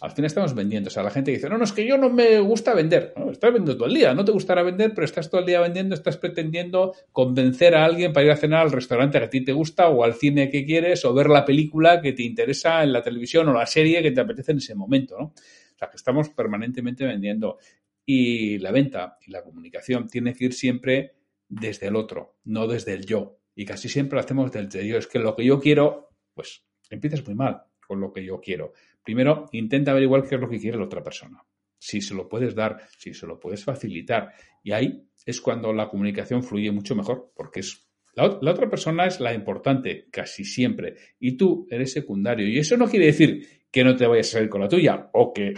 al 0.00 0.10
final 0.10 0.26
estamos 0.26 0.54
vendiendo. 0.54 0.88
O 0.88 0.90
sea, 0.90 1.02
la 1.02 1.10
gente 1.10 1.30
dice, 1.30 1.48
no, 1.48 1.58
no, 1.58 1.64
es 1.64 1.72
que 1.72 1.86
yo 1.86 1.96
no 1.96 2.10
me 2.10 2.40
gusta 2.40 2.74
vender. 2.74 3.12
No, 3.16 3.30
estás 3.30 3.52
vendiendo 3.52 3.76
todo 3.76 3.88
el 3.88 3.94
día. 3.94 4.14
No 4.14 4.24
te 4.24 4.32
gustará 4.32 4.62
vender, 4.62 4.92
pero 4.94 5.04
estás 5.04 5.30
todo 5.30 5.40
el 5.40 5.46
día 5.46 5.60
vendiendo, 5.60 5.94
estás 5.94 6.16
pretendiendo 6.16 6.94
convencer 7.12 7.74
a 7.74 7.84
alguien 7.84 8.12
para 8.12 8.26
ir 8.26 8.32
a 8.32 8.36
cenar 8.36 8.62
al 8.62 8.72
restaurante 8.72 9.18
que 9.18 9.24
a 9.24 9.30
ti 9.30 9.44
te 9.44 9.52
gusta 9.52 9.88
o 9.88 10.04
al 10.04 10.14
cine 10.14 10.50
que 10.50 10.64
quieres 10.64 11.04
o 11.04 11.14
ver 11.14 11.28
la 11.28 11.44
película 11.44 12.00
que 12.00 12.12
te 12.12 12.22
interesa 12.22 12.82
en 12.82 12.92
la 12.92 13.02
televisión 13.02 13.48
o 13.48 13.52
la 13.52 13.66
serie 13.66 14.02
que 14.02 14.10
te 14.10 14.20
apetece 14.20 14.52
en 14.52 14.58
ese 14.58 14.74
momento, 14.74 15.16
¿no? 15.18 15.24
O 15.26 15.78
sea, 15.78 15.88
que 15.90 15.96
estamos 15.96 16.30
permanentemente 16.30 17.04
vendiendo. 17.04 17.58
Y 18.04 18.58
la 18.58 18.72
venta 18.72 19.18
y 19.26 19.30
la 19.30 19.42
comunicación 19.44 20.08
tiene 20.08 20.34
que 20.34 20.46
ir 20.46 20.54
siempre 20.54 21.14
desde 21.48 21.88
el 21.88 21.96
otro, 21.96 22.38
no 22.44 22.66
desde 22.66 22.94
el 22.94 23.06
yo. 23.06 23.38
Y 23.54 23.64
casi 23.64 23.88
siempre 23.88 24.16
lo 24.16 24.20
hacemos 24.20 24.50
desde 24.50 24.86
yo. 24.86 24.96
Es 24.96 25.06
que 25.06 25.18
lo 25.18 25.36
que 25.36 25.44
yo 25.44 25.60
quiero, 25.60 26.10
pues 26.34 26.64
empiezas 26.90 27.24
muy 27.26 27.34
mal 27.34 27.62
con 27.86 28.00
lo 28.00 28.12
que 28.12 28.24
yo 28.24 28.40
quiero. 28.40 28.72
Primero, 29.04 29.48
intenta 29.52 29.90
averiguar 29.90 30.22
qué 30.22 30.36
es 30.36 30.40
lo 30.40 30.48
que 30.48 30.60
quiere 30.60 30.78
la 30.78 30.84
otra 30.84 31.02
persona. 31.02 31.42
Si 31.78 32.00
se 32.00 32.14
lo 32.14 32.28
puedes 32.28 32.54
dar, 32.54 32.78
si 32.98 33.12
se 33.12 33.26
lo 33.26 33.40
puedes 33.40 33.64
facilitar. 33.64 34.32
Y 34.62 34.72
ahí 34.72 35.04
es 35.26 35.40
cuando 35.40 35.72
la 35.72 35.88
comunicación 35.88 36.42
fluye 36.42 36.70
mucho 36.70 36.94
mejor, 36.94 37.32
porque 37.34 37.60
es 37.60 37.88
la, 38.14 38.26
otra 38.26 38.68
persona 38.68 39.06
es 39.06 39.20
la 39.20 39.32
importante 39.32 40.08
casi 40.10 40.44
siempre 40.44 40.96
y 41.18 41.36
tú 41.36 41.66
eres 41.70 41.92
secundario. 41.92 42.46
Y 42.46 42.58
eso 42.58 42.76
no 42.76 42.88
quiere 42.88 43.06
decir 43.06 43.64
que 43.70 43.84
no 43.84 43.96
te 43.96 44.06
vayas 44.06 44.28
a 44.28 44.32
salir 44.32 44.48
con 44.48 44.60
la 44.60 44.68
tuya 44.68 45.08
o 45.12 45.32
que... 45.32 45.54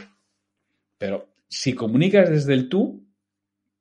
Pero 0.96 1.34
si 1.48 1.72
comunicas 1.72 2.30
desde 2.30 2.54
el 2.54 2.68
tú, 2.68 3.04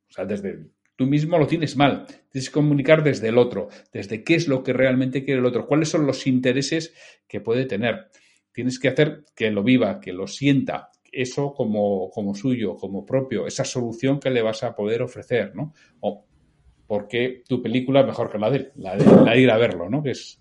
o 0.10 0.12
sea, 0.12 0.26
desde 0.26 0.72
tú 0.96 1.06
mismo 1.06 1.38
lo 1.38 1.46
tienes 1.46 1.78
mal. 1.78 2.08
Tienes 2.30 2.50
que 2.50 2.54
comunicar 2.54 3.04
desde 3.04 3.30
el 3.30 3.38
otro, 3.38 3.70
desde 3.92 4.24
qué 4.24 4.36
es 4.36 4.48
lo 4.48 4.64
que 4.64 4.74
realmente 4.74 5.24
quiere 5.24 5.40
el 5.40 5.46
otro, 5.46 5.68
cuáles 5.68 5.90
son 5.90 6.08
los 6.08 6.26
intereses 6.26 6.94
que 7.28 7.42
puede 7.42 7.66
tener 7.66 8.10
tienes 8.54 8.80
que 8.80 8.90
hacer 8.90 9.26
que 9.36 9.52
lo 9.52 9.64
viva, 9.64 10.00
que 10.00 10.14
lo 10.14 10.28
sienta, 10.28 10.92
eso 11.12 11.54
como, 11.54 12.10
como 12.10 12.34
suyo, 12.36 12.76
como 12.76 13.06
propio, 13.06 13.46
esa 13.48 13.64
solución 13.64 14.20
que 14.20 14.30
le 14.30 14.42
vas 14.42 14.64
a 14.64 14.76
poder 14.76 15.02
ofrecer, 15.02 15.56
¿no? 15.56 15.74
O 16.00 16.26
porque 16.88 17.44
tu 17.48 17.62
película 17.62 18.02
es 18.02 18.08
mejor 18.08 18.32
que 18.32 18.38
la 18.38 18.50
de 18.50 18.58
él, 18.58 18.72
la 18.76 18.96
de, 18.96 19.40
ir 19.40 19.50
a 19.50 19.58
verlo, 19.58 19.90
¿no? 19.90 20.04
Que 20.04 20.12
es... 20.12 20.40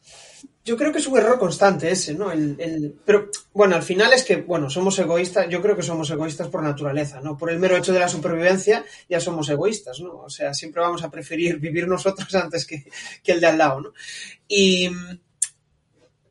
Yo 0.64 0.76
creo 0.76 0.92
que 0.92 0.98
es 0.98 1.06
un 1.06 1.18
error 1.18 1.38
constante 1.38 1.90
ese, 1.90 2.14
¿no? 2.14 2.30
El, 2.30 2.94
Pero, 3.04 3.30
bueno, 3.52 3.74
al 3.74 3.82
final 3.82 4.12
es 4.12 4.22
que, 4.22 4.36
bueno, 4.36 4.68
somos 4.68 4.98
egoístas, 4.98 5.48
yo 5.48 5.60
creo 5.60 5.74
que 5.74 5.82
somos 5.82 6.10
egoístas 6.10 6.48
por 6.48 6.62
naturaleza, 6.62 7.20
¿no? 7.20 7.36
Por 7.36 7.50
el 7.50 7.58
mero 7.58 7.76
hecho 7.76 7.92
de 7.92 8.00
la 8.00 8.08
supervivencia 8.08 8.84
ya 9.08 9.18
somos 9.18 9.48
egoístas, 9.48 10.00
¿no? 10.00 10.18
O 10.18 10.30
sea, 10.30 10.52
siempre 10.54 10.82
vamos 10.82 11.02
a 11.02 11.10
preferir 11.10 11.58
vivir 11.60 11.88
nosotros 11.88 12.32
antes 12.34 12.66
que, 12.66 12.84
que 13.22 13.32
el 13.32 13.40
de 13.40 13.46
al 13.46 13.58
lado, 13.58 13.80
¿no? 13.80 13.92
Y, 14.46 14.90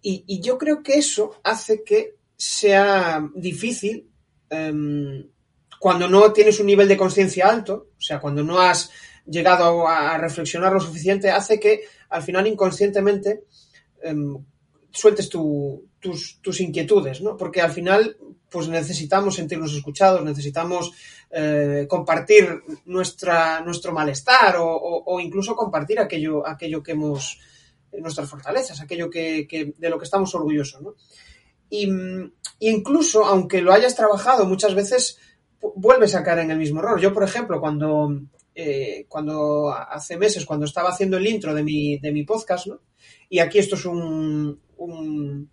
y, 0.02 0.42
yo 0.42 0.58
creo 0.58 0.82
que 0.82 0.96
eso 0.96 1.40
hace 1.44 1.84
que 1.84 2.16
sea 2.36 3.28
difícil 3.36 4.10
em, 4.50 5.28
cuando 5.80 6.08
no 6.08 6.34
tienes 6.34 6.60
un 6.60 6.66
nivel 6.66 6.88
de 6.88 6.98
conciencia 6.98 7.48
alto, 7.48 7.90
o 7.98 8.02
sea, 8.02 8.20
cuando 8.20 8.44
no 8.44 8.60
has 8.60 8.92
llegado 9.26 9.88
a, 9.88 10.18
reflexionar 10.18 10.74
lo 10.74 10.80
suficiente, 10.80 11.30
hace 11.30 11.60
que 11.60 11.82
al 12.10 12.24
final 12.24 12.48
inconscientemente 12.48 13.44
em, 14.02 14.38
sueltes 14.92 15.30
tus, 15.30 16.40
tus, 16.42 16.60
inquietudes, 16.60 17.22
¿no? 17.22 17.38
Porque 17.38 17.62
al 17.62 17.72
final, 17.72 18.18
pues 18.50 18.68
necesitamos 18.68 19.36
sentirnos 19.36 19.74
escuchados, 19.74 20.24
necesitamos 20.24 20.92
eh, 21.30 21.86
compartir 21.88 22.62
nuestra, 22.86 23.62
nuestro 23.62 23.94
malestar 23.94 24.56
o, 24.60 25.20
incluso 25.20 25.56
compartir 25.56 26.00
aquello, 26.00 26.46
aquello 26.46 26.84
que 26.84 26.92
hemos, 26.92 27.40
nuestras 28.00 28.30
fortalezas, 28.30 28.80
aquello 28.82 29.10
que, 29.10 29.74
de 29.78 29.90
lo 29.90 29.98
que 29.98 30.06
estamos 30.06 30.34
orgullosos, 30.36 30.82
¿no? 30.82 30.96
Y, 31.70 31.90
incluso, 32.60 33.26
aunque 33.26 33.62
lo 33.62 33.74
hayas 33.74 33.96
trabajado, 33.96 34.46
muchas 34.46 34.76
veces 34.76 35.18
vuelves 35.76 36.16
a 36.16 36.24
caer 36.24 36.40
en 36.40 36.52
el 36.52 36.58
mismo 36.58 36.80
error. 36.80 37.00
Yo, 37.00 37.14
por 37.14 37.24
ejemplo, 37.24 37.60
cuando, 37.60 38.22
eh, 38.54 39.06
cuando 39.08 39.72
hace 39.72 40.18
meses, 40.18 40.46
cuando 40.46 40.66
estaba 40.66 40.90
haciendo 40.90 41.18
el 41.18 41.28
intro 41.28 41.54
de 41.54 41.64
mi, 41.64 41.98
de 41.98 42.12
mi 42.12 42.24
podcast, 42.24 42.68
¿no? 42.68 42.82
Y 43.30 43.40
aquí 43.40 43.60
esto 43.60 43.76
es 43.76 43.86
un, 43.86 44.60
un, 44.78 45.50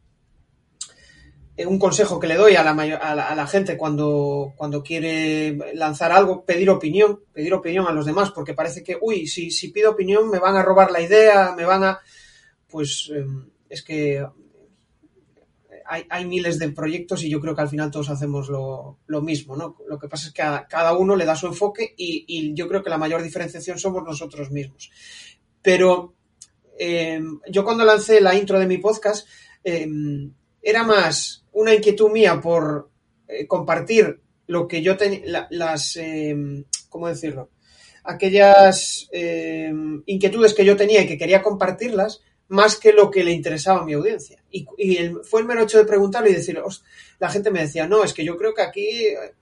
eh, 1.57 1.79
consejo 1.79 2.19
que 2.19 2.27
le 2.27 2.35
doy 2.35 2.57
a 2.57 2.65
la, 2.65 2.73
a 2.73 3.35
la, 3.35 3.47
gente 3.47 3.77
cuando, 3.77 4.53
cuando 4.57 4.83
quiere 4.83 5.57
lanzar 5.75 6.11
algo, 6.11 6.45
pedir 6.45 6.71
opinión, 6.71 7.21
pedir 7.33 7.55
opinión 7.55 7.87
a 7.87 7.93
los 7.93 8.07
demás, 8.07 8.33
porque 8.33 8.55
parece 8.55 8.83
que, 8.83 8.99
uy, 9.01 9.27
si, 9.27 9.51
si 9.51 9.69
pido 9.69 9.93
opinión 9.93 10.29
me 10.29 10.41
van 10.41 10.57
a 10.57 10.63
robar 10.63 10.91
la 10.91 11.01
idea, 11.01 11.55
me 11.57 11.65
van 11.65 11.85
a... 11.85 12.01
Pues 12.69 13.11
em, 13.15 13.49
es 13.69 13.83
que 13.83 14.27
hay, 15.87 16.05
hay, 16.09 16.25
miles 16.27 16.59
de 16.59 16.71
proyectos 16.71 17.25
y 17.25 17.31
yo 17.31 17.41
creo 17.41 17.55
que 17.55 17.63
al 17.63 17.69
final 17.69 17.91
todos 17.91 18.11
hacemos 18.11 18.49
lo, 18.49 18.99
lo 19.07 19.23
mismo, 19.23 19.57
¿no? 19.57 19.77
Lo 19.89 19.99
que 19.99 20.09
pasa 20.09 20.29
es 20.29 20.35
que 20.35 20.43
a 20.43 20.67
cada 20.69 20.97
uno 20.97 21.17
le 21.17 21.25
da 21.25 21.35
su 21.35 21.47
enfoque 21.47 21.95
y, 21.97 22.25
y 22.29 22.55
yo 22.55 22.69
creo 22.69 22.83
que 22.83 22.91
la 22.91 22.99
mayor 22.99 23.23
diferenciación 23.23 23.79
somos 23.79 24.05
nosotros 24.05 24.51
mismos. 24.51 24.91
Pero 25.63 26.15
Em, 26.79 27.41
yo 27.51 27.65
cuando 27.65 27.85
lancé 27.85 28.21
la 28.21 28.35
intro 28.35 28.59
de 28.59 28.67
mi 28.67 28.79
podcast, 28.79 29.27
em, 29.65 30.33
era 30.63 30.85
más 30.85 31.45
una 31.53 31.75
inquietud 31.75 32.11
mía 32.11 32.41
por 32.41 32.91
eh, 33.27 33.47
compartir 33.47 34.21
lo 34.47 34.69
que 34.69 34.81
yo 34.81 34.97
tenía, 34.97 35.49
las, 35.51 35.99
¿cómo 36.89 37.09
decirlo? 37.09 37.51
Aquellas 38.05 39.11
inquietudes 40.07 40.55
que 40.55 40.65
yo 40.65 40.77
tenía 40.77 41.03
y 41.03 41.07
que 41.07 41.19
quería 41.19 41.43
compartirlas, 41.43 42.23
más 42.49 42.77
que 42.77 42.93
lo 42.93 43.11
que 43.11 43.23
le 43.23 43.33
interesaba 43.33 43.81
a 43.81 43.85
mi 43.85 43.93
audiencia. 43.93 44.43
Y, 44.51 44.67
fue 45.23 45.41
el 45.41 45.47
mero 45.47 45.63
hecho 45.63 45.79
de 45.79 45.85
preguntarlo 45.85 46.29
y 46.29 46.35
decir, 46.35 46.61
la 47.19 47.31
gente 47.31 47.51
me 47.51 47.61
decía, 47.61 47.87
no, 47.87 48.03
es 48.05 48.15
que 48.15 48.25
yo 48.25 48.37
creo 48.37 48.55
que 48.55 48.63
aquí 48.63 48.89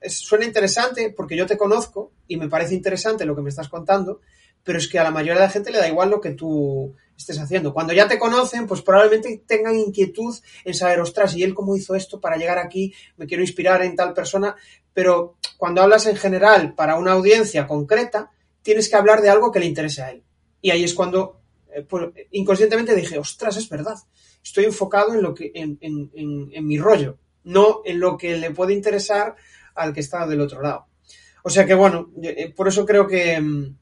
suena 0.09 0.45
interesante 0.45 1.13
porque 1.15 1.37
yo 1.37 1.45
te 1.45 1.57
conozco 1.57 2.11
y 2.27 2.37
me 2.37 2.49
parece 2.49 2.75
interesante 2.75 3.25
lo 3.25 3.35
que 3.35 3.41
me 3.41 3.49
estás 3.49 3.69
contando, 3.69 4.21
pero 4.63 4.77
es 4.77 4.87
que 4.87 4.99
a 4.99 5.03
la 5.03 5.11
mayoría 5.11 5.35
de 5.35 5.47
la 5.47 5.49
gente 5.49 5.71
le 5.71 5.79
da 5.79 5.87
igual 5.87 6.09
lo 6.09 6.19
que 6.19 6.31
tú 6.31 6.93
estés 7.17 7.39
haciendo. 7.39 7.73
Cuando 7.73 7.93
ya 7.93 8.07
te 8.07 8.19
conocen, 8.19 8.67
pues 8.67 8.81
probablemente 8.81 9.41
tengan 9.47 9.77
inquietud 9.77 10.35
en 10.65 10.73
saber, 10.73 10.99
ostras, 10.99 11.35
¿y 11.35 11.43
él 11.43 11.55
cómo 11.55 11.75
hizo 11.75 11.95
esto 11.95 12.19
para 12.19 12.37
llegar 12.37 12.59
aquí? 12.59 12.93
Me 13.15 13.25
quiero 13.25 13.41
inspirar 13.41 13.81
en 13.81 13.95
tal 13.95 14.13
persona. 14.13 14.55
Pero 14.93 15.37
cuando 15.57 15.81
hablas 15.81 16.05
en 16.05 16.17
general 16.17 16.75
para 16.75 16.97
una 16.97 17.13
audiencia 17.13 17.65
concreta, 17.65 18.31
tienes 18.61 18.89
que 18.89 18.97
hablar 18.97 19.21
de 19.21 19.29
algo 19.29 19.51
que 19.51 19.59
le 19.59 19.65
interese 19.65 20.01
a 20.01 20.11
él. 20.11 20.23
Y 20.61 20.71
ahí 20.71 20.83
es 20.83 20.93
cuando 20.93 21.36
eh, 21.36 21.36
pues, 21.83 22.09
inconscientemente 22.31 22.95
dije, 22.95 23.17
ostras, 23.17 23.57
es 23.57 23.69
verdad. 23.69 23.97
Estoy 24.43 24.65
enfocado 24.65 25.13
en 25.13 25.21
lo 25.21 25.33
que, 25.33 25.51
en, 25.53 25.77
en, 25.81 26.09
en 26.51 26.67
mi 26.67 26.77
rollo, 26.77 27.17
no 27.43 27.81
en 27.85 27.99
lo 27.99 28.17
que 28.17 28.37
le 28.37 28.51
puede 28.51 28.73
interesar 28.73 29.35
al 29.75 29.93
que 29.93 29.99
está 29.99 30.25
del 30.27 30.41
otro 30.41 30.61
lado. 30.61 30.87
O 31.47 31.49
sea 31.49 31.65
que 31.65 31.73
bueno, 31.73 32.11
eh, 32.21 32.53
por 32.53 32.67
eso 32.67 32.85
creo 32.85 33.07
que, 33.07 33.39
mm, 33.39 33.77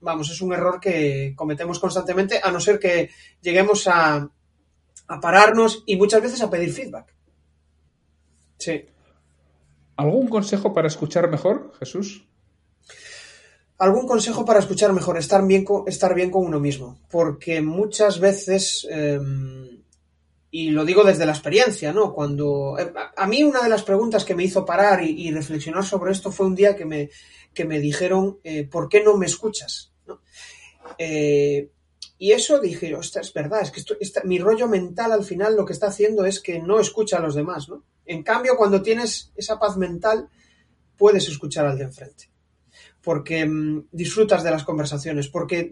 vamos, 0.00 0.30
es 0.30 0.42
un 0.42 0.52
error 0.52 0.78
que 0.78 1.32
cometemos 1.34 1.78
constantemente, 1.78 2.38
a 2.42 2.50
no 2.50 2.60
ser 2.60 2.78
que 2.78 3.08
lleguemos 3.40 3.88
a, 3.88 4.28
pararnos 5.20 5.84
y 5.86 5.96
muchas 5.96 6.22
veces 6.22 6.42
a 6.42 6.50
pedir 6.50 6.72
feedback. 6.72 7.14
Sí. 8.58 8.86
¿Algún 9.96 10.28
consejo 10.28 10.72
para 10.72 10.88
escuchar 10.88 11.30
mejor, 11.30 11.72
Jesús? 11.78 12.26
Algún 13.82 14.06
consejo 14.06 14.44
para 14.44 14.60
escuchar 14.60 14.92
mejor, 14.92 15.18
estar 15.18 15.44
bien 15.44 15.64
con, 15.64 15.88
estar 15.88 16.14
bien 16.14 16.30
con 16.30 16.44
uno 16.44 16.60
mismo. 16.60 17.00
Porque 17.10 17.60
muchas 17.60 18.20
veces, 18.20 18.86
em, 18.88 19.82
y 20.52 20.70
lo 20.70 20.84
digo 20.84 21.02
desde 21.02 21.26
la 21.26 21.32
experiencia, 21.32 21.92
¿no? 21.92 22.14
Cuando. 22.14 22.78
Eh, 22.78 22.92
a, 23.16 23.26
mí, 23.26 23.42
una 23.42 23.60
de 23.60 23.68
las 23.68 23.82
preguntas 23.82 24.24
que 24.24 24.36
me 24.36 24.44
hizo 24.44 24.64
parar 24.64 25.02
y, 25.02 25.28
reflexionar 25.32 25.84
sobre 25.84 26.12
esto 26.12 26.30
fue 26.30 26.46
un 26.46 26.54
día 26.54 26.76
que 26.76 26.84
me, 26.84 27.10
que 27.52 27.64
me 27.64 27.80
dijeron: 27.80 28.38
eh, 28.44 28.62
¿Por 28.70 28.88
qué 28.88 29.02
no 29.02 29.16
me 29.16 29.26
escuchas? 29.26 29.90
Eh, 30.96 31.68
y 32.18 32.30
eso 32.30 32.60
dije, 32.60 32.96
es 32.96 33.32
verdad, 33.32 33.62
es 33.62 33.72
que 33.72 33.80
esto, 33.80 34.20
mi 34.22 34.38
rollo 34.38 34.68
mental 34.68 35.10
al 35.10 35.24
final 35.24 35.56
lo 35.56 35.64
que 35.64 35.72
está 35.72 35.88
haciendo 35.88 36.24
es 36.24 36.38
que 36.38 36.60
no 36.60 36.78
escucha 36.78 37.16
a 37.16 37.20
los 37.20 37.34
demás, 37.34 37.68
¿no? 37.68 37.82
En 38.06 38.22
cambio, 38.22 38.56
cuando 38.56 38.80
tienes 38.80 39.32
esa 39.34 39.58
paz 39.58 39.76
mental, 39.76 40.28
puedes 40.96 41.26
escuchar 41.26 41.66
al 41.66 41.78
de 41.78 41.84
enfrente. 41.84 42.31
Porque 43.02 43.44
mm, 43.44 43.88
disfrutas 43.90 44.42
de 44.42 44.50
las 44.50 44.64
conversaciones, 44.64 45.28
porque 45.28 45.70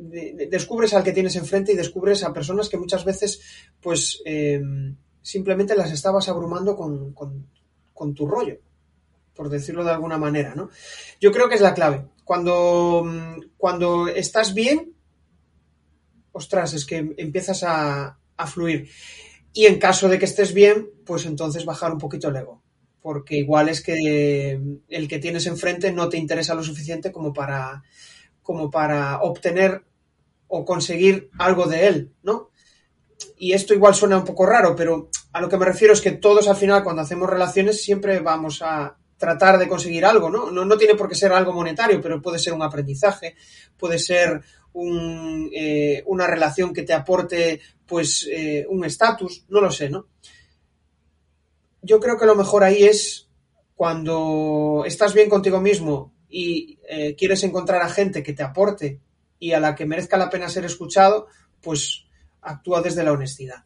descubres 0.50 0.94
al 0.94 1.04
que 1.04 1.12
tienes 1.12 1.36
enfrente 1.36 1.72
y 1.72 1.76
descubres 1.76 2.24
a 2.24 2.32
personas 2.32 2.68
que 2.68 2.76
muchas 2.76 3.04
veces, 3.04 3.40
pues, 3.80 4.20
em, 4.24 4.96
simplemente 5.22 5.76
las 5.76 5.92
estabas 5.92 6.28
abrumando 6.28 6.76
con, 6.76 7.12
con 7.12 8.14
tu 8.14 8.26
rollo, 8.26 8.58
por 9.34 9.48
decirlo 9.48 9.84
de 9.84 9.90
alguna 9.90 10.18
manera, 10.18 10.54
¿no? 10.54 10.70
Yo 11.20 11.30
creo 11.32 11.48
que 11.48 11.54
es 11.54 11.60
la 11.60 11.74
clave. 11.74 12.06
Cuando, 12.30 13.02
mm, 13.04 13.40
cuando 13.56 14.06
estás 14.06 14.54
bien, 14.54 14.94
ostras, 16.30 16.74
es 16.74 16.86
que 16.86 17.12
empiezas 17.16 17.64
a, 17.64 18.18
fluir. 18.46 18.88
Y 19.52 19.66
en 19.66 19.80
caso 19.80 20.08
de 20.08 20.18
que 20.18 20.26
estés 20.26 20.54
bien, 20.54 20.88
pues 21.04 21.26
entonces 21.26 21.64
bajar 21.64 21.92
un 21.92 21.98
poquito 21.98 22.28
el 22.28 22.36
ego. 22.36 22.59
Porque 23.02 23.36
igual 23.36 23.68
es 23.68 23.82
que 23.82 24.60
el 24.88 25.08
que 25.08 25.18
tienes 25.18 25.46
enfrente 25.46 25.92
no 25.92 26.08
te 26.08 26.18
interesa 26.18 26.54
lo 26.54 26.62
suficiente 26.62 27.10
como 27.10 27.32
para, 27.32 27.82
como 28.42 28.70
para 28.70 29.20
obtener 29.22 29.84
o 30.48 30.64
conseguir 30.64 31.30
algo 31.38 31.66
de 31.66 31.86
él, 31.86 32.12
¿no? 32.22 32.50
Y 33.38 33.52
esto 33.52 33.72
igual 33.74 33.94
suena 33.94 34.18
un 34.18 34.24
poco 34.24 34.44
raro, 34.44 34.74
pero 34.74 35.08
a 35.32 35.40
lo 35.40 35.48
que 35.48 35.56
me 35.56 35.64
refiero 35.64 35.94
es 35.94 36.00
que 36.00 36.12
todos 36.12 36.48
al 36.48 36.56
final 36.56 36.82
cuando 36.82 37.02
hacemos 37.02 37.30
relaciones 37.30 37.82
siempre 37.82 38.20
vamos 38.20 38.60
a 38.62 38.96
tratar 39.16 39.58
de 39.58 39.68
conseguir 39.68 40.04
algo, 40.04 40.30
¿no? 40.30 40.50
No, 40.50 40.64
no 40.64 40.76
tiene 40.76 40.94
por 40.94 41.08
qué 41.08 41.14
ser 41.14 41.32
algo 41.32 41.52
monetario, 41.52 42.00
pero 42.00 42.20
puede 42.20 42.38
ser 42.38 42.54
un 42.54 42.62
aprendizaje, 42.62 43.36
puede 43.76 43.98
ser 43.98 44.42
eh, 45.52 46.02
una 46.06 46.26
relación 46.26 46.72
que 46.72 46.82
te 46.82 46.92
aporte 46.92 47.60
pues 47.86 48.28
eh, 48.30 48.64
un 48.68 48.84
estatus, 48.84 49.44
no 49.48 49.60
lo 49.60 49.70
sé, 49.70 49.90
¿no? 49.90 50.06
Yo 51.82 52.00
creo 52.00 52.18
que 52.18 52.26
lo 52.26 52.34
mejor 52.34 52.64
ahí 52.64 52.84
es 52.84 53.28
cuando 53.74 54.84
estás 54.86 55.14
bien 55.14 55.30
contigo 55.30 55.60
mismo 55.60 56.12
y 56.28 56.78
eh, 56.88 57.14
quieres 57.16 57.42
encontrar 57.44 57.82
a 57.82 57.88
gente 57.88 58.22
que 58.22 58.32
te 58.32 58.42
aporte 58.42 59.00
y 59.38 59.52
a 59.52 59.60
la 59.60 59.74
que 59.74 59.86
merezca 59.86 60.18
la 60.18 60.28
pena 60.28 60.48
ser 60.48 60.64
escuchado, 60.64 61.26
pues 61.60 62.04
actúa 62.42 62.82
desde 62.82 63.02
la 63.02 63.12
honestidad. 63.12 63.64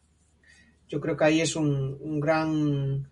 Yo 0.87 1.01
creo 1.01 1.17
que 1.17 1.25
ahí 1.25 1.41
es 1.41 1.55
un, 1.55 2.19
gran, 2.19 3.09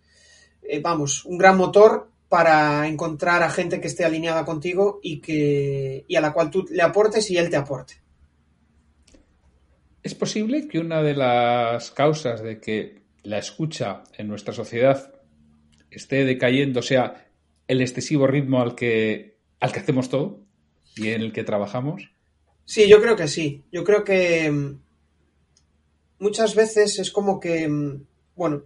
vamos, 0.81 1.25
un 1.25 1.37
gran 1.37 1.57
motor 1.57 2.09
para 2.33 2.87
encontrar 2.87 3.43
a 3.43 3.49
gente 3.51 3.79
que 3.79 3.87
esté 3.87 4.05
alineada 4.05 4.43
contigo 4.43 4.99
y, 5.03 5.19
que, 5.19 6.03
y 6.07 6.15
a 6.15 6.21
la 6.21 6.33
cual 6.33 6.49
tú 6.49 6.65
le 6.71 6.81
aportes 6.81 7.29
y 7.29 7.37
él 7.37 7.49
te 7.51 7.57
aporte. 7.57 8.01
¿Es 10.01 10.15
posible 10.15 10.67
que 10.67 10.79
una 10.79 11.03
de 11.03 11.15
las 11.15 11.91
causas 11.91 12.41
de 12.41 12.59
que 12.59 13.02
la 13.23 13.37
escucha 13.37 14.03
en 14.17 14.27
nuestra 14.27 14.53
sociedad 14.53 15.13
esté 15.89 16.25
decayendo 16.25 16.81
sea 16.81 17.27
el 17.67 17.81
excesivo 17.81 18.27
ritmo 18.27 18.61
al 18.61 18.75
que, 18.75 19.37
al 19.59 19.71
que 19.71 19.79
hacemos 19.79 20.09
todo 20.09 20.41
y 20.95 21.09
en 21.09 21.21
el 21.21 21.33
que 21.33 21.43
trabajamos? 21.43 22.11
Sí, 22.65 22.87
yo 22.87 23.01
creo 23.01 23.15
que 23.15 23.27
sí. 23.27 23.63
Yo 23.71 23.83
creo 23.83 24.03
que 24.03 24.49
mm, 24.49 24.79
muchas 26.19 26.55
veces 26.55 26.99
es 26.99 27.11
como 27.11 27.39
que, 27.39 27.67
mm, 27.67 28.05
bueno, 28.35 28.63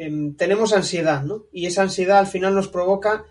Em, 0.00 0.34
tenemos 0.34 0.72
ansiedad, 0.72 1.22
¿no? 1.24 1.44
Y 1.52 1.66
esa 1.66 1.82
ansiedad 1.82 2.20
al 2.20 2.26
final 2.26 2.54
nos 2.54 2.68
provoca 2.68 3.26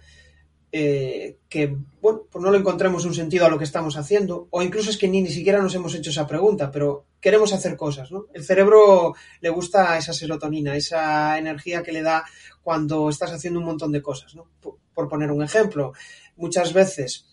eh, 0.71 1.39
que, 1.49 1.75
bueno, 1.99 2.27
pues 2.31 2.43
no 2.43 2.51
le 2.51 2.59
encontremos 2.59 3.05
un 3.05 3.15
sentido 3.15 3.47
a 3.47 3.49
lo 3.49 3.57
que 3.57 3.63
estamos 3.63 3.97
haciendo, 3.97 4.47
o 4.51 4.61
incluso 4.61 4.91
es 4.91 4.99
que 4.99 5.07
ni, 5.07 5.23
ni 5.23 5.29
siquiera 5.29 5.63
nos 5.63 5.73
hemos 5.73 5.95
hecho 5.95 6.11
esa 6.11 6.27
pregunta, 6.27 6.69
pero 6.69 7.05
queremos 7.21 7.53
hacer 7.53 7.75
cosas, 7.75 8.11
¿no? 8.11 8.25
El 8.33 8.43
cerebro 8.43 9.13
le 9.41 9.49
gusta 9.49 9.97
esa 9.97 10.13
serotonina, 10.13 10.75
esa 10.75 11.37
energía 11.37 11.83
que 11.83 11.91
le 11.91 12.01
da 12.01 12.25
cuando 12.61 13.09
estás 13.09 13.31
haciendo 13.31 13.59
un 13.59 13.65
montón 13.65 13.91
de 13.91 14.01
cosas, 14.01 14.35
¿no? 14.35 14.49
Por, 14.61 15.07
poner 15.07 15.31
un 15.31 15.41
ejemplo, 15.41 15.93
muchas 16.35 16.73
veces, 16.73 17.25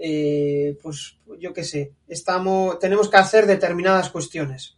eh, 0.00 0.78
pues 0.80 1.18
yo 1.40 1.52
qué 1.52 1.64
sé, 1.64 1.92
estamos, 2.06 2.78
tenemos 2.78 3.08
que 3.08 3.16
hacer 3.16 3.46
determinadas 3.46 4.10
cuestiones 4.10 4.76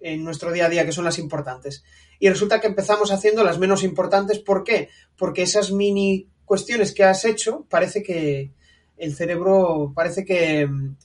en 0.00 0.24
nuestro 0.24 0.50
día 0.50 0.66
a 0.66 0.68
día 0.68 0.84
que 0.84 0.90
son 0.90 1.04
las 1.04 1.20
importantes 1.20 1.84
y 2.18 2.28
resulta 2.28 2.60
que 2.60 2.66
empezamos 2.66 3.12
haciendo 3.12 3.44
las 3.44 3.60
menos 3.60 3.84
importantes. 3.84 4.40
¿Por 4.40 4.64
qué? 4.64 4.88
Porque 5.16 5.42
esas 5.42 5.70
mini 5.70 6.28
cuestiones 6.44 6.92
que 6.92 7.04
has 7.04 7.24
hecho 7.24 7.66
parece 7.70 8.02
que, 8.02 8.50
el 8.96 9.14
cerebro 9.14 9.92
parece 9.94 10.24
que 10.24 10.66
mm, 10.66 10.96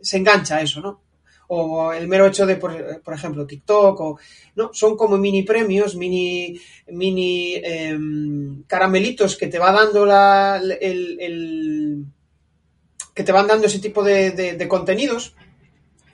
se 0.00 0.16
engancha 0.18 0.56
a 0.56 0.62
eso, 0.62 0.80
¿no? 0.80 1.02
O 1.48 1.92
el 1.92 2.08
mero 2.08 2.26
hecho 2.26 2.44
de, 2.46 2.56
por, 2.56 3.00
por 3.02 3.14
ejemplo, 3.14 3.46
TikTok, 3.46 4.00
o, 4.00 4.18
¿no? 4.54 4.70
Son 4.72 4.96
como 4.96 5.16
mini 5.16 5.42
premios, 5.42 5.96
mini, 5.96 6.60
mini 6.88 7.54
em, 7.56 8.62
caramelitos 8.64 9.36
que 9.36 9.46
te 9.46 9.58
va 9.58 9.72
dando 9.72 10.04
la, 10.04 10.60
el, 10.80 11.18
el, 11.20 12.04
que 13.14 13.24
te 13.24 13.32
van 13.32 13.46
dando 13.46 13.66
ese 13.66 13.78
tipo 13.78 14.04
de, 14.04 14.30
de, 14.30 14.52
de 14.54 14.68
contenidos 14.68 15.34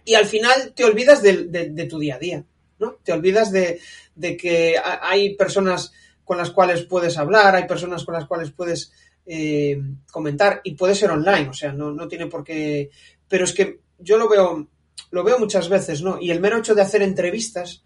y 0.05 0.14
al 0.14 0.26
final 0.26 0.72
te 0.74 0.85
olvidas 0.85 1.22
de, 1.22 1.45
de, 1.45 1.85
tu 1.87 1.99
día 1.99 2.16
a 2.16 2.18
día, 2.18 2.45
¿no? 2.78 2.99
Te 3.03 3.12
olvidas 3.12 3.51
de, 3.51 3.80
que 4.37 4.76
hay 4.82 5.35
personas 5.35 5.93
con 6.24 6.37
las 6.37 6.51
cuales 6.51 6.85
puedes 6.85 7.16
hablar, 7.16 7.55
hay 7.55 7.66
personas 7.66 8.05
con 8.05 8.14
las 8.14 8.26
cuales 8.26 8.51
puedes 8.51 8.93
eh, 9.26 9.80
comentar 10.11 10.61
y 10.64 10.74
puede 10.74 10.95
ser 10.95 11.11
online, 11.11 11.49
o 11.49 11.55
sea, 11.55 11.72
no, 11.72 11.91
no 11.91 12.07
tiene 12.09 12.26
por 12.26 12.45
qué... 12.45 12.91
Pero 13.28 13.45
es 13.45 13.53
que 13.53 13.80
yo 13.99 14.18
lo 14.18 14.28
veo, 14.28 14.68
lo 15.11 15.25
veo 15.25 15.39
muchas 15.39 15.69
veces, 15.69 16.03
¿no? 16.03 16.21
Y 16.21 16.31
el 16.31 16.41
mero 16.41 16.59
hecho 16.59 16.75
de 16.75 16.83
hacer 16.83 17.03
entrevistas 17.03 17.85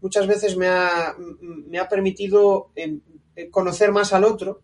muchas 0.00 0.26
veces 0.26 0.56
me 0.56 0.66
ha, 0.66 1.14
me 1.40 1.78
ha 1.78 1.88
permitido 1.88 2.72
eh, 2.74 2.98
conocer 3.50 3.92
más 3.92 4.12
al 4.12 4.24
otro 4.24 4.62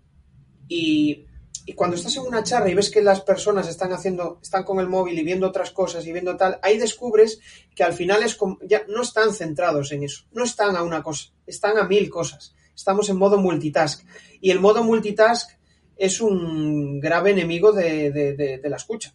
y, 0.67 1.27
y 1.69 1.75
cuando 1.75 1.97
estás 1.97 2.17
en 2.17 2.23
una 2.23 2.43
charla 2.43 2.71
y 2.71 2.75
ves 2.75 2.91
que 2.91 3.03
las 3.03 3.21
personas 3.21 3.69
están 3.69 3.93
haciendo, 3.93 4.41
están 4.43 4.65
con 4.65 4.81
el 4.81 4.89
móvil 4.89 5.19
y 5.19 5.23
viendo 5.23 5.47
otras 5.47 5.71
cosas 5.71 6.07
y 6.07 6.13
viendo 6.13 6.37
tal, 6.37 6.59
ahí 6.63 6.79
descubres 6.79 7.41
que 7.75 7.85
al 7.85 7.93
final 7.93 8.23
es 8.23 8.35
como, 8.35 8.59
ya 8.63 8.85
no 8.89 9.03
están 9.03 9.35
centrados 9.35 9.93
en 9.93 10.03
eso, 10.03 10.25
no 10.33 10.45
están 10.45 10.77
a 10.77 10.83
una 10.83 11.03
cosa, 11.03 11.31
están 11.47 11.77
a 11.77 11.85
mil 11.85 12.09
cosas. 12.09 12.55
Estamos 12.75 13.11
en 13.11 13.19
modo 13.19 13.39
multitask. 13.39 14.03
Y 14.41 14.51
el 14.51 14.61
modo 14.61 14.85
multitask 14.85 15.51
es 15.97 16.21
un 16.21 17.01
grave 17.01 17.33
enemigo 17.33 17.73
de, 17.73 18.13
de, 18.13 18.69
la 18.71 18.77
escucha. 18.77 19.15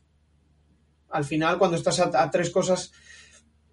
Al 1.13 1.25
final, 1.25 1.57
cuando 1.57 1.77
estás 1.77 1.99
a, 1.99 2.31
tres 2.31 2.49
cosas, 2.49 2.91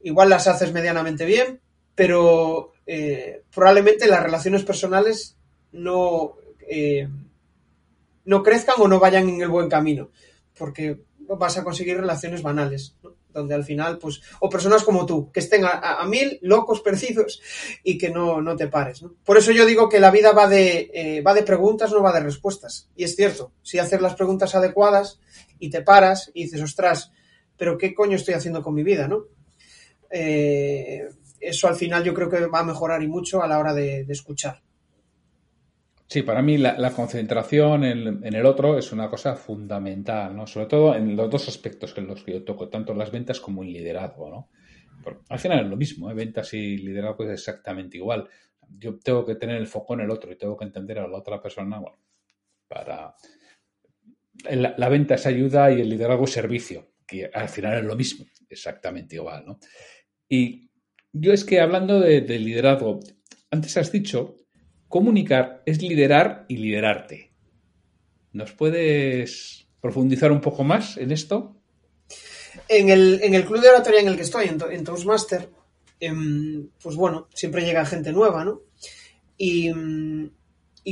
igual 0.03 0.29
las 0.29 0.47
haces 0.47 0.73
medianamente 0.73 1.25
bien, 1.25 1.61
pero 1.95 2.73
eh, 2.87 3.43
probablemente 3.53 4.07
las 4.07 4.23
relaciones 4.23 4.63
personales 4.63 5.37
no, 5.73 6.37
eh, 6.69 7.09
no 8.25 8.43
crezcan 8.43 8.77
o 8.79 8.89
no 8.89 9.01
vayan 9.01 9.29
en 9.29 9.41
el 9.41 9.49
buen 9.49 9.69
camino, 9.69 10.11
porque 10.57 11.01
vas 11.19 11.59
a 11.59 11.65
conseguir 11.65 11.97
relaciones 11.97 12.43
banales. 12.43 12.95
¿no? 13.03 13.21
donde 13.33 13.55
al 13.55 13.65
final, 13.65 13.99
pues, 13.99 14.21
o 14.41 14.49
personas 14.49 14.83
como 14.83 15.07
tú, 15.07 15.31
que 15.33 15.41
estén 15.41 15.65
a, 15.65 16.05
mil 16.07 16.39
locos 16.43 16.81
perdidos 16.81 17.41
y 17.83 17.99
que 17.99 18.11
no, 18.11 18.41
no 18.41 18.57
te 18.57 18.69
pares. 18.69 19.05
Por 19.25 19.39
eso 19.39 19.53
yo 19.53 19.67
digo 19.67 19.89
que 19.89 20.01
la 20.01 20.11
vida 20.11 20.33
va 20.33 20.49
de, 20.49 20.91
eh, 20.93 21.23
va 21.23 21.35
de 21.35 21.43
preguntas, 21.43 21.93
no 21.93 22.03
va 22.03 22.13
de 22.13 22.21
respuestas. 22.21 22.89
Y 22.97 23.05
es 23.05 23.17
cierto, 23.17 23.53
si 23.63 23.79
haces 23.79 24.01
las 24.01 24.15
preguntas 24.15 24.55
adecuadas 24.55 25.21
y 25.59 25.71
te 25.71 25.83
paras 25.83 26.31
y 26.35 26.45
dices, 26.45 26.63
ostras, 26.63 27.13
pero 27.61 27.77
¿qué 27.77 27.95
coño 27.95 28.17
estoy 28.17 28.33
haciendo 28.33 28.63
con 28.63 28.73
mi 28.73 28.83
vida? 28.83 29.07
¿no? 29.07 29.27
Eh, 30.11 31.07
eso 31.39 31.69
al 31.69 31.77
final 31.77 32.03
yo 32.03 32.15
creo 32.15 32.31
que 32.31 32.47
va 32.47 32.61
a 32.61 32.65
mejorar 32.65 33.03
y 33.03 33.07
mucho 33.07 33.43
a 33.43 33.47
la 33.47 33.59
hora 33.59 33.75
de, 33.75 34.01
escuchar. 34.09 34.63
Sí, 36.07 36.23
para 36.23 36.41
mí 36.41 36.57
la, 36.57 36.91
concentración 36.93 37.85
en, 37.85 38.25
el 38.25 38.47
otro 38.47 38.79
es 38.79 38.93
una 38.93 39.11
cosa 39.11 39.37
fundamental, 39.37 40.35
¿no? 40.35 40.47
Sobre 40.47 40.67
todo 40.67 40.95
en 40.95 41.15
los 41.15 41.29
dos 41.29 41.49
aspectos 41.49 41.93
en 41.99 42.07
los 42.07 42.25
que 42.25 42.33
yo 42.33 42.45
toco, 42.45 42.71
tanto 42.71 42.93
en 42.93 42.99
las 42.99 43.13
ventas 43.13 43.39
como 43.41 43.63
en 43.63 43.75
liderazgo, 43.75 44.31
¿no? 44.31 44.49
Al 45.29 45.39
final 45.39 45.61
es 45.61 45.71
lo 45.71 45.77
mismo, 45.77 46.11
¿eh? 46.11 46.15
ventas 46.15 46.55
y 46.55 46.79
liderazgo 46.79 47.25
es 47.25 47.33
exactamente 47.33 47.99
igual. 47.99 48.27
Yo 48.71 48.99
tengo 48.99 49.27
que 49.27 49.35
tener 49.35 49.57
el 49.57 49.67
foco 49.67 49.93
en 49.95 50.01
el 50.01 50.11
otro 50.11 50.33
y 50.33 50.37
tengo 50.37 50.57
que 50.57 50.65
entender 50.65 50.99
a 50.99 51.07
la 51.07 51.19
otra 51.19 51.43
persona, 51.43 51.79
bueno, 51.79 51.99
para... 52.67 53.15
La, 54.51 54.75
la 54.79 54.89
venta 54.89 55.17
es 55.17 55.27
ayuda 55.27 55.71
y 55.71 55.83
el 55.83 55.91
liderazgo 55.91 56.25
es 56.25 56.33
servicio, 56.33 56.91
al 57.33 57.49
final 57.49 57.79
es 57.79 57.85
lo 57.85 57.97
mismo, 57.97 58.27
exactamente 58.49 59.17
igual, 59.17 59.45
¿no? 59.47 59.59
Y 60.29 60.71
yo 61.13 61.33
es 61.33 61.45
que 61.45 61.61
hablando 61.61 62.01
de, 62.01 62.21
de 62.21 62.39
liderazgo, 62.39 63.01
antes 63.51 63.77
has 63.77 63.91
dicho 63.91 64.37
Comunicar 64.91 65.63
es 65.67 65.81
liderar 65.81 66.47
y 66.49 66.57
liderarte. 66.57 67.31
¿Nos 68.33 68.51
puedes 68.51 69.69
profundizar 69.81 70.33
un 70.33 70.41
poco 70.41 70.65
más 70.65 70.97
en 70.97 71.13
esto? 71.13 71.63
En 72.67 72.89
el, 72.89 73.21
en 73.23 73.35
el 73.35 73.45
club 73.45 73.61
de 73.61 73.69
oratoria 73.69 74.01
en 74.01 74.09
el 74.09 74.17
que 74.17 74.23
estoy, 74.23 74.49
en, 74.49 74.85
Toastmaster, 74.85 75.49
eh, 76.01 76.13
pues 76.83 76.97
bueno, 76.97 77.29
siempre 77.33 77.65
llega 77.65 77.87
gente 77.87 78.11
nueva, 78.11 78.45
¿no? 78.45 78.63
Y 79.39 79.71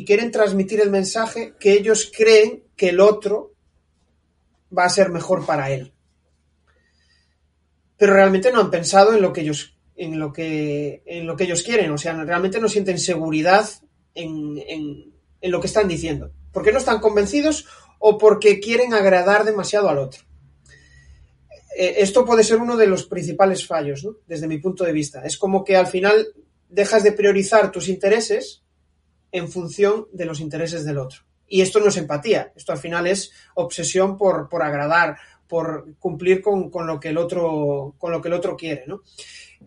quieren 0.06 0.30
transmitir 0.30 0.78
el 0.80 0.90
mensaje 0.90 1.54
que 1.58 1.72
ellos 1.72 2.12
creen 2.16 2.62
que 2.76 2.90
el 2.90 3.00
otro 3.00 3.54
va 4.76 4.84
a 4.84 4.90
ser 4.90 5.10
mejor 5.10 5.44
para 5.44 5.72
él. 5.72 5.92
Pero 7.98 8.14
realmente 8.14 8.50
no 8.50 8.60
han 8.60 8.70
pensado 8.70 9.14
en 9.14 9.20
lo 9.20 9.32
que 9.32 9.42
ellos 9.42 9.74
en 9.96 10.18
lo 10.18 10.32
que 10.32 11.02
en 11.04 11.26
lo 11.26 11.36
que 11.36 11.44
ellos 11.44 11.62
quieren, 11.62 11.90
o 11.90 11.98
sea, 11.98 12.14
realmente 12.24 12.60
no 12.60 12.68
sienten 12.68 12.98
seguridad 12.98 13.68
en, 14.14 14.56
en, 14.66 15.12
en, 15.40 15.50
lo 15.50 15.60
que 15.60 15.66
están 15.66 15.88
diciendo. 15.88 16.30
Porque 16.52 16.72
no 16.72 16.78
están 16.78 17.00
convencidos 17.00 17.66
o 17.98 18.16
porque 18.16 18.60
quieren 18.60 18.94
agradar 18.94 19.44
demasiado 19.44 19.88
al 19.88 19.98
otro. 19.98 20.22
Eh, 21.76 21.96
esto 21.98 22.24
puede 22.24 22.44
ser 22.44 22.58
uno 22.58 22.76
de 22.76 22.86
los 22.86 23.04
principales 23.04 23.66
fallos, 23.66 24.04
¿no? 24.04 24.16
desde 24.26 24.48
mi 24.48 24.58
punto 24.58 24.84
de 24.84 24.92
vista. 24.92 25.24
Es 25.24 25.36
como 25.36 25.64
que 25.64 25.76
al 25.76 25.86
final 25.86 26.28
dejas 26.68 27.02
de 27.02 27.12
priorizar 27.12 27.70
tus 27.70 27.88
intereses 27.88 28.62
en 29.32 29.48
función 29.48 30.08
de 30.12 30.24
los 30.24 30.40
intereses 30.40 30.84
del 30.84 30.98
otro. 30.98 31.20
Y 31.46 31.62
esto 31.62 31.80
no 31.80 31.88
es 31.88 31.96
empatía, 31.96 32.52
esto 32.56 32.72
al 32.72 32.78
final 32.78 33.06
es 33.06 33.30
obsesión 33.54 34.18
por, 34.18 34.48
por 34.48 34.62
agradar, 34.62 35.16
por 35.48 35.96
cumplir 35.98 36.42
con, 36.42 36.70
con, 36.70 36.86
lo 36.86 37.00
que 37.00 37.08
el 37.08 37.18
otro, 37.18 37.94
con 37.98 38.12
lo 38.12 38.20
que 38.20 38.28
el 38.28 38.34
otro 38.34 38.56
quiere. 38.56 38.84
¿no? 38.86 39.02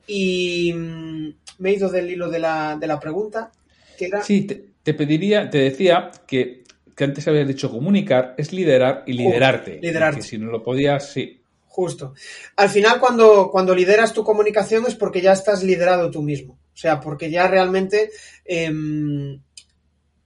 Y 0.07 0.71
mmm, 0.73 1.29
me 1.57 1.69
he 1.69 1.73
ido 1.73 1.89
del 1.89 2.09
hilo 2.09 2.29
de 2.29 2.39
la, 2.39 2.77
de 2.79 2.87
la 2.87 2.99
pregunta 2.99 3.51
que 3.97 4.05
era... 4.05 4.23
Sí, 4.23 4.43
te, 4.43 4.63
te, 4.83 4.93
pediría, 4.93 5.49
te 5.49 5.57
decía 5.57 6.11
que, 6.27 6.63
que 6.95 7.03
antes 7.03 7.27
habías 7.27 7.47
dicho 7.47 7.71
comunicar 7.71 8.35
es 8.37 8.53
liderar 8.53 9.03
y 9.07 9.13
liderarte. 9.13 9.77
Uh, 9.77 9.81
liderarte. 9.81 10.21
Si 10.21 10.37
no 10.37 10.51
lo 10.51 10.63
podías, 10.63 11.11
sí. 11.11 11.41
Justo. 11.65 12.13
Al 12.57 12.69
final, 12.69 12.99
cuando, 12.99 13.49
cuando 13.49 13.73
lideras 13.73 14.13
tu 14.13 14.23
comunicación 14.23 14.85
es 14.87 14.95
porque 14.95 15.21
ya 15.21 15.31
estás 15.31 15.63
liderado 15.63 16.11
tú 16.11 16.21
mismo. 16.21 16.59
O 16.73 16.77
sea, 16.77 16.99
porque 16.99 17.31
ya 17.31 17.47
realmente, 17.47 18.11
eh, 18.43 18.71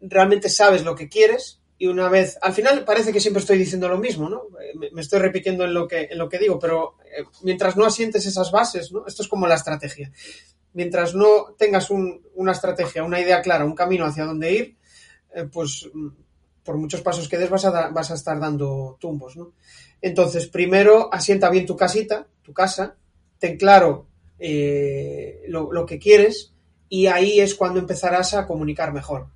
realmente 0.02 0.50
sabes 0.50 0.84
lo 0.84 0.96
que 0.96 1.08
quieres 1.08 1.60
y 1.78 1.88
una 1.88 2.08
vez, 2.10 2.38
al 2.42 2.54
final 2.54 2.86
parece 2.86 3.12
que 3.12 3.20
siempre 3.20 3.42
estoy 3.42 3.58
diciendo 3.58 3.90
lo 3.90 3.98
mismo, 3.98 4.30
¿no? 4.30 4.44
Me, 4.80 4.92
me 4.92 5.02
estoy 5.02 5.20
repitiendo 5.20 5.66
en 5.66 5.74
lo 5.74 5.88
que, 5.88 6.08
en 6.10 6.18
lo 6.18 6.30
que 6.30 6.40
digo, 6.40 6.58
pero 6.58 6.96
eh, 7.04 7.24
mientras 7.44 7.76
no 7.76 7.86
asientes 7.86 8.26
esas 8.26 8.52
bases, 8.52 8.92
¿no? 8.92 9.06
Esto 9.06 9.24
es 9.24 9.28
como 9.28 9.48
la 9.48 9.56
estrategia 9.56 10.12
mientras 10.76 11.16
no 11.16 11.56
tengas 11.58 11.90
un, 11.90 12.22
una 12.36 12.52
estrategia, 12.52 13.04
una 13.04 13.20
idea 13.20 13.42
clara, 13.42 13.66
un 13.66 13.76
camino 13.76 14.06
hacia 14.06 14.26
dónde 14.26 14.52
ir, 14.52 14.78
eh, 15.34 15.46
pues 15.52 15.90
por 16.64 16.78
muchos 16.78 17.02
pasos 17.02 17.30
que 17.30 17.38
des 17.38 17.50
vas 17.50 17.64
a, 17.66 17.90
vas 17.90 18.12
a 18.12 18.16
estar 18.16 18.40
dando 18.40 18.98
tumbos, 19.00 19.38
¿no? 19.38 19.54
Entonces, 20.02 20.48
primero 20.48 21.12
asienta 21.12 21.50
bien 21.50 21.66
tu 21.66 21.78
casita, 21.78 22.28
tu 22.42 22.54
casa, 22.54 22.98
ten 23.40 23.58
claro 23.58 24.08
eh, 24.38 25.44
lo, 25.48 25.72
lo, 25.72 25.86
que 25.86 25.98
quieres 25.98 26.54
y 26.90 27.08
ahí 27.08 27.40
es 27.40 27.56
cuando 27.56 27.80
empezarás 27.80 28.34
a 28.34 28.46
comunicar 28.46 28.94
mejor. 28.94 29.28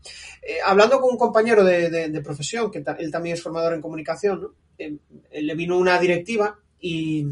Eh, 0.41 0.58
hablando 0.64 1.00
con 1.00 1.12
un 1.12 1.18
compañero 1.18 1.64
de, 1.64 2.22
profesión, 2.24 2.72
que 2.72 2.84
él 3.00 3.12
también 3.12 3.36
es 3.36 3.43
formador 3.43 3.74
en 3.74 3.82
comunicación, 3.82 4.41
¿no? 4.41 4.54
Eh, 4.78 4.97
le 5.32 5.56
vino 5.56 5.78
una 5.78 6.00
directiva 6.00 6.58
y, 6.80 7.26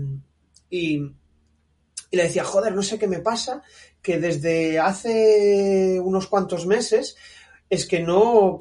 y, 0.69 0.99
le 2.11 2.23
decía, 2.23 2.43
joder, 2.43 2.73
no 2.73 2.83
sé 2.83 2.97
qué 2.97 3.07
me 3.07 3.19
pasa, 3.19 3.61
que 4.01 4.19
desde 4.19 4.79
hace 4.79 5.99
unos 6.01 6.27
cuantos 6.27 6.65
meses 6.65 7.15
es 7.69 7.85
que 7.85 7.99
no 7.99 8.59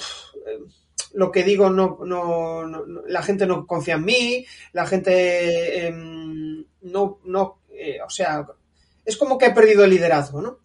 lo 1.14 1.32
que 1.32 1.44
digo 1.44 1.70
no, 1.70 1.98
no, 2.04 2.64
la 3.06 3.22
gente 3.22 3.46
no 3.46 3.66
confía 3.66 3.94
en 3.94 4.04
mí, 4.04 4.46
la 4.72 4.86
gente 4.86 5.86
eh, 5.86 5.90
no, 5.92 7.20
no 7.24 7.60
eh, 7.70 8.00
o 8.04 8.10
sea, 8.10 8.46
es 9.04 9.16
como 9.16 9.38
que 9.38 9.46
he 9.46 9.52
perdido 9.52 9.84
el 9.84 9.90
liderazgo, 9.90 10.42
¿no? 10.42 10.58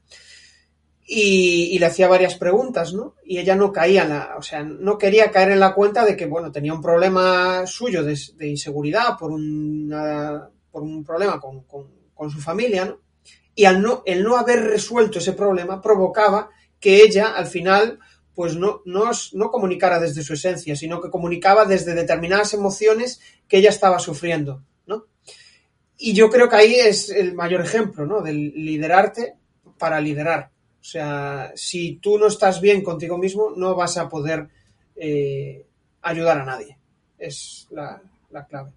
Y, 1.13 1.77
le 1.77 1.85
hacía 1.85 2.07
varias 2.07 2.35
preguntas, 2.35 2.93
¿no? 2.93 3.15
Y 3.25 3.37
ella 3.37 3.53
no 3.55 3.73
caía 3.73 4.03
en 4.03 4.09
la, 4.09 4.35
o 4.37 4.41
sea, 4.41 4.63
no 4.63 4.97
quería 4.97 5.29
caer 5.29 5.51
en 5.51 5.59
la 5.59 5.73
cuenta 5.73 6.05
de 6.05 6.15
que, 6.15 6.25
bueno, 6.25 6.53
tenía 6.53 6.73
un 6.73 6.81
problema 6.81 7.67
suyo 7.67 8.01
de, 8.01 8.15
inseguridad 8.47 9.17
por, 9.19 9.31
una, 9.31 10.49
por 10.71 10.83
un 10.83 11.03
problema 11.03 11.37
con, 11.37 11.63
con, 11.63 11.87
con 12.13 12.29
su 12.29 12.39
familia, 12.39 12.85
¿no? 12.85 12.99
y 13.55 13.65
al 13.65 13.81
no, 13.81 14.03
el 14.05 14.23
no 14.23 14.37
haber 14.37 14.63
resuelto 14.63 15.19
ese 15.19 15.33
problema 15.33 15.81
provocaba 15.81 16.49
que 16.79 17.03
ella 17.03 17.33
al 17.35 17.47
final 17.47 17.99
pues 18.33 18.55
no, 18.55 18.81
no, 18.85 19.11
no 19.33 19.51
comunicara 19.51 19.99
desde 19.99 20.23
su 20.23 20.33
esencia, 20.33 20.75
sino 20.75 21.01
que 21.01 21.09
comunicaba 21.09 21.65
desde 21.65 21.93
determinadas 21.93 22.53
emociones 22.53 23.19
que 23.47 23.57
ella 23.57 23.69
estaba 23.69 23.99
sufriendo, 23.99 24.63
¿no? 24.85 25.05
Y 25.97 26.13
yo 26.13 26.29
creo 26.29 26.47
que 26.47 26.55
ahí 26.55 26.75
es 26.75 27.09
el 27.09 27.35
mayor 27.35 27.61
ejemplo, 27.61 28.05
¿no? 28.05 28.21
Del 28.21 28.53
liderarte 28.55 29.35
para 29.77 29.99
liderar. 29.99 30.49
O 30.81 30.83
sea, 30.83 31.51
si 31.55 31.97
tú 31.97 32.17
no 32.17 32.25
estás 32.25 32.59
bien 32.59 32.83
contigo 32.83 33.17
mismo, 33.17 33.51
no 33.55 33.75
vas 33.75 33.97
a 33.97 34.09
poder 34.09 34.47
eh, 34.95 35.63
ayudar 36.01 36.39
a 36.39 36.45
nadie. 36.45 36.75
Es 37.19 37.67
la, 37.69 38.01
la 38.31 38.47
clave. 38.47 38.71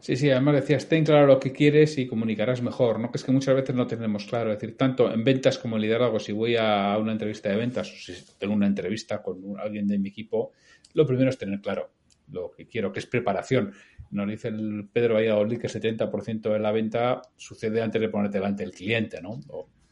Sí, 0.00 0.16
sí, 0.16 0.30
además 0.30 0.54
decías, 0.54 0.88
ten 0.88 1.04
claro 1.04 1.26
lo 1.26 1.38
que 1.38 1.52
quieres 1.52 1.98
y 1.98 2.06
comunicarás 2.06 2.62
mejor, 2.62 3.00
¿no? 3.00 3.10
Que 3.10 3.18
es 3.18 3.24
que 3.24 3.32
muchas 3.32 3.54
veces 3.54 3.74
no 3.74 3.86
tenemos 3.86 4.24
claro, 4.24 4.52
es 4.52 4.58
decir, 4.58 4.76
tanto 4.76 5.12
en 5.12 5.24
ventas 5.24 5.58
como 5.58 5.76
en 5.76 5.82
liderazgo, 5.82 6.20
si 6.20 6.32
voy 6.32 6.56
a 6.56 6.96
una 6.96 7.12
entrevista 7.12 7.48
de 7.50 7.56
ventas 7.56 7.90
o 7.90 7.96
si 7.96 8.14
tengo 8.38 8.54
una 8.54 8.66
entrevista 8.66 9.20
con 9.20 9.58
alguien 9.58 9.86
de 9.86 9.98
mi 9.98 10.10
equipo, 10.10 10.52
lo 10.94 11.06
primero 11.06 11.28
es 11.28 11.36
tener 11.36 11.60
claro 11.60 11.90
lo 12.30 12.50
que 12.50 12.66
quiero, 12.66 12.92
que 12.92 13.00
es 13.00 13.06
preparación. 13.06 13.72
Nos 14.10 14.28
dice 14.28 14.48
el 14.48 14.88
Pedro 14.92 15.14
Valladolid 15.14 15.58
que 15.58 15.66
el 15.66 15.72
70% 15.72 16.52
de 16.52 16.58
la 16.58 16.72
venta 16.72 17.22
sucede 17.36 17.82
antes 17.82 18.00
de 18.00 18.08
ponerte 18.08 18.38
delante 18.38 18.62
del 18.62 18.72
cliente, 18.72 19.20
¿no? 19.20 19.40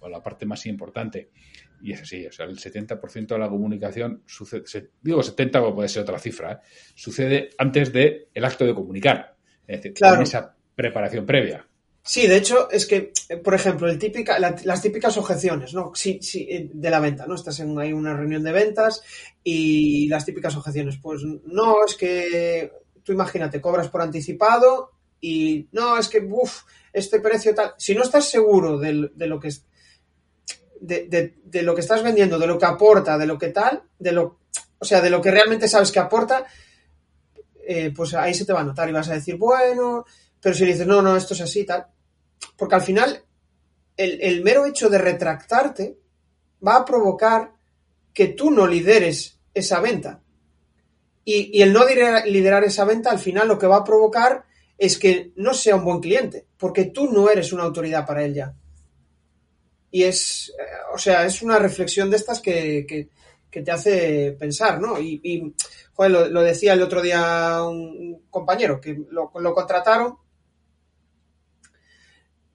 La 0.09 0.23
parte 0.23 0.47
más 0.47 0.67
importante. 0.67 1.31
Y 1.83 1.93
es 1.93 2.03
así, 2.03 2.27
o 2.27 2.33
sea, 2.33 2.47
el 2.47 2.59
70% 2.59 3.27
de 3.27 3.39
la 3.39 3.49
comunicación 3.49 4.23
sucede, 4.27 4.91
digo 5.03 5.23
70 5.23 5.63
o 5.63 5.75
puede 5.75 5.89
ser 5.89 6.03
otra 6.03 6.19
cifra, 6.19 6.53
¿eh? 6.53 6.57
sucede 6.95 7.51
antes 7.59 7.93
del 7.93 8.29
el 8.33 8.45
acto 8.45 8.65
de 8.65 8.75
comunicar. 8.75 9.37
Es 9.67 9.79
decir, 9.79 9.95
claro. 9.95 10.23
esa 10.23 10.55
preparación 10.75 11.27
previa. 11.27 11.67
Sí, 12.07 12.27
de 12.27 12.37
hecho, 12.37 12.71
es 12.71 12.87
que, 12.87 13.13
eh, 13.31 13.37
por 13.39 13.55
ejemplo, 13.55 13.89
el 13.89 13.99
típica, 13.99 14.39
las 14.39 14.83
típicas 14.83 15.17
objeciones, 15.17 15.73
¿no? 15.73 15.93
Sí, 15.95 16.19
sí, 16.21 16.47
eh, 16.51 16.71
de 16.73 16.91
la 16.91 17.01
venta, 17.01 17.27
¿no? 17.27 17.35
Estás 17.35 17.61
en 17.61 17.79
hay 17.79 17.95
una 17.95 18.15
reunión 18.15 18.45
de 18.45 18.53
ventas 18.53 19.03
y 19.43 20.07
las 20.09 20.27
típicas 20.27 20.55
objeciones, 20.55 20.99
pues 21.03 21.23
no, 21.23 21.85
es 21.87 21.95
que 21.95 22.71
tú 23.03 23.13
imagínate, 23.13 23.61
cobras 23.61 23.89
por 23.89 24.03
anticipado 24.03 24.91
y 25.21 25.69
no, 25.73 25.97
es 25.97 26.09
que, 26.09 26.19
uff, 26.19 26.65
este 26.93 27.21
precio 27.21 27.55
tal. 27.55 27.73
Si 27.79 27.95
no 27.95 28.03
estás 28.03 28.29
seguro 28.29 28.79
de, 28.79 29.11
lo 29.27 29.41
que 29.41 29.49
es. 29.49 29.65
De, 30.87 31.35
de, 31.43 31.63
lo 31.63 31.75
que 31.75 31.81
estás 31.81 32.03
vendiendo, 32.03 32.39
de 32.39 32.47
lo 32.47 32.59
que 32.59 32.67
aporta, 32.67 33.17
de 33.17 33.27
lo 33.27 33.39
que 33.39 33.49
tal, 33.49 33.85
de 33.99 34.13
lo, 34.13 34.41
o 34.79 34.85
sea, 34.85 35.01
de 35.01 35.09
lo 35.09 35.23
que 35.23 35.31
realmente 35.31 35.67
sabes 35.67 35.91
que 35.91 35.99
aporta, 35.99 36.45
eh, 37.67 37.91
pues 37.97 38.13
ahí 38.13 38.35
se 38.35 38.45
te 38.45 38.53
va 38.53 38.61
a 38.61 38.65
notar 38.65 38.89
y 38.89 38.93
vas 38.93 39.09
a 39.09 39.15
decir, 39.15 39.37
bueno, 39.37 40.05
pero 40.41 40.55
si 40.55 40.67
dices, 40.67 40.87
no, 40.87 41.01
no, 41.01 41.17
esto 41.17 41.33
es 41.33 41.41
así, 41.41 41.65
tal, 41.65 41.87
porque 42.57 42.75
al 42.75 42.83
final 42.83 43.25
el, 43.97 44.43
mero 44.43 44.67
hecho 44.67 44.89
de 44.89 44.99
retractarte 44.99 45.99
va 46.67 46.77
a 46.77 46.85
provocar 46.85 47.53
que 48.13 48.29
tú 48.29 48.51
no 48.51 48.67
lideres 48.67 49.39
esa 49.53 49.81
venta. 49.81 50.21
Y, 51.25 51.63
el 51.63 51.73
no 51.73 51.87
liderar, 51.87 52.65
esa 52.65 52.85
venta 52.85 53.11
al 53.11 53.19
final 53.19 53.49
lo 53.49 53.59
que 53.59 53.67
va 53.67 53.79
a 53.79 53.85
provocar 53.85 54.45
es 54.77 54.99
que 54.99 55.33
no 55.37 55.55
sea 55.55 55.77
un 55.77 55.85
buen 55.85 56.01
cliente, 56.01 56.47
porque 56.59 56.87
tú 56.87 57.11
no 57.11 57.31
eres 57.31 57.53
una 57.53 57.63
autoridad 57.63 58.05
para 58.05 58.25
él 58.25 58.35
ya. 58.35 58.55
Y 59.95 60.03
es, 60.03 60.53
eh, 60.59 60.63
o 60.93 60.99
sea, 60.99 61.25
es 61.25 61.41
una 61.41 61.57
reflexión 61.57 62.11
de 62.11 62.17
estas 62.17 62.41
que, 62.41 63.09
te 63.49 63.71
hace 63.71 64.33
pensar, 64.33 64.81
¿no? 64.81 65.01
Y, 65.01 65.55
joder, 65.93 66.33
lo, 66.33 66.43
decía 66.43 66.73
el 66.73 66.83
otro 66.83 67.01
día 67.01 67.63
un 67.63 68.25
compañero, 68.29 68.81
que 68.81 69.01
lo, 69.11 69.31
contrataron 69.31 70.17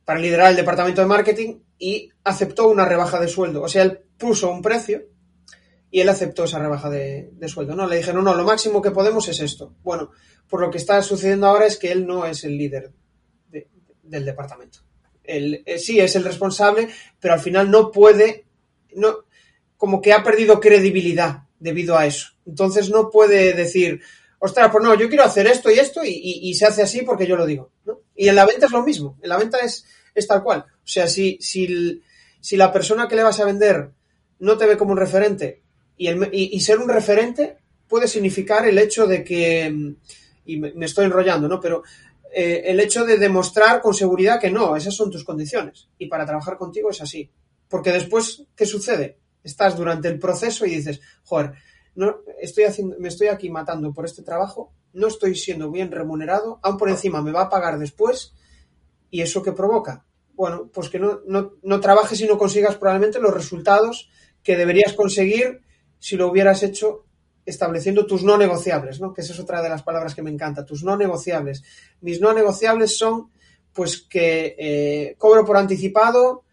para 0.03 0.19
liderar 0.19 0.49
el 0.49 0.57
departamento 0.57 0.99
de 0.99 1.07
marketing 1.07 1.59
y 1.77 2.11
aceptó 2.25 2.67
una 2.67 2.83
rebaja 2.83 3.21
de 3.21 3.29
sueldo. 3.29 3.61
O 3.61 3.69
sea, 3.69 3.83
él 3.83 4.01
puso 4.17 4.51
un 4.51 4.61
precio 4.61 5.05
y 5.89 6.01
él 6.01 6.09
aceptó 6.09 6.43
esa 6.43 6.59
rebaja 6.59 6.89
de, 6.89 7.31
sueldo. 7.47 7.73
No, 7.73 7.87
le 7.87 7.95
dijeron, 7.95 8.25
no, 8.25 8.35
lo 8.35 8.43
máximo 8.43 8.81
que 8.81 8.91
podemos 8.91 9.29
es 9.29 9.39
esto. 9.39 9.77
Bueno, 9.81 10.11
por 10.49 10.59
lo 10.59 10.69
que 10.69 10.77
está 10.77 11.01
sucediendo 11.01 11.47
ahora 11.47 11.67
es 11.67 11.77
que 11.77 11.89
él 11.89 12.05
no 12.05 12.25
es 12.25 12.43
el 12.43 12.57
líder 12.57 12.91
del 14.03 14.25
departamento. 14.25 14.88
Eh, 15.29 15.77
sí 15.77 15.99
es 15.99 16.15
el 16.15 16.23
responsable, 16.23 16.89
pero 17.19 17.35
al 17.35 17.39
final 17.39 17.69
no 17.69 17.91
puede, 17.91 18.45
no, 18.95 19.25
como 19.77 20.01
que 20.01 20.13
ha 20.13 20.23
perdido 20.23 20.59
credibilidad 20.59 21.43
debido 21.59 21.97
a 21.97 22.05
eso. 22.05 22.29
Entonces 22.45 22.89
no 22.89 23.09
puede 23.09 23.53
decir, 23.53 24.01
ostras, 24.39 24.69
pues 24.71 24.83
no, 24.83 24.95
yo 24.95 25.07
quiero 25.07 25.23
hacer 25.23 25.45
esto 25.45 25.69
y 25.69 25.77
esto 25.77 26.01
y, 26.03 26.53
se 26.55 26.65
hace 26.65 26.81
así 26.81 27.03
porque 27.03 27.27
yo 27.27 27.35
lo 27.35 27.45
digo. 27.45 27.71
Y 28.15 28.27
en 28.27 28.35
la 28.35 28.45
venta 28.45 28.65
es 28.65 28.71
lo 28.71 28.83
mismo. 28.83 29.17
En 29.21 29.29
la 29.29 29.37
venta 29.37 29.59
es, 29.59 29.85
es 30.15 30.27
tal 30.27 30.43
cual. 30.43 30.65
O 30.67 30.87
sea, 30.87 31.07
si, 31.07 31.37
si, 31.39 32.01
si 32.41 32.57
la 32.57 32.73
persona 32.73 33.07
que 33.07 33.15
le 33.15 33.23
vas 33.23 33.39
a 33.39 33.45
vender 33.45 33.91
no 34.39 34.57
te 34.57 34.65
ve 34.65 34.77
como 34.77 34.93
un 34.93 34.97
referente 34.97 35.61
y, 35.97 36.07
el, 36.07 36.29
y, 36.31 36.59
ser 36.61 36.79
un 36.79 36.89
referente 36.89 37.57
puede 37.87 38.07
significar 38.07 38.65
el 38.65 38.77
hecho 38.77 39.05
de 39.05 39.23
que, 39.23 39.95
y 40.45 40.57
me, 40.57 40.85
estoy 40.85 41.05
enrollando, 41.05 41.47
¿no? 41.47 41.59
Pero 41.59 41.83
eh, 42.33 42.63
el 42.65 42.79
hecho 42.79 43.05
de 43.05 43.17
demostrar 43.17 43.81
con 43.81 43.93
seguridad 43.93 44.39
que 44.39 44.51
no, 44.51 44.75
esas 44.75 44.95
son 44.95 45.09
tus 45.09 45.23
condiciones. 45.23 45.89
Y 45.97 46.07
para 46.07 46.25
trabajar 46.25 46.57
contigo 46.57 46.89
es 46.89 47.01
así. 47.01 47.31
Porque 47.67 47.91
después, 47.91 48.45
¿qué 48.55 48.65
sucede? 48.65 49.19
Estás 49.43 49.77
durante 49.77 50.07
el 50.07 50.19
proceso 50.19 50.65
y 50.65 50.71
dices, 50.71 50.99
joder, 51.23 51.53
no, 51.95 52.17
estoy 52.41 52.65
haciendo, 52.65 52.95
me 52.99 53.07
estoy 53.07 53.27
aquí 53.27 53.49
matando 53.49 53.93
por 53.93 54.05
este 54.05 54.23
trabajo, 54.23 54.73
no 54.93 55.07
estoy 55.07 55.35
siendo 55.35 55.71
bien 55.71 55.91
remunerado, 55.91 56.59
aún 56.61 56.77
por 56.77 56.89
encima 56.89 57.21
me 57.21 57.31
va 57.31 57.43
a 57.43 57.49
pagar 57.49 57.77
después 57.77 58.33
¿Y 59.11 59.21
eso 59.21 59.41
qué 59.41 59.51
provoca? 59.51 60.05
Bueno, 60.33 60.69
pues 60.73 60.89
que 60.89 60.99
no, 60.99 61.21
no, 61.25 61.79
trabajes 61.79 62.21
y 62.21 62.27
no 62.27 62.37
consigas 62.37 62.77
probablemente 62.77 63.19
los 63.19 63.33
resultados 63.33 64.09
que 64.43 64.55
deberías 64.55 64.93
conseguir 64.93 65.61
si 65.97 66.15
lo 66.15 66.29
hubieras 66.29 66.63
hecho 66.63 67.05
estableciendo 67.49 68.05
tus 68.05 68.23
no 68.23 68.37
negociables, 68.37 68.99
¿no? 68.99 69.13
Que 69.13 69.21
esa 69.21 69.33
es 69.33 69.39
otra 69.39 69.61
de 69.61 69.69
las 69.69 69.83
palabras 69.83 70.15
que 70.15 70.21
me 70.21 70.29
encanta, 70.29 70.65
tus 70.65 70.83
no 70.83 70.95
negociables. 70.95 71.63
Mis 72.01 72.21
no 72.21 72.33
negociables 72.33 72.97
son, 72.97 73.31
pues, 73.73 74.01
que 74.01 74.55
eh, 74.57 75.15
cobro 75.17 75.45
por 75.45 75.57
anticipado 75.57 76.43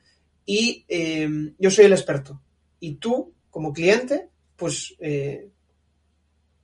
y 0.45 0.85
eh, 0.89 1.29
yo 1.59 1.71
soy 1.71 1.87
el 1.87 1.93
experto. 1.93 2.41
Y 2.81 2.97
tú, 2.97 3.33
como 3.51 3.73
cliente, 3.73 4.29
pues, 4.57 4.95
eh, 5.01 5.49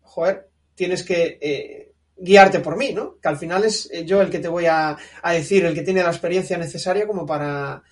joder, 0.03 0.49
tienes 0.74 1.03
que 1.03 1.93
guiarte 2.22 2.61
por 2.61 2.76
mí, 2.76 2.93
¿no? 2.93 3.18
Que 3.20 3.28
al 3.28 3.37
final 3.37 3.64
es 3.64 3.91
eh, 3.93 4.05
yo 4.05 4.22
el 4.22 4.30
que 4.30 4.39
te 4.39 4.49
voy 4.49 4.66
a, 4.66 4.97
decir, 5.24 5.64
el 5.64 5.74
que 5.74 5.83
tiene 5.83 6.03
la 6.03 6.11
experiencia 6.11 6.57
necesaria 6.57 7.07
como 7.07 7.26
para 7.26 7.83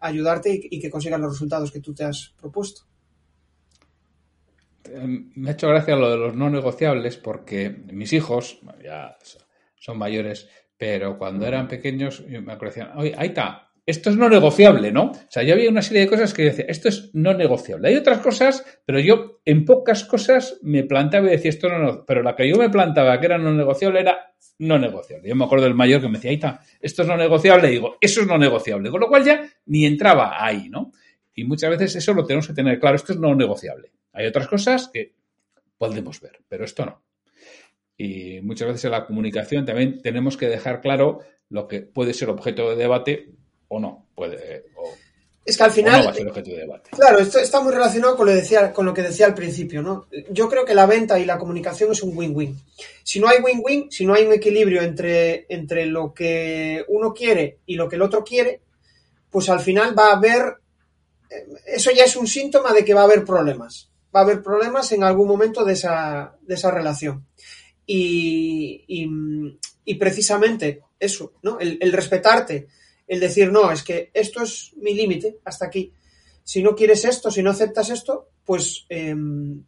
ayudarte 0.00 0.58
y, 0.70 0.80
que 0.80 0.90
consigas 0.90 1.20
los 1.20 1.32
resultados 1.32 1.70
que 1.70 1.80
tú 1.80 1.94
te 1.94 2.04
has 2.04 2.32
propuesto. 2.40 2.82
Em, 4.92 5.30
me 5.34 5.50
ha 5.50 5.52
hecho 5.52 5.68
gracia 5.68 5.96
lo 5.96 6.10
de 6.10 6.16
los 6.16 6.34
no 6.34 6.50
negociables 6.50 7.16
porque 7.16 7.70
mis 7.92 8.12
hijos, 8.12 8.60
ya 8.82 9.16
son 9.76 9.98
mayores, 9.98 10.48
pero 10.76 11.18
cuando 11.18 11.46
eran 11.46 11.68
pequeños 11.68 12.24
me 12.26 12.52
acuerdo, 12.52 12.82
oye, 12.96 13.14
ahí 13.16 13.28
está, 13.28 13.70
esto 13.86 14.08
es 14.08 14.16
no 14.16 14.30
negociable, 14.30 14.92
¿no? 14.92 15.10
O 15.10 15.26
sea, 15.28 15.42
yo 15.42 15.52
había 15.52 15.68
una 15.68 15.82
serie 15.82 16.02
de 16.02 16.08
cosas 16.08 16.32
que 16.32 16.44
decía, 16.44 16.64
esto 16.68 16.88
es 16.88 17.10
no 17.12 17.34
negociable. 17.34 17.88
Hay 17.88 17.96
otras 17.96 18.18
cosas, 18.18 18.64
pero 18.86 18.98
yo 18.98 19.40
en 19.44 19.66
pocas 19.66 20.04
cosas 20.04 20.58
me 20.62 20.84
plantaba 20.84 21.26
y 21.26 21.32
decía, 21.32 21.50
esto 21.50 21.68
no, 21.68 21.78
no 21.78 22.04
pero 22.06 22.22
la 22.22 22.34
que 22.34 22.48
yo 22.48 22.56
me 22.56 22.70
plantaba 22.70 23.20
que 23.20 23.26
era 23.26 23.36
no 23.36 23.52
negociable 23.52 24.00
era 24.00 24.34
no 24.58 24.78
negociable. 24.78 25.28
Yo 25.28 25.36
me 25.36 25.44
acuerdo 25.44 25.64
del 25.64 25.74
mayor 25.74 26.00
que 26.00 26.08
me 26.08 26.14
decía, 26.14 26.30
ahí 26.30 26.36
está, 26.36 26.60
esto 26.80 27.02
es 27.02 27.08
no 27.08 27.16
negociable, 27.16 27.68
y 27.68 27.72
digo, 27.72 27.96
eso 28.00 28.22
es 28.22 28.26
no 28.26 28.38
negociable. 28.38 28.90
Con 28.90 29.00
lo 29.00 29.08
cual 29.08 29.24
ya 29.24 29.42
ni 29.66 29.84
entraba 29.84 30.42
ahí, 30.42 30.68
¿no? 30.70 30.92
Y 31.34 31.44
muchas 31.44 31.70
veces 31.70 31.96
eso 31.96 32.14
lo 32.14 32.24
tenemos 32.24 32.46
que 32.46 32.54
tener 32.54 32.78
claro, 32.80 32.96
esto 32.96 33.12
es 33.12 33.18
no 33.18 33.34
negociable. 33.34 33.90
Hay 34.14 34.26
otras 34.26 34.48
cosas 34.48 34.88
que 34.92 35.14
podemos 35.76 36.20
ver, 36.20 36.40
pero 36.48 36.64
esto 36.64 36.86
no. 36.86 37.02
Y 37.96 38.40
muchas 38.40 38.68
veces 38.68 38.86
en 38.86 38.92
la 38.92 39.06
comunicación 39.06 39.66
también 39.66 40.00
tenemos 40.00 40.36
que 40.36 40.48
dejar 40.48 40.80
claro 40.80 41.20
lo 41.50 41.68
que 41.68 41.82
puede 41.82 42.14
ser 42.14 42.30
objeto 42.30 42.70
de 42.70 42.76
debate 42.76 43.30
o 43.68 43.78
no. 43.78 44.08
Puede, 44.14 44.64
es 45.44 45.58
que 45.58 45.62
al 45.64 45.72
final. 45.72 46.02
Claro, 46.90 47.18
esto 47.18 47.38
está 47.38 47.60
muy 47.60 47.72
relacionado 47.72 48.16
con 48.16 48.26
lo, 48.26 48.32
decía, 48.32 48.72
con 48.72 48.86
lo 48.86 48.94
que 48.94 49.02
decía 49.02 49.26
al 49.26 49.34
principio, 49.34 49.82
¿no? 49.82 50.06
Yo 50.30 50.48
creo 50.48 50.64
que 50.64 50.74
la 50.74 50.86
venta 50.86 51.18
y 51.18 51.26
la 51.26 51.38
comunicación 51.38 51.92
es 51.92 52.02
un 52.02 52.16
win-win. 52.16 52.58
Si 53.02 53.20
no 53.20 53.28
hay 53.28 53.40
win-win, 53.42 53.90
si 53.90 54.06
no 54.06 54.14
hay 54.14 54.24
un 54.24 54.32
equilibrio 54.32 54.80
entre, 54.80 55.44
entre 55.50 55.84
lo 55.84 56.14
que 56.14 56.82
uno 56.88 57.12
quiere 57.12 57.58
y 57.66 57.74
lo 57.74 57.88
que 57.88 57.96
el 57.96 58.02
otro 58.02 58.24
quiere, 58.24 58.62
pues 59.30 59.50
al 59.50 59.60
final 59.60 59.96
va 59.98 60.12
a 60.12 60.16
haber. 60.16 60.56
Eh, 61.28 61.46
eso 61.66 61.90
ya 61.90 62.04
es 62.04 62.16
un 62.16 62.26
síntoma 62.26 62.72
de 62.72 62.82
que 62.82 62.94
va 62.94 63.02
a 63.02 63.04
haber 63.04 63.22
problemas. 63.24 63.90
Va 64.14 64.20
a 64.20 64.22
haber 64.22 64.42
problemas 64.42 64.92
en 64.92 65.02
algún 65.02 65.28
momento 65.28 65.64
de 65.64 65.72
esa, 65.72 66.36
de 66.42 66.54
esa 66.54 66.70
relación. 66.70 67.26
Y, 67.86 68.84
y, 69.84 69.94
precisamente 69.96 70.82
eso, 70.98 71.34
¿no? 71.42 71.58
el 71.60 71.92
respetarte 71.92 72.68
el 73.06 73.20
decir, 73.20 73.52
no, 73.52 73.70
es 73.70 73.82
que 73.82 74.10
esto 74.14 74.42
es 74.42 74.72
mi 74.76 74.94
límite, 74.94 75.38
hasta 75.44 75.66
aquí. 75.66 75.92
Si 76.42 76.62
no 76.62 76.74
quieres 76.74 77.04
esto, 77.04 77.30
si 77.30 77.42
no 77.42 77.50
aceptas 77.50 77.90
esto, 77.90 78.28
pues, 78.44 78.86
em, 78.88 79.64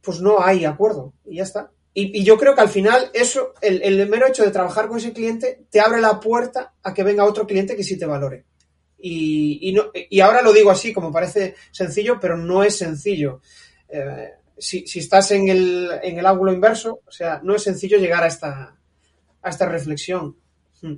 pues 0.00 0.20
no 0.20 0.42
hay 0.42 0.64
acuerdo 0.64 1.14
y 1.24 1.36
ya 1.36 1.42
está. 1.42 1.70
Y, 1.94 2.22
yo 2.22 2.38
creo 2.38 2.54
que 2.54 2.60
al 2.60 2.68
final 2.68 3.10
eso, 3.12 3.54
el, 3.60 4.08
mero 4.08 4.28
hecho 4.28 4.44
de 4.44 4.52
trabajar 4.52 4.88
con 4.88 4.98
ese 4.98 5.12
cliente, 5.12 5.64
te 5.70 5.80
abre 5.80 6.00
la 6.00 6.20
puerta 6.20 6.74
a 6.82 6.94
que 6.94 7.02
venga 7.02 7.24
otro 7.24 7.46
cliente 7.46 7.76
que 7.76 7.82
sí 7.82 7.98
te 7.98 8.06
valore. 8.06 8.44
Y, 9.00 9.72
no, 9.72 9.90
y 9.94 10.20
ahora 10.20 10.42
lo 10.42 10.52
digo 10.52 10.70
así, 10.70 10.92
como 10.92 11.12
parece 11.12 11.54
sencillo, 11.70 12.18
pero 12.20 12.36
no 12.36 12.64
es 12.64 12.76
sencillo. 12.76 13.40
Eh, 13.88 14.30
si, 14.58 14.84
estás 14.98 15.30
en 15.30 15.48
el, 15.48 15.90
en 16.02 16.18
el 16.18 16.26
ángulo 16.26 16.52
inverso, 16.52 17.02
o 17.06 17.10
sea, 17.10 17.40
no 17.44 17.54
es 17.54 17.62
sencillo 17.62 17.98
llegar 17.98 18.24
a 18.24 18.26
esta, 18.26 18.76
a 19.42 19.48
esta 19.48 19.68
reflexión. 19.68 20.36
Hmm. 20.82 20.96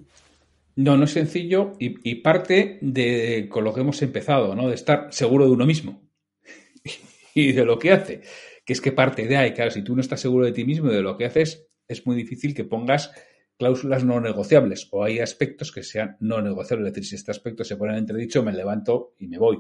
No, 0.77 0.97
no 0.97 1.05
es 1.05 1.11
sencillo 1.11 1.75
y, 1.79 2.15
parte 2.17 2.79
de 2.81 3.49
con 3.51 3.65
lo 3.65 3.75
que 3.75 3.81
hemos 3.81 4.01
empezado, 4.01 4.55
¿no? 4.55 4.69
De 4.69 4.75
estar 4.75 5.13
seguro 5.13 5.45
de 5.45 5.51
uno 5.51 5.67
mismo 5.67 6.01
y 7.35 7.53
de 7.53 7.65
lo 7.65 7.79
que 7.79 7.93
hace. 7.93 8.23
Que 8.65 8.73
es 8.73 8.81
que 8.81 8.93
parte 8.93 9.27
de 9.27 9.37
ahí, 9.37 9.53
claro, 9.53 9.71
si 9.71 9.83
tú 9.83 9.95
no 9.95 10.01
estás 10.01 10.21
seguro 10.21 10.47
de 10.47 10.53
ti 10.53 10.65
mismo 10.65 10.91
y 10.91 10.95
de 10.95 11.03
lo 11.03 11.19
que 11.19 11.27
haces, 11.27 11.67
es 11.87 12.07
muy 12.07 12.17
difícil 12.17 12.55
que 12.55 12.65
pongas 12.65 13.11
cláusulas 13.61 14.05
no 14.05 14.23
negociables 14.23 14.89
o 14.91 15.05
hay 15.05 15.19
aspectos 15.19 15.71
que 15.71 15.83
sean 15.83 16.17
no 16.21 16.41
negociables. 16.41 16.89
Es 16.89 16.95
decir, 16.95 17.09
si 17.11 17.15
este 17.17 17.31
aspecto 17.31 17.63
se 17.63 17.77
pone 17.77 17.93
en 17.93 17.99
entredicho, 17.99 18.43
me 18.43 18.55
levanto 18.55 19.15
y 19.19 19.29
me 19.29 19.37
voy. 19.37 19.59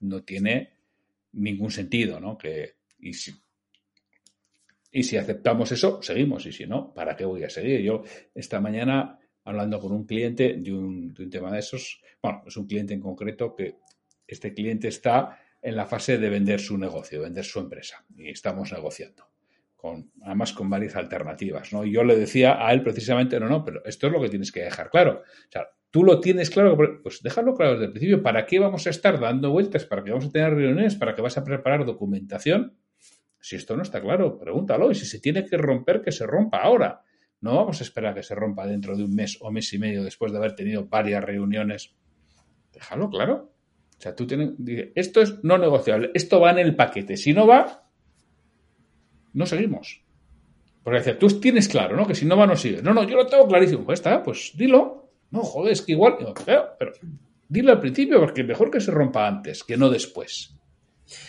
No 0.00 0.24
tiene 0.24 0.78
ningún 1.32 1.70
sentido, 1.70 2.18
¿no? 2.20 2.38
Que, 2.38 2.76
y, 2.98 3.12
si, 3.12 3.34
y 4.90 5.02
si 5.02 5.18
aceptamos 5.18 5.70
eso, 5.72 6.00
seguimos. 6.00 6.46
Y 6.46 6.52
si 6.52 6.64
no, 6.64 6.94
¿para 6.94 7.14
qué 7.14 7.26
voy 7.26 7.44
a 7.44 7.50
seguir? 7.50 7.82
Yo 7.82 8.02
esta 8.34 8.62
mañana, 8.62 9.18
hablando 9.44 9.78
con 9.78 9.92
un 9.92 10.06
cliente 10.06 10.54
de 10.54 10.72
un, 10.72 11.12
de 11.12 11.24
un 11.24 11.30
tema 11.30 11.52
de 11.52 11.58
esos, 11.58 12.00
bueno, 12.22 12.44
es 12.46 12.56
un 12.56 12.66
cliente 12.66 12.94
en 12.94 13.00
concreto 13.00 13.54
que 13.54 13.76
este 14.26 14.54
cliente 14.54 14.88
está 14.88 15.38
en 15.60 15.76
la 15.76 15.84
fase 15.84 16.16
de 16.16 16.30
vender 16.30 16.60
su 16.60 16.78
negocio, 16.78 17.20
vender 17.20 17.44
su 17.44 17.60
empresa. 17.60 18.06
Y 18.16 18.30
estamos 18.30 18.72
negociando 18.72 19.33
además 20.22 20.52
con 20.52 20.70
varias 20.70 20.96
alternativas, 20.96 21.72
¿no? 21.72 21.84
Y 21.84 21.92
yo 21.92 22.04
le 22.04 22.16
decía 22.16 22.66
a 22.66 22.72
él 22.72 22.82
precisamente, 22.82 23.38
no, 23.38 23.48
no, 23.48 23.64
pero 23.64 23.84
esto 23.84 24.06
es 24.06 24.12
lo 24.12 24.20
que 24.20 24.28
tienes 24.28 24.50
que 24.52 24.62
dejar 24.62 24.90
claro. 24.90 25.22
O 25.22 25.50
sea, 25.50 25.68
tú 25.90 26.04
lo 26.04 26.20
tienes 26.20 26.50
claro, 26.50 26.76
pues 27.02 27.22
déjalo 27.22 27.54
claro 27.54 27.72
desde 27.72 27.86
el 27.86 27.90
principio. 27.92 28.22
¿Para 28.22 28.46
qué 28.46 28.58
vamos 28.58 28.86
a 28.86 28.90
estar 28.90 29.20
dando 29.20 29.50
vueltas? 29.50 29.84
¿Para 29.84 30.02
qué 30.02 30.10
vamos 30.10 30.26
a 30.26 30.30
tener 30.30 30.54
reuniones? 30.54 30.94
¿Para 30.96 31.14
qué 31.14 31.22
vas 31.22 31.36
a 31.38 31.44
preparar 31.44 31.84
documentación? 31.84 32.76
Si 33.40 33.56
esto 33.56 33.76
no 33.76 33.82
está 33.82 34.00
claro, 34.00 34.38
pregúntalo. 34.38 34.90
Y 34.90 34.94
si 34.94 35.06
se 35.06 35.20
tiene 35.20 35.44
que 35.44 35.56
romper, 35.56 36.00
que 36.00 36.12
se 36.12 36.26
rompa 36.26 36.62
ahora. 36.62 37.02
No 37.40 37.56
vamos 37.56 37.80
a 37.80 37.84
esperar 37.84 38.14
que 38.14 38.22
se 38.22 38.34
rompa 38.34 38.66
dentro 38.66 38.96
de 38.96 39.04
un 39.04 39.14
mes 39.14 39.36
o 39.40 39.50
mes 39.50 39.70
y 39.74 39.78
medio 39.78 40.02
después 40.02 40.32
de 40.32 40.38
haber 40.38 40.54
tenido 40.54 40.86
varias 40.86 41.22
reuniones. 41.22 41.94
Déjalo 42.72 43.10
claro. 43.10 43.52
O 43.96 44.00
sea, 44.00 44.16
tú 44.16 44.26
tienes, 44.26 44.52
esto 44.94 45.20
es 45.20 45.44
no 45.44 45.58
negociable, 45.58 46.10
esto 46.14 46.40
va 46.40 46.50
en 46.50 46.58
el 46.58 46.74
paquete. 46.74 47.16
Si 47.16 47.32
no 47.32 47.46
va, 47.46 47.83
no 49.34 49.46
seguimos. 49.46 50.00
Porque 50.82 50.98
decía, 50.98 51.18
tú 51.18 51.28
tienes 51.40 51.68
claro, 51.68 51.96
¿no? 51.96 52.06
Que 52.06 52.14
si 52.14 52.24
no 52.24 52.36
va, 52.36 52.46
no 52.46 52.56
sigues. 52.56 52.82
No, 52.82 52.92
no, 52.92 53.04
yo 53.04 53.16
lo 53.16 53.26
tengo 53.26 53.46
clarísimo. 53.46 53.84
Pues 53.84 54.00
está, 54.00 54.22
pues 54.22 54.52
dilo. 54.54 55.10
No, 55.30 55.42
joder, 55.42 55.72
es 55.72 55.82
que 55.82 55.92
igual. 55.92 56.16
pero, 56.44 56.76
pero 56.78 56.92
dilo 57.48 57.72
al 57.72 57.80
principio, 57.80 58.20
porque 58.20 58.44
mejor 58.44 58.70
que 58.70 58.80
se 58.80 58.90
rompa 58.90 59.26
antes, 59.26 59.64
que 59.64 59.76
no 59.76 59.88
después. 59.90 60.54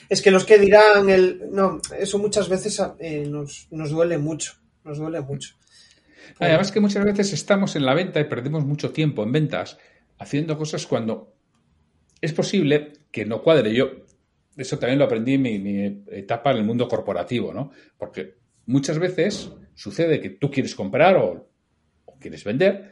Es 0.09 0.21
que 0.21 0.31
los 0.31 0.45
que 0.45 0.57
dirán 0.57 1.09
el. 1.09 1.41
No, 1.51 1.79
eso 1.97 2.17
muchas 2.19 2.49
veces 2.49 2.81
eh, 2.99 3.25
nos, 3.27 3.67
duele 3.69 4.17
mucho. 4.17 4.53
Nos 4.83 4.97
duele 4.97 5.21
mucho. 5.21 5.55
Además 6.39 6.71
que 6.71 6.79
muchas 6.79 7.05
veces 7.05 7.33
estamos 7.33 7.75
en 7.75 7.85
la 7.85 7.93
venta 7.93 8.19
y 8.19 8.25
perdemos 8.25 8.65
mucho 8.65 8.91
tiempo 8.91 9.23
en 9.23 9.31
ventas 9.31 9.77
haciendo 10.17 10.57
cosas 10.57 10.85
cuando 10.85 11.33
es 12.21 12.33
posible 12.33 12.93
que 13.11 13.25
no 13.25 13.41
cuadre. 13.41 13.73
Yo 13.73 14.04
eso 14.57 14.79
también 14.79 14.99
lo 14.99 15.05
aprendí 15.05 15.33
en 15.33 15.41
mi, 15.41 16.03
etapa 16.11 16.51
en 16.51 16.57
el 16.57 16.63
mundo 16.63 16.87
corporativo, 16.87 17.53
¿no? 17.53 17.71
Porque 17.97 18.35
muchas 18.65 18.99
veces 18.99 19.51
sucede 19.73 20.21
que 20.21 20.29
tú 20.29 20.49
quieres 20.49 20.75
comprar 20.75 21.17
o, 21.17 21.49
quieres 22.19 22.43
vender, 22.43 22.91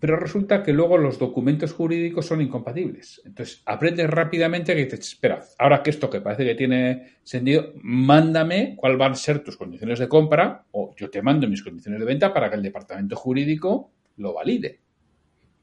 pero 0.00 0.16
resulta 0.16 0.62
que 0.62 0.72
luego 0.72 0.98
los 0.98 1.18
documentos 1.18 1.72
jurídicos 1.72 2.26
son 2.26 2.40
incompatibles. 2.40 3.22
Entonces, 3.24 3.62
aprendes 3.64 4.08
rápidamente 4.10 4.74
que 4.74 4.84
dices, 4.84 5.00
espera, 5.00 5.42
ahora 5.58 5.82
que 5.82 5.90
esto 5.90 6.10
que 6.10 6.20
parece 6.20 6.44
que 6.44 6.54
tiene 6.54 7.18
sentido, 7.22 7.72
mándame 7.82 8.74
cuáles 8.76 8.98
van 8.98 9.12
a 9.12 9.16
ser 9.16 9.42
tus 9.42 9.56
condiciones 9.56 9.98
de 9.98 10.08
compra 10.08 10.66
o 10.72 10.94
yo 10.96 11.10
te 11.10 11.22
mando 11.22 11.48
mis 11.48 11.62
condiciones 11.62 12.00
de 12.00 12.06
venta 12.06 12.32
para 12.32 12.48
que 12.48 12.56
el 12.56 12.62
departamento 12.62 13.16
jurídico 13.16 13.92
lo 14.16 14.34
valide. 14.34 14.80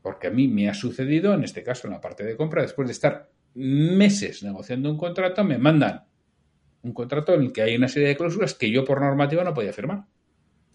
Porque 0.01 0.27
a 0.27 0.31
mí 0.31 0.47
me 0.47 0.69
ha 0.69 0.73
sucedido, 0.73 1.33
en 1.33 1.43
este 1.43 1.63
caso, 1.63 1.87
en 1.87 1.93
la 1.93 2.01
parte 2.01 2.23
de 2.23 2.35
compra, 2.35 2.61
después 2.61 2.87
de 2.87 2.93
estar 2.93 3.29
meses 3.55 4.43
negociando 4.43 4.89
un 4.91 4.97
contrato, 4.97 5.43
me 5.43 5.57
mandan 5.57 6.05
un 6.83 6.93
contrato 6.93 7.33
en 7.33 7.41
el 7.41 7.51
que 7.51 7.63
hay 7.63 7.75
una 7.75 7.87
serie 7.87 8.09
de 8.09 8.15
cláusulas 8.15 8.53
que 8.53 8.69
yo 8.69 8.85
por 8.85 9.01
normativa 9.01 9.43
no 9.43 9.53
podía 9.53 9.73
firmar. 9.73 10.05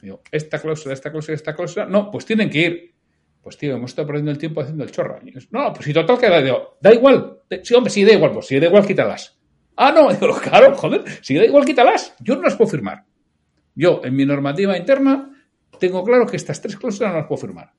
Digo, 0.02 0.22
esta 0.32 0.58
cláusula, 0.58 0.94
esta 0.94 1.10
cláusula, 1.10 1.36
esta 1.36 1.54
cláusula, 1.54 1.86
no, 1.86 2.10
pues 2.10 2.24
tienen 2.24 2.50
que 2.50 2.58
ir. 2.58 2.94
Pues 3.42 3.56
tío, 3.56 3.76
hemos 3.76 3.92
estado 3.92 4.06
perdiendo 4.08 4.32
el 4.32 4.38
tiempo 4.38 4.60
haciendo 4.60 4.84
el 4.84 4.90
chorro. 4.90 5.18
no, 5.50 5.72
pues 5.72 5.84
si 5.84 5.92
total 5.92 6.18
queda, 6.18 6.42
digo, 6.42 6.78
da 6.80 6.92
igual. 6.92 7.38
Sí, 7.62 7.74
hombre, 7.74 7.90
si 7.90 8.04
da 8.04 8.12
igual, 8.12 8.32
pues 8.32 8.46
si 8.46 8.58
da 8.58 8.66
igual, 8.66 8.86
quítalas. 8.86 9.38
Ah, 9.76 9.92
no, 9.92 10.12
digo, 10.12 10.38
claro, 10.40 10.74
joder, 10.74 11.04
si 11.22 11.34
da 11.34 11.44
igual, 11.44 11.64
quítalas. 11.64 12.14
Yo 12.20 12.34
no 12.36 12.42
las 12.42 12.56
puedo 12.56 12.70
firmar. 12.70 13.04
Yo, 13.74 14.00
en 14.04 14.14
mi 14.16 14.26
normativa 14.26 14.76
interna, 14.76 15.30
tengo 15.78 16.02
claro 16.02 16.26
que 16.26 16.36
estas 16.36 16.60
tres 16.60 16.76
cláusulas 16.76 17.12
no 17.12 17.18
las 17.18 17.28
puedo 17.28 17.40
firmar. 17.40 17.72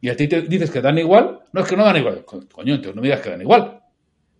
Y 0.00 0.08
a 0.08 0.16
ti 0.16 0.28
te 0.28 0.42
dices 0.42 0.70
que 0.70 0.80
dan 0.80 0.98
igual, 0.98 1.40
no 1.52 1.60
es 1.60 1.68
que 1.68 1.76
no 1.76 1.84
dan 1.84 1.96
igual. 1.96 2.24
Coño, 2.24 2.74
entonces 2.74 2.94
no 2.94 3.02
me 3.02 3.08
digas 3.08 3.20
que 3.20 3.30
dan 3.30 3.40
igual. 3.40 3.77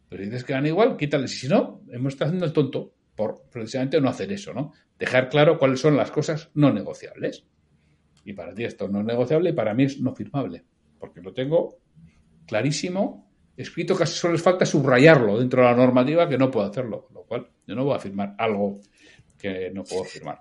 Pero 0.09 0.23
si 0.23 0.31
dices 0.31 0.45
que 0.45 0.53
dan 0.53 0.67
igual, 0.67 0.97
quítales. 0.97 1.33
Y 1.35 1.37
si 1.37 1.49
no, 1.49 1.83
hemos 1.91 2.15
estado 2.15 2.29
haciendo 2.31 2.47
el 2.47 2.53
tonto 2.53 2.95
por 3.15 3.43
precisamente 3.51 4.01
no 4.01 4.09
hacer 4.09 4.33
eso, 4.33 4.55
¿no? 4.55 4.73
Dejar 4.99 5.29
claro 5.29 5.59
cuáles 5.59 5.81
son 5.81 5.97
las 5.97 6.11
cosas 6.11 6.51
no 6.55 6.73
negociables. 6.73 7.45
Y 8.25 8.33
para 8.33 8.55
ti 8.55 8.65
esto 8.65 8.89
no 8.89 9.01
es 9.01 9.07
negociable 9.07 9.51
y 9.51 9.53
para 9.53 9.75
mí 9.75 9.85
es 9.85 10.01
no 10.01 10.15
firmable. 10.15 10.65
Porque 10.99 11.21
lo 11.21 11.33
tengo 11.33 11.79
clarísimo, 12.47 13.31
escrito, 13.57 13.97
casi 13.97 14.15
solo 14.15 14.35
les 14.35 14.43
falta 14.43 14.65
subrayarlo 14.65 15.39
dentro 15.39 15.63
de 15.63 15.69
la 15.69 15.77
normativa 15.77 16.29
que 16.29 16.39
no 16.39 16.51
puedo 16.51 16.67
hacerlo. 16.67 17.09
Lo 17.13 17.23
cual 17.25 17.49
yo 17.67 17.75
no 17.75 17.85
voy 17.85 17.97
a 17.97 17.99
firmar 17.99 18.35
algo 18.39 18.81
que 19.37 19.71
no 19.71 19.85
puedo 19.85 20.05
firmar. 20.05 20.41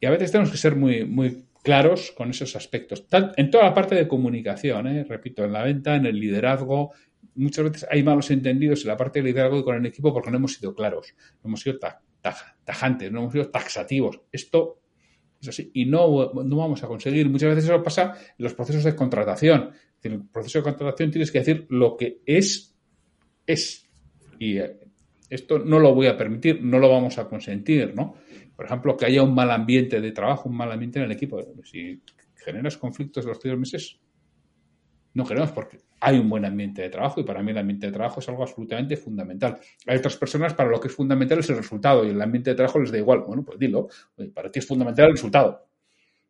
Y 0.00 0.06
a 0.06 0.10
veces 0.10 0.30
tenemos 0.30 0.50
que 0.50 0.58
ser 0.58 0.76
muy, 0.76 1.04
muy 1.04 1.48
claros 1.62 2.12
con 2.12 2.30
esos 2.30 2.56
aspectos. 2.56 3.04
En 3.36 3.50
toda 3.50 3.64
la 3.64 3.74
parte 3.74 3.94
de 3.94 4.08
comunicación, 4.08 4.86
¿eh? 4.86 5.04
repito, 5.04 5.44
en 5.44 5.52
la 5.52 5.62
venta, 5.62 5.96
en 5.96 6.06
el 6.06 6.18
liderazgo, 6.18 6.92
muchas 7.38 7.64
veces 7.64 7.86
hay 7.90 8.02
malos 8.02 8.30
entendidos 8.30 8.82
en 8.82 8.88
la 8.88 8.96
parte 8.96 9.20
de 9.20 9.26
liderazgo 9.26 9.58
y 9.58 9.64
con 9.64 9.76
el 9.76 9.86
equipo 9.86 10.12
porque 10.12 10.30
no 10.30 10.36
hemos 10.36 10.54
sido 10.54 10.74
claros, 10.74 11.14
no 11.42 11.48
hemos 11.48 11.60
sido 11.60 11.78
tajantes, 12.64 13.12
no 13.12 13.20
hemos 13.20 13.32
sido 13.32 13.48
taxativos. 13.48 14.20
Esto 14.32 14.80
es 15.40 15.48
así 15.48 15.70
y 15.74 15.86
no, 15.86 16.32
no 16.32 16.56
vamos 16.56 16.82
a 16.82 16.88
conseguir. 16.88 17.28
Muchas 17.28 17.50
veces 17.50 17.64
eso 17.64 17.82
pasa 17.82 18.14
en 18.36 18.42
los 18.42 18.54
procesos 18.54 18.84
de 18.84 18.94
contratación. 18.94 19.70
En 20.02 20.12
el 20.12 20.24
proceso 20.26 20.58
de 20.58 20.64
contratación 20.64 21.10
tienes 21.10 21.30
que 21.30 21.38
decir 21.38 21.66
lo 21.70 21.96
que 21.96 22.20
es, 22.26 22.76
es. 23.46 23.88
Y 24.38 24.58
eh, 24.58 24.78
esto 25.30 25.58
no 25.58 25.78
lo 25.78 25.94
voy 25.94 26.06
a 26.06 26.16
permitir, 26.16 26.62
no 26.62 26.78
lo 26.78 26.88
vamos 26.88 27.18
a 27.18 27.28
consentir, 27.28 27.94
¿no? 27.94 28.14
Por 28.56 28.64
ejemplo, 28.64 28.96
que 28.96 29.06
haya 29.06 29.22
un 29.22 29.34
mal 29.34 29.50
ambiente 29.50 30.00
de 30.00 30.12
trabajo, 30.12 30.48
un 30.48 30.56
mal 30.56 30.72
ambiente 30.72 30.98
en 30.98 31.04
el 31.04 31.12
equipo. 31.12 31.40
Si 31.64 32.02
generas 32.34 32.76
conflictos 32.76 33.24
los 33.24 33.38
primeros 33.38 33.60
meses, 33.60 34.00
no 35.18 35.26
queremos 35.26 35.50
porque 35.50 35.80
hay 36.00 36.16
un 36.16 36.30
buen 36.30 36.44
ambiente 36.44 36.80
de 36.80 36.90
trabajo 36.90 37.20
y 37.20 37.24
para 37.24 37.42
mí 37.42 37.50
el 37.50 37.58
ambiente 37.58 37.86
de 37.86 37.92
trabajo 37.92 38.20
es 38.20 38.28
algo 38.28 38.44
absolutamente 38.44 38.96
fundamental. 38.96 39.58
Hay 39.84 39.98
otras 39.98 40.16
personas 40.16 40.54
para 40.54 40.70
lo 40.70 40.78
que 40.78 40.86
es 40.86 40.94
fundamental 40.94 41.40
es 41.40 41.50
el 41.50 41.56
resultado 41.56 42.04
y 42.04 42.10
el 42.10 42.22
ambiente 42.22 42.50
de 42.50 42.56
trabajo 42.56 42.78
les 42.78 42.92
da 42.92 42.98
igual. 42.98 43.24
Bueno, 43.26 43.44
pues 43.44 43.58
dilo, 43.58 43.88
para 44.32 44.48
ti 44.48 44.60
es 44.60 44.66
fundamental 44.66 45.06
el 45.06 45.12
resultado. 45.12 45.66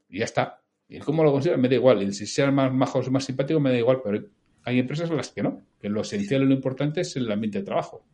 Y 0.09 0.21
ya 0.21 0.25
está. 0.25 0.63
Y 0.89 0.99
cómo 1.01 1.23
lo 1.23 1.31
consideras 1.31 1.61
me 1.61 1.69
da 1.69 1.75
igual. 1.75 2.03
Y 2.03 2.13
si 2.15 2.27
sean 2.27 2.55
más 2.55 2.73
majos, 2.73 3.11
más 3.11 3.25
simpáticos, 3.25 3.63
me 3.63 3.71
da 3.71 3.77
igual. 3.77 4.01
Pero 4.03 4.25
hay 4.65 4.79
empresas 4.79 5.11
en 5.11 5.19
las 5.19 5.29
que 5.29 5.43
no, 5.43 5.61
que 5.79 5.91
lo 5.91 6.01
esencial 6.01 6.43
y 6.43 6.47
lo 6.47 6.55
importante 6.55 7.03
es 7.03 7.15
el 7.17 7.31
ambiente 7.31 7.59
de 7.59 7.65
trabajo. 7.65 8.07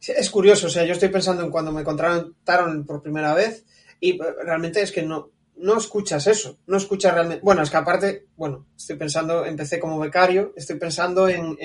es 0.00 0.28
curioso, 0.28 0.66
o 0.66 0.70
sea, 0.70 0.84
yo 0.84 0.92
estoy 0.92 1.08
pensando 1.10 1.44
en 1.44 1.50
cuando 1.50 1.70
me 1.70 1.84
contrataron 1.84 2.84
por 2.84 3.00
primera 3.00 3.32
vez 3.32 3.64
y 4.00 4.18
realmente 4.18 4.82
es 4.82 4.90
que 4.90 5.04
no, 5.04 5.30
no 5.56 5.78
escuchas 5.78 6.26
eso, 6.26 6.58
no 6.66 6.76
escuchas 6.76 7.14
realmente. 7.14 7.42
Bueno, 7.42 7.62
es 7.62 7.70
que 7.70 7.76
aparte, 7.76 8.26
bueno, 8.36 8.66
estoy 8.76 8.96
pensando, 8.96 9.44
empecé 9.44 9.78
como 9.80 9.98
becario, 9.98 10.52
estoy 10.56 10.76
pensando 10.76 11.28
en, 11.28 11.56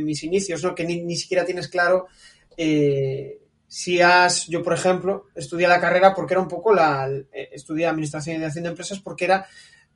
mis 0.00 0.22
inicios, 0.22 0.62
¿no? 0.62 0.74
Que 0.74 0.84
ni, 0.84 1.16
siquiera 1.16 1.44
tienes 1.44 1.68
claro 1.68 2.06
eh, 2.56 3.40
si 3.66 4.02
has, 4.02 4.46
yo 4.48 4.62
por 4.62 4.74
ejemplo, 4.74 5.28
estudié 5.34 5.66
la 5.66 5.80
carrera 5.80 6.14
porque 6.14 6.34
era 6.34 6.42
un 6.42 6.48
poco 6.48 6.74
la, 6.74 7.08
eh, 7.10 7.48
estudié 7.52 7.86
Administración 7.86 8.36
y 8.36 8.38
Dirección 8.38 8.64
de 8.64 8.70
Empresas 8.70 9.00
porque 9.00 9.24
era 9.24 9.46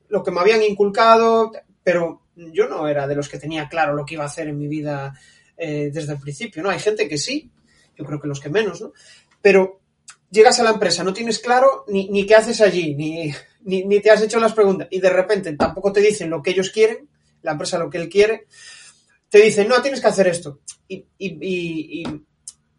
lo 0.09 0.23
que 0.23 0.31
me 0.31 0.41
habían 0.41 0.63
inculcado, 0.63 1.53
pero 1.83 2.23
yo 2.35 2.69
no 2.69 2.89
era 2.89 3.07
de 3.07 3.15
los 3.15 3.29
que 3.29 3.39
tenía 3.39 3.69
claro 3.69 3.95
lo 3.95 4.07
que 4.07 4.15
iba 4.15 4.25
a 4.25 4.29
hacer 4.29 4.49
en 4.49 4.59
mi 4.59 4.67
vida 4.67 5.19
eh, 5.59 5.91
desde 5.93 6.15
el 6.15 6.19
principio, 6.19 6.63
¿no? 6.63 6.71
Hay 6.71 6.79
gente 6.79 7.07
que 7.07 7.19
sí, 7.19 7.51
yo 7.97 8.05
creo 8.05 8.19
que 8.19 8.29
los 8.29 8.41
que 8.41 8.49
menos, 8.49 8.81
¿no? 8.81 8.93
Pero 9.43 9.81
llegas 10.37 10.61
a 10.61 10.63
la 10.63 10.71
empresa, 10.71 11.03
no 11.03 11.13
tienes 11.13 11.41
claro 11.41 11.85
ni, 11.89 12.09
ni 12.09 12.25
qué 12.27 12.37
haces 12.37 12.61
allí, 12.61 12.95
ni, 12.95 13.33
ni, 13.63 14.01
te 14.01 14.11
has 14.11 14.23
hecho 14.23 14.39
las 14.39 14.53
preguntas 14.53 14.87
y 14.91 15.01
de 15.01 15.11
repente 15.11 15.53
tampoco 15.55 15.93
te 15.93 16.01
dicen 16.01 16.31
lo 16.31 16.43
que 16.43 16.51
ellos 16.51 16.71
quieren, 16.71 17.09
la 17.43 17.53
empresa 17.53 17.79
lo 17.79 17.91
que 17.91 17.99
él 17.99 18.09
quiere, 18.09 18.47
te 19.29 19.39
dicen, 19.39 19.67
no, 19.69 19.83
tienes 19.83 20.01
que 20.01 20.07
hacer 20.07 20.29
esto. 20.29 20.61
Y, 20.87 21.05
y, 21.19 21.39
y, 21.41 22.05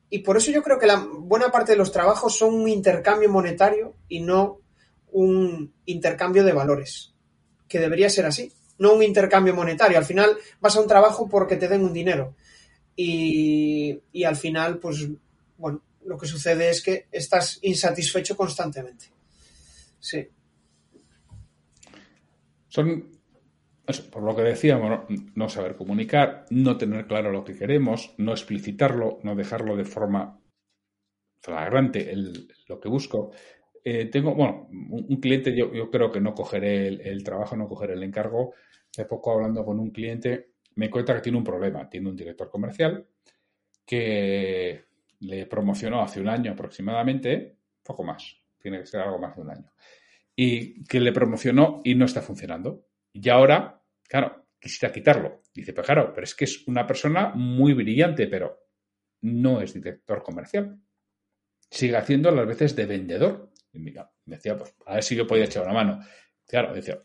y 0.10 0.20
por 0.20 0.38
eso 0.38 0.51
yo 0.51 0.64
creo 0.64 0.80
que 0.80 0.88
la 0.88 0.95
buena 0.95 1.51
parte 1.51 1.74
de 1.74 1.78
los 1.78 1.91
trabajos 1.91 2.38
son 2.38 2.53
un 2.53 2.70
intercambio 2.70 3.30
monetario 3.30 3.95
y 4.08 4.22
no 4.22 4.60
un 5.12 5.74
intercambio 5.86 6.43
de 6.43 6.53
valores, 6.53 7.14
que 7.68 7.80
debería 7.80 8.10
ser 8.10 8.26
así, 8.26 8.53
no 8.78 8.93
un 8.93 9.03
intercambio 9.03 9.53
monetario. 9.53 9.97
Al 9.97 10.05
final 10.05 10.38
vas 10.62 10.76
a 10.76 10.82
un 10.82 10.88
trabajo 10.88 11.28
porque 11.28 11.58
te 11.58 11.68
den 11.68 11.84
un 11.84 11.93
dinero. 11.93 12.36
Y, 12.95 13.99
y 14.12 14.24
al 14.24 14.36
final, 14.36 14.80
pues, 14.80 15.08
bueno, 15.58 15.82
lo 16.08 16.18
que 16.18 16.26
sucede 16.26 16.70
es 16.70 16.82
que 16.82 17.08
estás 17.12 17.60
insatisfecho 17.62 18.36
constantemente. 18.36 19.08
Sí. 19.99 20.28
Son, 22.68 23.12
por 24.12 24.24
lo 24.24 24.36
que 24.36 24.43
decíamos, 24.43 25.01
no, 25.36 25.49
saber 25.49 25.76
comunicar, 25.76 26.45
no 26.49 26.78
tener 26.78 27.08
claro 27.08 27.32
lo 27.32 27.43
que 27.43 27.58
queremos, 27.58 28.14
no 28.18 28.32
explicitarlo, 28.32 29.20
no 29.24 29.36
dejarlo 29.36 29.76
de 29.76 29.86
forma 29.86 30.39
flagrante 31.41 32.14
lo 32.68 32.80
que 32.80 32.89
busco. 32.89 33.32
eh, 33.84 34.05
tengo, 34.05 34.34
bueno, 34.34 34.68
un, 34.70 35.20
cliente, 35.20 35.55
yo, 35.55 35.74
yo, 35.74 35.89
creo 35.89 36.12
que 36.12 36.22
no 36.22 36.34
cogeré 36.34 36.88
el, 36.88 37.24
trabajo, 37.24 37.55
no 37.55 37.68
cogeré 37.68 37.93
el 37.93 38.03
encargo. 38.03 38.53
Hace 38.91 39.05
poco 39.05 39.34
hablando 39.34 39.64
con 39.64 39.80
un 39.80 39.91
cliente, 39.91 40.51
me 40.76 40.89
cuenta 40.89 41.14
que 41.16 41.22
tiene 41.22 41.38
un 41.38 41.43
problema. 41.43 41.89
Tiene 41.89 42.10
un 42.10 42.16
director 42.16 42.49
comercial 42.49 43.05
que 43.86 44.86
le 45.20 45.45
promocionó 45.45 46.01
hace 46.01 46.20
un 46.20 46.30
año 46.30 46.51
aproximadamente, 46.51 47.57
poco 47.84 48.03
más, 48.03 48.38
tiene 48.59 48.80
que 48.80 48.86
ser 48.86 49.01
algo 49.01 49.20
más 49.20 49.36
de 49.36 49.41
un 49.41 49.51
año, 49.51 49.72
y 50.36 50.84
que 50.84 50.99
le 50.99 51.11
promocionó 51.11 51.82
y 51.84 51.95
no 51.95 52.05
está 52.05 52.22
funcionando. 52.22 52.88
Y 53.11 53.28
ahora, 53.30 53.82
claro, 54.07 54.47
quisiera 54.59 54.93
quitarlo. 54.93 55.41
Dice, 55.53 55.74
pero 55.74 55.86
claro, 55.86 56.13
pero 56.13 56.26
es 56.26 56.36
que 56.36 56.45
es 56.45 56.68
una 56.68 56.86
persona 56.86 57.32
muy 57.34 57.74
brillante, 57.74 58.28
pero 58.28 58.68
no 59.22 59.61
es 59.61 59.74
director 59.74 60.22
comercial. 60.22 60.80
Sigue 61.70 61.97
haciendo 61.97 62.32
las 62.32 62.45
veces 62.45 62.76
de 62.76 62.86
vendedor. 62.86 63.51
Y 63.74 63.80
mira, 63.80 64.11
decía, 64.26 64.55
pues, 64.55 64.76
a 64.86 64.95
ver 64.95 65.03
si 65.03 65.15
yo 65.15 65.26
podía 65.26 65.45
echar 65.45 65.63
una 65.63 65.74
mano. 65.74 65.99
Claro, 66.45 66.74
decía, 66.74 67.01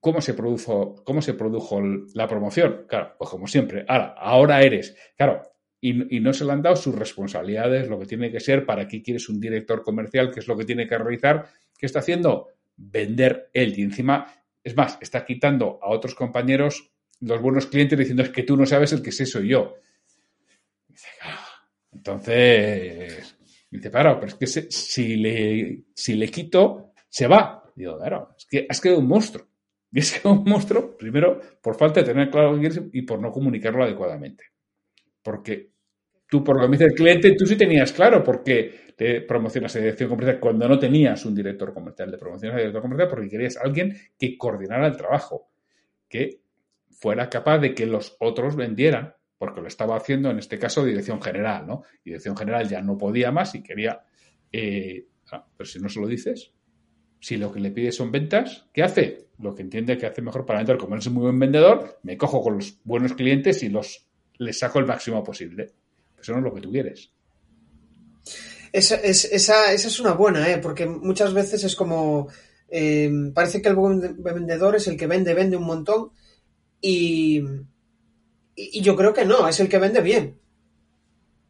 ¿cómo 0.00 0.20
se 0.20 0.34
produjo, 0.34 0.96
cómo 1.04 1.22
se 1.22 1.34
produjo 1.34 1.80
la 2.14 2.26
promoción? 2.26 2.86
Claro, 2.88 3.14
pues 3.16 3.30
como 3.30 3.46
siempre, 3.46 3.84
ahora, 3.88 4.14
ahora 4.18 4.62
eres. 4.62 4.96
Claro, 5.16 5.53
y, 5.86 6.20
no 6.20 6.32
se 6.32 6.46
le 6.46 6.52
han 6.52 6.62
dado 6.62 6.76
sus 6.76 6.94
responsabilidades, 6.94 7.88
lo 7.88 7.98
que 7.98 8.06
tiene 8.06 8.30
que 8.30 8.40
ser, 8.40 8.64
para 8.64 8.88
qué 8.88 9.02
quieres 9.02 9.28
un 9.28 9.38
director 9.38 9.82
comercial, 9.82 10.30
qué 10.30 10.40
es 10.40 10.48
lo 10.48 10.56
que 10.56 10.64
tiene 10.64 10.88
que 10.88 10.96
realizar, 10.96 11.46
¿qué 11.76 11.84
está 11.84 11.98
haciendo? 11.98 12.48
Vender 12.74 13.50
él. 13.52 13.78
Y 13.78 13.82
encima, 13.82 14.26
es 14.62 14.74
más, 14.74 14.96
está 15.02 15.26
quitando 15.26 15.78
a 15.82 15.90
otros 15.90 16.14
compañeros 16.14 16.90
los 17.20 17.40
buenos 17.40 17.66
clientes 17.66 17.98
diciendo 17.98 18.22
es 18.22 18.30
que 18.30 18.44
tú 18.44 18.56
no 18.56 18.64
sabes 18.64 18.92
el 18.92 19.02
que 19.02 19.12
sé 19.12 19.26
soy 19.26 19.48
yo. 19.48 19.74
Ah". 21.22 21.40
Entonces, 21.92 23.36
dice, 23.70 23.90
claro, 23.90 24.18
pero 24.18 24.32
es 24.32 24.34
que 24.34 24.46
si, 24.46 25.16
le, 25.16 25.84
si 25.94 26.14
le 26.14 26.28
quito, 26.28 26.92
se 27.08 27.26
va. 27.26 27.62
Digo, 27.76 27.98
claro, 27.98 28.34
es 28.38 28.46
que 28.46 28.66
has 28.68 28.80
quedado 28.80 29.00
un 29.00 29.08
monstruo. 29.08 29.46
Y 29.92 29.98
es 30.00 30.18
que 30.18 30.26
un 30.26 30.44
monstruo, 30.44 30.96
primero, 30.96 31.40
por 31.60 31.76
falta 31.76 32.00
de 32.00 32.06
tener 32.06 32.30
claro 32.30 32.56
lo 32.56 32.60
que 32.60 32.90
y 32.94 33.02
por 33.02 33.20
no 33.20 33.30
comunicarlo 33.30 33.84
adecuadamente. 33.84 34.44
Porque 35.22 35.73
tú, 36.34 36.42
por 36.42 36.56
lo 36.56 36.62
que 36.62 36.68
me 36.68 36.76
dice 36.76 36.86
el 36.86 36.94
cliente, 36.94 37.32
tú 37.38 37.46
sí 37.46 37.54
tenías 37.54 37.92
claro 37.92 38.24
por 38.24 38.42
qué 38.42 38.92
te 38.96 39.20
promocionas 39.20 39.76
a 39.76 39.78
dirección 39.78 40.08
comercial 40.08 40.40
cuando 40.40 40.68
no 40.68 40.80
tenías 40.80 41.24
un 41.24 41.32
director 41.32 41.72
comercial. 41.72 42.10
De 42.10 42.18
promocionas 42.18 42.56
a 42.56 42.58
director 42.58 42.82
comercial 42.82 43.08
porque 43.08 43.28
querías 43.28 43.56
alguien 43.56 43.96
que 44.18 44.36
coordinara 44.36 44.88
el 44.88 44.96
trabajo, 44.96 45.52
que 46.08 46.40
fuera 46.90 47.30
capaz 47.30 47.58
de 47.58 47.72
que 47.72 47.86
los 47.86 48.16
otros 48.18 48.56
vendieran, 48.56 49.14
porque 49.38 49.60
lo 49.60 49.68
estaba 49.68 49.96
haciendo 49.96 50.28
en 50.28 50.40
este 50.40 50.58
caso 50.58 50.84
dirección 50.84 51.22
general, 51.22 51.68
¿no? 51.68 51.82
Dirección 52.04 52.36
general 52.36 52.68
ya 52.68 52.82
no 52.82 52.98
podía 52.98 53.30
más 53.30 53.54
y 53.54 53.62
quería... 53.62 54.02
Eh, 54.50 55.06
ah, 55.30 55.46
pero 55.56 55.70
si 55.70 55.78
no 55.78 55.88
se 55.88 56.00
lo 56.00 56.08
dices, 56.08 56.52
si 57.20 57.36
lo 57.36 57.52
que 57.52 57.60
le 57.60 57.70
pides 57.70 57.94
son 57.94 58.10
ventas, 58.10 58.66
¿qué 58.72 58.82
hace? 58.82 59.28
Lo 59.38 59.54
que 59.54 59.62
entiende 59.62 59.96
que 59.98 60.06
hace 60.06 60.20
mejor 60.20 60.44
para 60.44 60.58
vender, 60.58 60.78
como 60.78 60.96
él 60.96 61.00
es 61.00 61.08
muy 61.10 61.22
buen 61.22 61.38
vendedor, 61.38 62.00
me 62.02 62.16
cojo 62.16 62.42
con 62.42 62.56
los 62.56 62.80
buenos 62.82 63.12
clientes 63.12 63.62
y 63.62 63.68
los 63.68 64.08
les 64.38 64.58
saco 64.58 64.80
el 64.80 64.86
máximo 64.86 65.22
posible. 65.22 65.74
Eso 66.24 66.32
no 66.32 66.38
es 66.38 66.44
lo 66.44 66.54
que 66.54 66.62
tú 66.62 66.70
quieres. 66.70 67.10
Esa 68.72 68.96
es, 68.96 69.26
esa, 69.26 69.74
esa 69.74 69.88
es 69.88 70.00
una 70.00 70.14
buena, 70.14 70.48
¿eh? 70.50 70.56
porque 70.56 70.86
muchas 70.86 71.34
veces 71.34 71.62
es 71.64 71.76
como... 71.76 72.28
Eh, 72.70 73.10
parece 73.34 73.60
que 73.60 73.68
el 73.68 73.74
buen 73.74 74.22
vendedor 74.22 74.74
es 74.74 74.88
el 74.88 74.96
que 74.96 75.06
vende, 75.06 75.34
vende 75.34 75.58
un 75.58 75.64
montón 75.64 76.12
y, 76.80 77.44
y 78.56 78.80
yo 78.80 78.96
creo 78.96 79.12
que 79.12 79.26
no, 79.26 79.46
es 79.46 79.60
el 79.60 79.68
que 79.68 79.78
vende 79.78 80.00
bien. 80.00 80.40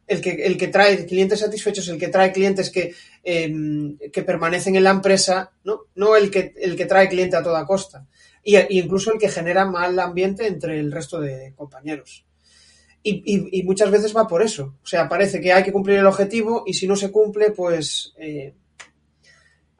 El 0.07 0.19
que, 0.19 0.31
el 0.45 0.57
que 0.57 0.67
trae 0.67 1.05
clientes 1.05 1.39
satisfechos, 1.39 1.87
el 1.87 1.97
que 1.97 2.09
trae 2.09 2.33
clientes 2.33 2.69
que, 2.69 2.93
em, 3.23 3.97
que 4.11 4.23
permanecen 4.23 4.75
en 4.75 4.83
la 4.83 4.91
empresa, 4.91 5.53
¿no? 5.63 5.85
No 5.95 6.17
el 6.17 6.29
que, 6.29 6.53
el 6.57 6.75
que 6.75 6.85
trae 6.85 7.07
cliente 7.07 7.37
a 7.37 7.43
toda 7.43 7.65
costa. 7.65 8.05
Y, 8.43 8.57
incluso 8.77 9.13
el 9.13 9.19
que 9.19 9.29
genera 9.29 9.65
mal 9.65 9.97
ambiente 9.99 10.45
entre 10.47 10.79
el 10.79 10.91
resto 10.91 11.21
de 11.21 11.53
compañeros. 11.55 12.24
Y, 13.07 13.59
y, 13.59 13.61
muchas 13.61 13.91
veces 13.91 14.17
va 14.17 14.27
por 14.27 14.41
eso. 14.41 14.77
O 14.83 14.87
sea, 14.87 15.07
parece 15.07 15.39
que 15.39 15.53
hay 15.53 15.61
que 15.61 15.71
cumplir 15.71 15.99
el 15.99 16.07
objetivo 16.07 16.63
y 16.65 16.73
si 16.73 16.87
no 16.87 16.95
se 16.95 17.11
cumple, 17.11 17.51
pues 17.51 18.15
eh, 18.17 18.55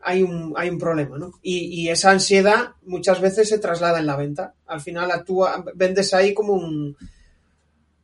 hay 0.03 0.21
un, 0.21 0.53
hay 0.55 0.69
un 0.69 0.77
problema, 0.77 1.17
¿no? 1.17 1.31
Y, 1.41 1.89
esa 1.89 2.11
ansiedad 2.11 2.75
muchas 2.83 3.19
veces 3.19 3.49
se 3.49 3.57
traslada 3.57 3.97
en 3.97 4.05
la 4.05 4.15
venta. 4.15 4.53
Al 4.67 4.79
final 4.79 5.09
actúa, 5.09 5.65
vendes 5.73 6.13
ahí 6.13 6.35
como 6.35 6.53
un, 6.53 6.95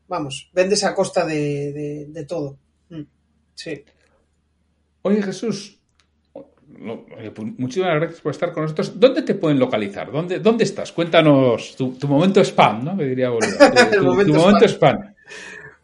vamos, 0.08 0.50
vendes 0.54 0.84
a 0.84 0.96
costa 0.96 1.24
de, 1.24 2.26
todo. 2.28 2.58
Mm, 2.90 3.04
sí. 3.54 3.84
Oye 5.04 5.22
Jesús, 5.22 5.80
pues 7.36 7.48
muchísimas 7.58 7.96
gracias 7.96 8.22
por 8.22 8.32
estar 8.32 8.52
con 8.52 8.64
nosotros. 8.64 9.00
¿Dónde 9.00 9.22
te 9.22 9.36
pueden 9.36 9.60
localizar? 9.60 10.12
¿Dónde, 10.12 10.40
dónde 10.40 10.64
estás? 10.64 10.92
Cuéntanos 10.92 11.76
tu, 11.76 11.96
momento 12.08 12.42
spam, 12.42 12.84
¿no? 12.84 12.96
Me 12.96 13.06
diría 13.06 13.30
Tu, 13.94 14.04
momento, 14.04 14.68
spam. 14.68 15.11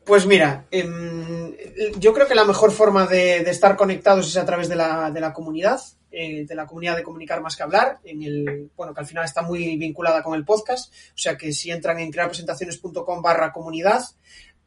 Pues 0.07 0.25
mira, 0.25 0.65
em, 0.71 1.53
yo 1.99 2.13
creo 2.13 2.27
que 2.27 2.33
la 2.33 2.45
mejor 2.45 2.71
forma 2.71 3.05
de, 3.05 3.41
estar 3.41 3.75
conectados 3.75 4.29
es 4.29 4.37
a 4.37 4.45
través 4.45 4.69
de 4.69 4.77
la, 4.77 5.11
de 5.11 5.19
la 5.19 5.33
comunidad. 5.33 5.81
Eh, 6.09 6.45
de 6.47 6.55
la 6.55 6.65
comunidad 6.65 6.95
de 6.95 7.03
Comunicar 7.03 7.41
Más 7.41 7.57
que 7.57 7.63
Hablar, 7.63 7.99
en 8.05 8.23
el, 8.23 8.71
bueno, 8.77 8.93
que 8.93 9.01
al 9.01 9.05
final 9.05 9.25
está 9.25 9.41
muy 9.41 9.75
vinculada 9.75 10.23
con 10.23 10.35
el 10.35 10.45
podcast, 10.45 10.91
o 10.91 11.17
sea 11.17 11.37
que 11.37 11.51
si 11.51 11.69
entran 11.69 11.99
en 11.99 12.09
crearpresentaciones.com 12.09 13.21
barra 13.21 13.51
comunidad, 13.51 14.01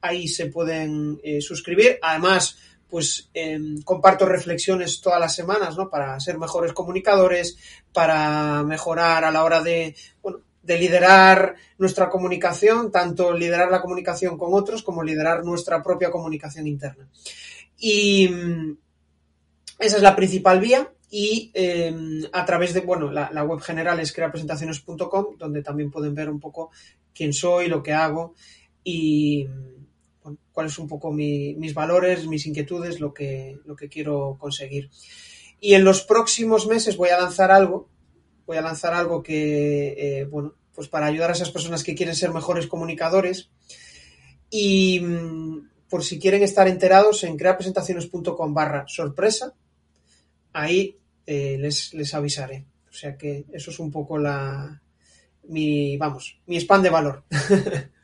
ahí 0.03 0.29
se 0.29 0.47
pueden 0.47 1.19
eh, 1.25 1.41
suscribir. 1.41 1.99
Además, 2.03 2.59
pues 2.91 3.31
em, 3.33 3.81
comparto 3.83 4.27
reflexiones 4.27 5.01
todas 5.01 5.19
las 5.19 5.35
semanas, 5.35 5.77
¿no? 5.79 5.89
Para 5.89 6.21
ser 6.21 6.39
mejores 6.39 6.75
comunicadores, 6.75 7.57
para 7.93 8.63
mejorar 8.63 9.25
a 9.25 9.31
la 9.31 9.43
hora 9.43 9.63
de, 9.63 9.97
bueno, 10.23 10.41
de 10.63 10.79
liderar 10.79 11.57
nuestra 11.79 12.09
comunicación, 12.11 12.93
tanto 12.93 13.33
liderar 13.33 13.71
la 13.71 13.81
comunicación 13.81 14.37
con 14.37 14.53
otros 14.53 14.83
como 14.83 15.03
liderar 15.03 15.45
nuestra 15.45 15.83
propia 15.83 16.11
comunicación 16.11 16.67
interna. 16.67 17.09
Y 17.79 18.29
mm, 18.29 18.77
esa 19.79 19.97
es 19.97 20.03
la 20.03 20.15
principal 20.15 20.61
vía 20.61 20.93
y 21.11 21.51
em, 21.55 22.23
a 22.33 22.45
través 22.45 22.73
de, 22.73 22.81
bueno, 22.81 23.11
la, 23.11 23.45
web 23.45 23.61
general 23.61 23.99
es 23.99 24.13
creapresentaciones.com, 24.13 25.37
donde 25.39 25.63
también 25.63 25.91
pueden 25.91 26.15
ver 26.15 26.31
un 26.31 26.39
poco 26.39 26.71
quién 27.13 27.33
soy, 27.33 27.69
lo 27.69 27.83
que 27.83 27.93
hago 27.93 28.35
y 28.85 29.49
cuáles 30.53 30.73
son 30.73 30.85
un 30.85 30.89
poco 30.89 31.11
mis 31.11 31.75
valores, 31.75 32.27
mis 32.27 32.47
inquietudes, 32.47 33.01
lo 33.01 33.13
que, 33.13 33.59
lo 33.65 33.75
que 33.75 33.89
quiero 33.89 34.37
conseguir. 34.39 34.91
Y 35.59 35.75
en 35.75 35.85
los 35.85 36.03
próximos 36.03 36.67
meses 36.67 36.97
voy 36.97 37.09
a 37.09 37.19
lanzar 37.19 37.51
algo, 37.51 37.89
voy 38.51 38.57
a 38.57 38.63
lanzar 38.63 38.93
algo 38.95 39.23
que, 39.23 39.95
eh, 39.97 40.25
bueno, 40.25 40.55
pues 40.75 40.89
para 40.89 41.07
ayudar 41.07 41.31
a 41.31 41.35
esas 41.35 41.53
personas 41.53 41.85
que 41.85 41.95
quieren 41.95 42.17
ser 42.17 42.33
mejores 42.33 42.67
comunicadores 42.67 43.49
y 44.51 44.99
mm, 44.99 45.69
por 45.89 46.03
si 46.03 46.19
quieren 46.19 46.43
estar 46.43 46.67
enterados 46.67 47.23
en 47.23 47.37
creapresentaciones.com 47.37 48.53
barra 48.53 48.89
sorpresa, 48.89 49.55
ahí 50.53 50.99
eh, 51.27 51.59
les, 51.61 51.95
les 51.95 52.13
avisaré. 52.13 52.65
O 52.91 52.93
sea 52.93 53.17
que 53.17 53.45
eso 53.53 53.71
es 53.71 53.79
un 53.79 53.93
poco 53.93 54.19
la 54.19 54.83
mi, 55.45 55.97
vamos, 55.97 56.41
mi 56.47 56.57
spam 56.57 56.83
de 56.83 56.91
valor. 56.91 57.23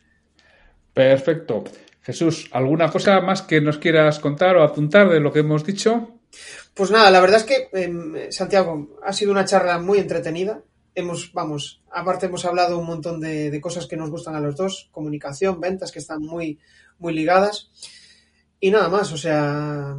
Perfecto. 0.95 1.65
Jesús, 2.03 2.49
¿alguna 2.53 2.89
cosa 2.93 3.21
más 3.21 3.43
que 3.43 3.61
nos 3.61 3.79
quieras 3.79 4.21
contar 4.21 4.57
o 4.57 4.63
apuntar 4.63 5.11
de 5.11 5.19
lo 5.19 5.33
que 5.33 5.41
hemos 5.41 5.67
dicho? 5.67 6.16
Pues 6.75 6.91
nada, 6.91 7.11
la 7.11 7.21
verdad 7.21 7.39
es 7.39 7.45
que, 7.45 7.69
em, 7.73 8.31
Santiago, 8.31 8.99
ha 9.03 9.13
sido 9.13 9.33
una 9.33 9.45
charla 9.45 9.79
muy 9.79 9.99
entretenida. 9.99 10.63
Hemos, 10.95 11.33
vamos, 11.33 11.83
aparte 11.91 12.27
hemos 12.27 12.45
hablado 12.45 12.79
un 12.79 12.87
montón 12.87 13.21
de, 13.21 13.61
cosas 13.61 13.87
que 13.87 13.97
nos 13.97 14.11
gustan 14.11 14.35
a 14.35 14.41
los 14.41 14.57
dos, 14.57 14.89
comunicación, 14.93 15.61
ventas, 15.61 15.93
que 15.93 15.99
están 15.99 16.23
muy, 16.23 16.59
muy 16.99 17.15
ligadas. 17.15 17.71
Y 18.61 18.71
nada 18.71 18.89
más, 18.89 19.13
o 19.13 19.17
sea, 19.17 19.97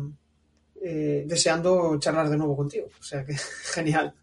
eh, 0.82 1.24
deseando 1.26 1.98
charlar 2.00 2.30
de 2.30 2.38
nuevo 2.38 2.56
contigo. 2.56 2.88
O 3.00 3.04
sea 3.04 3.26
que 3.26 3.36
genial. 3.74 4.14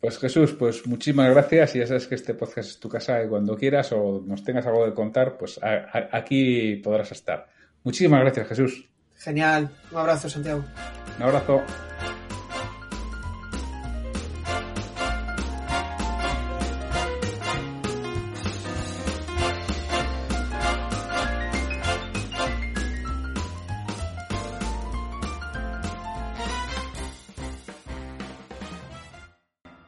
Pues 0.00 0.18
Jesús, 0.18 0.52
pues 0.52 0.86
muchísimas 0.86 1.30
gracias 1.30 1.74
ya 1.74 1.86
sabes 1.86 2.06
que 2.06 2.14
este 2.14 2.34
podcast 2.34 2.70
es 2.70 2.80
tu 2.80 2.88
casa 2.88 3.22
y 3.22 3.28
cuando 3.28 3.56
quieras 3.56 3.92
o 3.92 4.22
nos 4.24 4.44
tengas 4.44 4.66
algo 4.66 4.86
de 4.86 4.94
contar, 4.94 5.36
pues 5.36 5.58
aquí 5.62 6.76
podrás 6.76 7.12
estar. 7.12 7.48
Muchísimas 7.82 8.20
gracias 8.20 8.48
Jesús. 8.48 8.88
Genial. 9.22 9.70
Un 9.92 9.98
abrazo, 9.98 10.28
Santiago. 10.28 10.64
Un 11.18 11.22
abrazo. 11.22 11.62